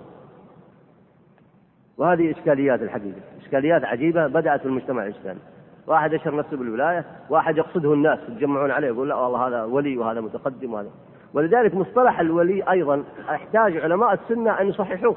وهذه 1.98 2.30
إشكاليات 2.30 2.82
الحقيقة. 2.82 3.20
إشكاليات 3.40 3.84
عجيبة 3.84 4.26
بدأت 4.26 4.60
في 4.60 4.66
المجتمع 4.66 5.06
الإسلامي. 5.06 5.40
واحد 5.86 6.12
يشهر 6.12 6.36
نفسه 6.36 6.56
بالولاية 6.56 7.04
واحد 7.30 7.56
يقصده 7.56 7.92
الناس 7.92 8.18
يتجمعون 8.28 8.70
عليه 8.70 8.88
يقول 8.88 9.08
لا 9.08 9.14
والله 9.14 9.48
هذا 9.48 9.64
ولي 9.64 9.98
وهذا 9.98 10.20
متقدم 10.20 10.74
وهذا. 10.74 10.90
ولذلك 11.34 11.74
مصطلح 11.74 12.20
الولي 12.20 12.70
أيضا 12.70 13.04
يحتاج 13.30 13.76
علماء 13.76 14.12
السنة 14.12 14.60
أن 14.60 14.68
يصححوه. 14.68 15.16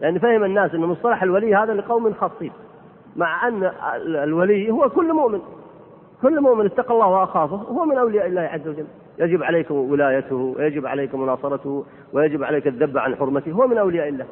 لأن 0.00 0.18
فهم 0.18 0.44
الناس 0.44 0.74
أن 0.74 0.80
مصطلح 0.80 1.22
الولي 1.22 1.54
هذا 1.54 1.74
لقوم 1.74 2.14
خاصين 2.14 2.52
مع 3.16 3.48
أن 3.48 3.72
الولي 4.06 4.70
هو 4.70 4.88
كل 4.88 5.12
مؤمن. 5.12 5.40
كل 6.22 6.40
مؤمن 6.40 6.66
اتقى 6.66 6.94
الله 6.94 7.06
وأخافه 7.06 7.56
هو 7.56 7.84
من 7.84 7.98
أولياء 7.98 8.26
الله 8.26 8.40
عز 8.40 8.68
وجل. 8.68 8.86
يجب 9.18 9.42
عليكم 9.42 9.74
ولايته 9.74 10.36
ويجب 10.36 10.86
عليكم 10.86 11.20
مناصرته 11.20 11.84
ويجب 12.12 12.44
عليك 12.44 12.66
الذب 12.66 12.98
عن 12.98 13.16
حرمته 13.16 13.52
هو 13.52 13.66
من 13.66 13.78
أولياء 13.78 14.08
الله. 14.08 14.26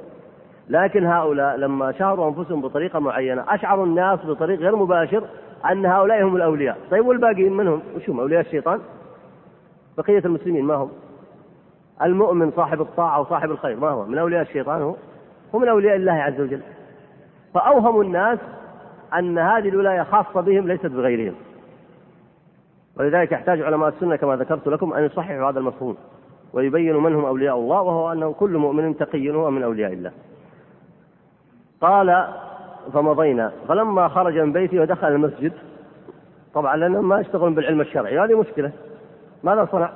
لكن 0.69 1.07
هؤلاء 1.07 1.57
لما 1.57 1.93
شهروا 1.93 2.29
أنفسهم 2.29 2.61
بطريقة 2.61 2.99
معينة 2.99 3.45
أشعروا 3.49 3.87
الناس 3.87 4.27
بطريق 4.27 4.59
غير 4.59 4.77
مباشر 4.77 5.25
أن 5.71 5.87
هؤلاء 5.87 6.23
هم 6.23 6.37
الأولياء. 6.37 6.79
طيب 6.91 7.07
والباقيين 7.07 7.53
منهم 7.53 7.83
وش 7.97 8.11
هم؟ 8.11 8.21
أولياء 8.21 8.41
الشيطان؟ 8.41 8.81
بقية 9.99 10.23
المسلمين 10.25 10.65
ما 10.65 10.75
هم؟ 10.75 10.91
المؤمن 12.03 12.51
صاحب 12.51 12.81
الطاعة 12.81 13.21
وصاحب 13.21 13.51
الخير 13.51 13.77
ما 13.77 13.89
هو؟ 13.89 14.05
من 14.05 14.19
أولياء 14.19 14.43
الشيطان 14.43 14.83
هو؟ 14.83 14.95
هو 15.55 15.59
من 15.59 15.69
أولياء 15.69 15.97
الله 15.97 16.13
عز 16.13 16.41
وجل. 16.41 16.61
فأوهم 17.55 18.01
الناس 18.01 18.39
أن 19.19 19.39
هذه 19.39 19.69
الولاية 19.69 20.03
خاصة 20.03 20.41
بهم 20.41 20.69
ليست 20.69 20.87
بغيرهم. 20.87 21.35
ولذلك 23.01 23.33
يحتاج 23.33 23.63
علماء 23.63 23.89
السنة 23.89 24.17
كما 24.17 24.37
ذكرت 24.37 24.69
لكم 24.69 24.93
أن 24.93 25.05
يصححوا 25.05 25.51
هذا 25.51 25.59
المفهوم 25.59 25.97
ويبينوا 26.53 27.01
من 27.01 27.15
هم 27.15 27.25
أولياء 27.25 27.57
الله 27.57 27.81
وهو 27.81 28.13
أنه 28.13 28.33
كل 28.33 28.57
مؤمن 28.57 28.97
تقي 28.97 29.31
هو 29.31 29.51
من 29.51 29.63
أولياء 29.63 29.93
الله. 29.93 30.13
قال 31.81 32.29
فمضينا. 32.93 33.53
فلما 33.69 34.09
خرج 34.09 34.39
من 34.39 34.53
بيته 34.53 34.81
ودخل 34.81 35.09
المسجد 35.09 35.53
طبعا 36.55 36.77
لأنهم 36.77 37.09
ما 37.09 37.21
يشتغلون 37.21 37.55
بالعلم 37.55 37.81
الشرعي 37.81 38.19
هذه 38.19 38.39
مشكلة. 38.39 38.73
ماذا 39.45 39.69
صنع؟ 39.73 39.91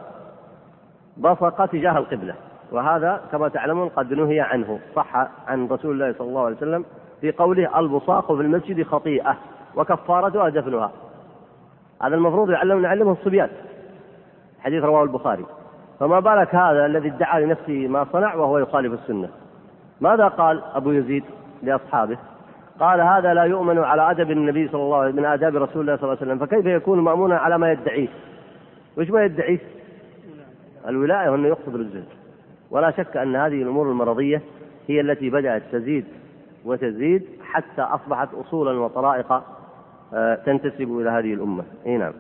بصق 1.17 1.67
تجاه 1.67 1.99
القبلة. 1.99 2.35
وهذا 2.73 3.21
كما 3.33 3.49
تعلمون 3.49 3.89
قد 3.89 4.13
نهي 4.13 4.41
عنه. 4.41 4.79
صح 4.97 5.17
عن 5.47 5.67
رسول 5.67 5.93
الله 5.93 6.13
صلى 6.19 6.29
الله 6.29 6.45
عليه 6.45 6.57
وسلم 6.57 6.85
في 7.21 7.33
قوله 7.33 7.79
البصاق 7.79 8.35
في 8.35 8.43
المسجد 8.43 8.83
خطيئة 8.83 9.37
وكفارتها 9.77 10.49
دفنها 10.49 10.91
هذا 12.03 12.15
المفروض 12.15 12.51
يعلم 12.51 12.83
نعلمه 12.83 13.13
الصبيان. 13.13 13.49
حديث 14.61 14.85
رواه 14.85 15.03
البخاري. 15.03 15.45
فما 16.01 16.21
بالك 16.21 16.55
هذا 16.55 16.87
الذي 16.87 17.09
ادعى 17.09 17.45
لنفسه 17.45 17.89
ما 17.89 18.07
صنع 18.13 18.35
وهو 18.35 18.59
يخالف 18.59 18.93
السنة؟ 18.93 19.29
ماذا 20.01 20.29
قال 20.29 20.63
أبو 20.75 20.91
يزيد 20.91 21.25
لأصحابه؟ 21.63 22.19
قال 22.81 23.01
هذا 23.01 23.35
لا 23.35 23.43
يؤمن 23.43 23.79
على 23.79 24.11
أدب 24.11 24.31
النبي 24.31 24.69
صلى 24.69 24.83
الله 24.83 24.97
عليه 24.97 25.09
وسلم 25.09 25.23
من 25.23 25.29
آداب 25.29 25.57
رسول 25.57 25.83
الله 25.83 25.97
صلى 25.97 26.05
الله 26.05 26.19
عليه 26.21 26.33
وسلم. 26.33 26.47
فكيف 26.47 26.67
يكون 26.67 27.01
مأمونا 27.01 27.37
على 27.37 27.59
ما 27.59 27.73
يدعيه؟ 27.73 28.09
وش 28.99 29.11
ما 29.11 29.25
يدعيه؟ 29.25 29.59
الولاية 30.89 31.29
وأنه 31.29 31.49
يقصد 31.49 31.75
الزهد 31.75 32.05
ولا 32.71 32.91
شك 32.91 33.17
أن 33.17 33.37
هذه 33.37 33.63
الأمور 33.63 33.91
المرضية 33.91 34.43
هي 34.89 35.01
التي 35.01 35.31
بدأت 35.31 35.63
تزيد 35.73 36.05
وتزيد 36.65 37.23
حتى 37.45 37.83
أصبحت 37.83 38.29
أصولا 38.35 38.81
وطرائق 38.81 39.43
تنتسب 40.47 41.01
إلى 41.01 41.11
هذه 41.11 41.35
الأمة. 41.35 41.65
أي 41.87 41.97
نعم. 41.97 42.13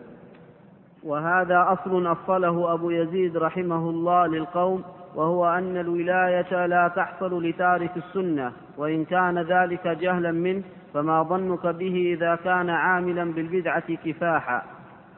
وهذا 1.05 1.67
أصل 1.69 2.13
أصله 2.13 2.75
أبو 2.75 2.91
يزيد 2.91 3.37
رحمه 3.37 3.91
الله 3.91 4.27
للقوم 4.27 4.85
وهو 5.15 5.47
أن 5.47 5.77
الولاية 5.77 6.67
لا 6.67 6.89
تحصل 6.89 7.47
لتارك 7.47 7.97
السنة 7.97 8.53
وإن 8.79 9.05
كان 9.05 9.39
ذلك 9.39 9.89
جهلا 9.89 10.33
منه 10.33 10.63
فما 10.95 11.23
ظنك 11.23 11.67
به 11.67 12.15
إذا 12.17 12.35
كان 12.35 12.71
عاملا 12.71 13.33
بالبدعة 13.33 13.95
كفاحا. 13.95 14.63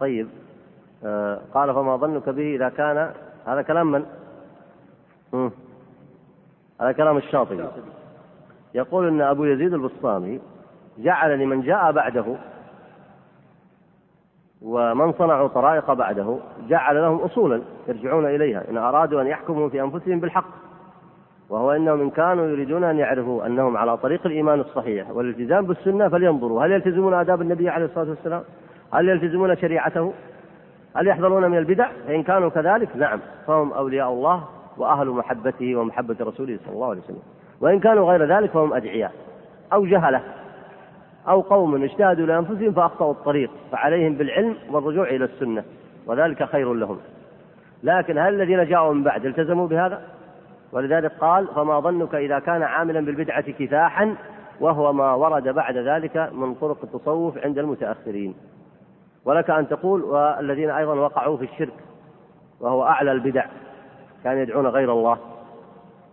طيب. 0.01 0.29
آه 1.05 1.41
قال 1.55 1.75
فما 1.75 1.97
ظنك 1.97 2.29
به 2.29 2.55
إذا 2.55 2.69
كان 2.69 3.11
هذا 3.47 3.63
كلام 3.63 3.93
من؟ 3.93 4.05
مم. 5.33 5.51
هذا 6.81 6.93
كلام 6.93 7.17
الشاطبي. 7.17 7.65
يقول 8.75 9.09
إن 9.09 9.21
أبو 9.21 9.45
يزيد 9.45 9.75
البسطامي 9.75 10.41
جعل 10.99 11.39
لمن 11.39 11.63
جاء 11.63 11.93
بعده 11.93 12.37
ومن 14.63 15.13
صنعوا 15.13 15.49
طرائق 15.49 15.93
بعده 15.93 16.39
جعل 16.69 17.03
لهم 17.03 17.17
اصولا 17.17 17.63
يرجعون 17.89 18.27
إليها 18.27 18.71
إن 18.71 18.77
أرادوا 18.79 19.23
أن 19.23 19.27
يحكموا 19.27 19.69
في 19.69 19.83
أنفسهم 19.83 20.21
بالحق 20.21 20.49
وهو 21.51 21.73
إنهم 21.73 22.01
إن 22.01 22.11
كانوا 22.11 22.47
يريدون 22.47 22.85
أن 22.85 22.99
يعرفوا 22.99 23.47
أنهم 23.47 23.77
على 23.77 23.97
طريق 23.97 24.27
الإيمان 24.27 24.61
الصحيح 24.61 25.11
والالتزام 25.11 25.67
بالسنة 25.67 26.09
فلينظروا 26.09 26.65
هل 26.65 26.73
يلتزمون 26.73 27.15
آداب 27.15 27.43
النبي 27.43 27.69
عليه 27.69 27.85
الصلاة 27.85 28.09
والسلام؟ 28.09 28.43
هل 28.93 29.09
يلتزمون 29.09 29.57
شريعته؟ 29.57 30.13
هل 30.97 31.07
يحذرون 31.07 31.51
من 31.51 31.59
البدع؟ 31.59 31.89
فإن 32.07 32.23
كانوا 32.23 32.49
كذلك 32.49 32.97
نعم 32.97 33.21
فهم 33.47 33.73
أولياء 33.73 34.13
الله 34.13 34.45
وأهل 34.77 35.09
محبته 35.09 35.77
ومحبة 35.77 36.17
رسوله 36.21 36.59
صلى 36.65 36.75
الله 36.75 36.91
عليه 36.91 37.01
وسلم 37.01 37.23
وإن 37.61 37.81
كانوا 37.81 38.13
غير 38.13 38.37
ذلك 38.37 38.51
فهم 38.51 38.75
أدعياء 38.75 39.13
أو 39.73 39.87
جهلة 39.87 40.23
أو 41.29 41.41
قوم 41.41 41.83
اجتهدوا 41.83 42.27
لأنفسهم 42.27 42.73
فأخطأوا 42.73 43.13
الطريق 43.13 43.51
فعليهم 43.73 44.15
بالعلم 44.15 44.57
والرجوع 44.71 45.09
إلى 45.09 45.25
السنة 45.25 45.65
وذلك 46.07 46.45
خير 46.45 46.75
لهم. 46.75 46.99
لكن 47.83 48.19
هل 48.19 48.35
الذين 48.35 48.69
جاءوا 48.69 48.95
من 48.95 49.03
بعد 49.03 49.27
التزموا 49.27 49.67
بهذا؟ 49.67 50.03
ولذلك 50.73 51.13
قال 51.21 51.47
فما 51.47 51.81
ظنك 51.81 52.15
إذا 52.15 52.39
كان 52.39 52.63
عاملا 52.63 53.01
بالبدعة 53.01 53.51
كفاحا 53.51 54.15
وهو 54.61 54.93
ما 54.93 55.15
ورد 55.15 55.49
بعد 55.49 55.77
ذلك 55.77 56.31
من 56.33 56.55
طرق 56.55 56.79
التصوف 56.85 57.39
عند 57.39 57.59
المتأخرين. 57.59 58.35
ولك 59.25 59.51
أن 59.51 59.69
تقول 59.69 60.05
والذين 60.05 60.71
أيضا 60.71 60.95
وقعوا 60.95 61.37
في 61.37 61.45
الشرك 61.45 61.75
وهو 62.61 62.85
أعلى 62.85 63.13
البدع 63.13 63.47
كانوا 64.25 64.43
يدعون 64.43 64.67
غير 64.67 64.93
الله 64.93 65.19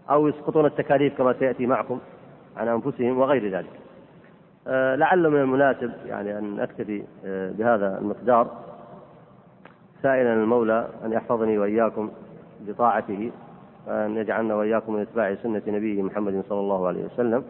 أو 0.10 0.28
يسقطون 0.28 0.66
التكاليف 0.66 1.18
كما 1.18 1.34
سيأتي 1.34 1.66
معكم 1.66 2.00
عن 2.58 2.68
أنفسهم 2.68 3.20
وغير 3.20 3.50
ذلك. 3.50 3.83
لعل 4.68 5.30
من 5.30 5.42
المناسب 5.42 5.92
يعني 6.06 6.38
أن 6.38 6.60
أكتفي 6.60 7.04
أه 7.26 7.52
بهذا 7.52 7.98
المقدار. 7.98 8.52
سائلا 10.02 10.34
المولى 10.34 10.88
أن 11.06 11.14
يحفظني 11.14 11.58
وإياكم 11.58 12.12
بطاعته 12.68 13.32
وأن 13.88 14.18
يجعلنا 14.18 14.56
وإياكم 14.56 14.94
من 14.94 15.02
إتباع 15.02 15.36
سنة 15.36 15.62
نبيه 15.68 16.02
محمد 16.02 16.44
صلى 16.50 16.60
الله 16.60 16.88
عليه 16.88 17.06
وسلم. 17.06 17.44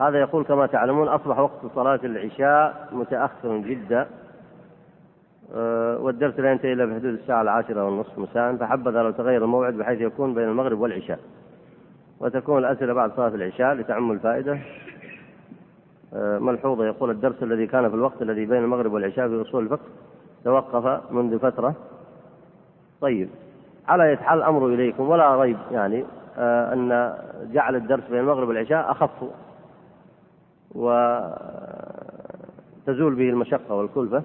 هذا 0.00 0.20
يقول 0.20 0.44
كما 0.44 0.66
تعلمون 0.66 1.08
أصبح 1.08 1.38
وقت 1.38 1.66
صلاة 1.74 2.00
العشاء 2.04 2.88
متأخر 2.92 3.58
جدا 3.58 4.06
أه، 5.54 5.98
والدرس 5.98 6.38
لا 6.40 6.52
ينتهي 6.52 6.72
إلا 6.72 6.84
بحدود 6.84 7.04
الساعة 7.04 7.42
العاشرة 7.42 7.84
والنصف 7.84 8.18
مساء 8.18 8.56
فحبذا 8.56 9.02
لو 9.02 9.10
تغير 9.10 9.44
الموعد 9.44 9.74
بحيث 9.74 10.00
يكون 10.00 10.34
بين 10.34 10.48
المغرب 10.48 10.80
والعشاء. 10.80 11.18
وتكون 12.20 12.58
الأسئلة 12.58 12.92
بعد 12.92 13.12
صلاة 13.16 13.28
العشاء 13.28 13.74
لتعم 13.74 14.12
الفائدة. 14.12 14.58
آه، 16.14 16.38
ملحوظة 16.38 16.86
يقول 16.86 17.10
الدرس 17.10 17.42
الذي 17.42 17.66
كان 17.66 17.88
في 17.88 17.94
الوقت 17.94 18.22
الذي 18.22 18.46
بين 18.46 18.64
المغرب 18.64 18.92
والعشاء 18.92 19.28
في 19.28 19.42
أصول 19.42 19.64
الفقه 19.64 19.86
توقف 20.44 21.12
منذ 21.12 21.38
فترة. 21.38 21.74
طيب 23.00 23.28
على 23.88 24.16
حال 24.16 24.38
الأمر 24.38 24.66
إليكم؟ 24.66 25.08
ولا 25.08 25.36
ريب 25.36 25.58
يعني 25.70 26.04
آه، 26.38 26.72
أن 26.72 27.14
جعل 27.52 27.76
الدرس 27.76 28.04
بين 28.10 28.20
المغرب 28.20 28.48
والعشاء 28.48 28.90
أخف 28.90 29.10
وتزول 30.74 31.24
به 33.14 33.30
المشقة 33.30 33.74
والكلفة. 33.74 34.22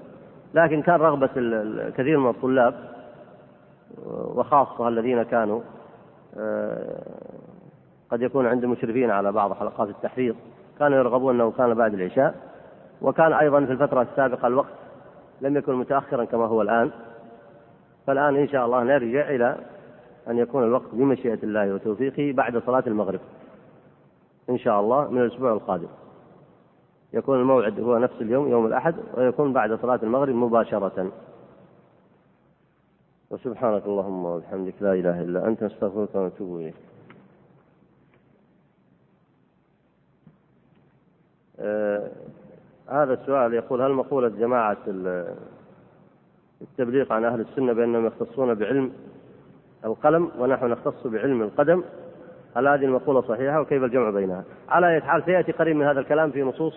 لكن 0.54 0.82
كان 0.82 0.96
رغبة 0.96 1.30
الكثير 1.36 2.20
من 2.20 2.30
الطلاب 2.30 2.74
وخاصة 4.08 4.88
الذين 4.88 5.24
كانوا 5.24 5.62
آه، 6.38 7.23
قد 8.14 8.22
يكون 8.22 8.48
عندهم 8.48 8.72
مشرفين 8.72 9.12
على 9.12 9.32
بعض 9.32 9.54
حلقات 9.54 9.90
التحفيظ 9.90 10.36
كانوا 10.80 10.98
يرغبون 10.98 11.36
أنه 11.36 11.52
كان 11.52 11.74
بعد 11.74 11.94
العشاء. 11.94 12.36
وكان 13.02 13.34
أيضا 13.34 13.66
في 13.66 13.72
الفترة 13.72 14.02
السابقة 14.02 14.48
الوقت 14.48 14.74
لم 15.42 15.58
يكن 15.58 15.76
متأخرا 15.76 16.26
كما 16.26 16.46
هو 16.46 16.62
الآن. 16.62 16.92
فالآن 18.08 18.36
إن 18.36 18.48
شاء 18.48 18.66
الله 18.66 18.84
نرجع 18.84 19.30
إلى 19.30 19.58
أن 20.28 20.38
يكون 20.38 20.64
الوقت 20.64 20.88
بمشيئة 20.94 21.40
الله 21.44 21.74
وتوفيقه 21.74 22.32
بعد 22.38 22.58
صلاة 22.58 22.84
المغرب. 22.88 23.20
إن 24.50 24.58
شاء 24.58 24.80
الله 24.80 25.12
من 25.12 25.22
الأسبوع 25.22 25.54
القادم. 25.54 25.90
يكون 27.14 27.40
الموعد 27.40 27.80
هو 27.80 27.98
نفس 27.98 28.22
اليوم 28.22 28.48
يوم 28.48 28.66
الأحد 28.66 28.96
ويكون 29.18 29.54
بعد 29.54 29.80
صلاة 29.82 30.00
المغرب 30.04 30.36
مباشرة. 30.36 31.12
وسبحانك 33.30 33.86
اللهم 33.86 34.26
وبحمدك 34.26 34.74
لا 34.82 34.94
إله 34.94 35.22
إلا 35.22 35.48
أنت 35.48 35.64
نستغفرك 35.64 36.16
ونتوب 36.16 36.60
إليك. 36.60 36.76
هذا 42.90 43.14
السؤال 43.14 43.54
يقول 43.54 43.82
هل 43.82 43.92
مقولة 43.92 44.28
جماعة 44.28 44.78
التبليغ 46.62 47.14
عن 47.14 47.26
أهل 47.26 47.42
السنة 47.42 47.74
بأنهم 47.74 48.06
يختصون 48.06 48.54
بعلم 48.54 48.92
القلم 49.86 50.32
ونحن 50.40 50.66
نختص 50.66 51.08
بعلم 51.08 51.42
القدم 51.42 51.84
هل 52.56 52.68
هذه 52.68 52.86
المقولة 52.86 53.22
صحيحة 53.22 53.62
وكيف 53.62 53.84
الجمع 53.84 54.10
بينها؟ 54.10 54.44
على 54.70 54.96
أي 54.96 55.02
حال 55.02 55.24
سيأتي 55.26 55.52
قريب 55.52 55.76
من 55.76 55.86
هذا 55.86 56.00
الكلام 56.00 56.32
في 56.32 56.44
نصوص 56.44 56.74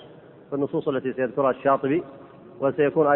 في 0.50 0.56
النصوص 0.56 0.88
التي 0.88 1.12
سيذكرها 1.12 1.50
الشاطبي 1.50 2.02
وسيكون 2.60 3.06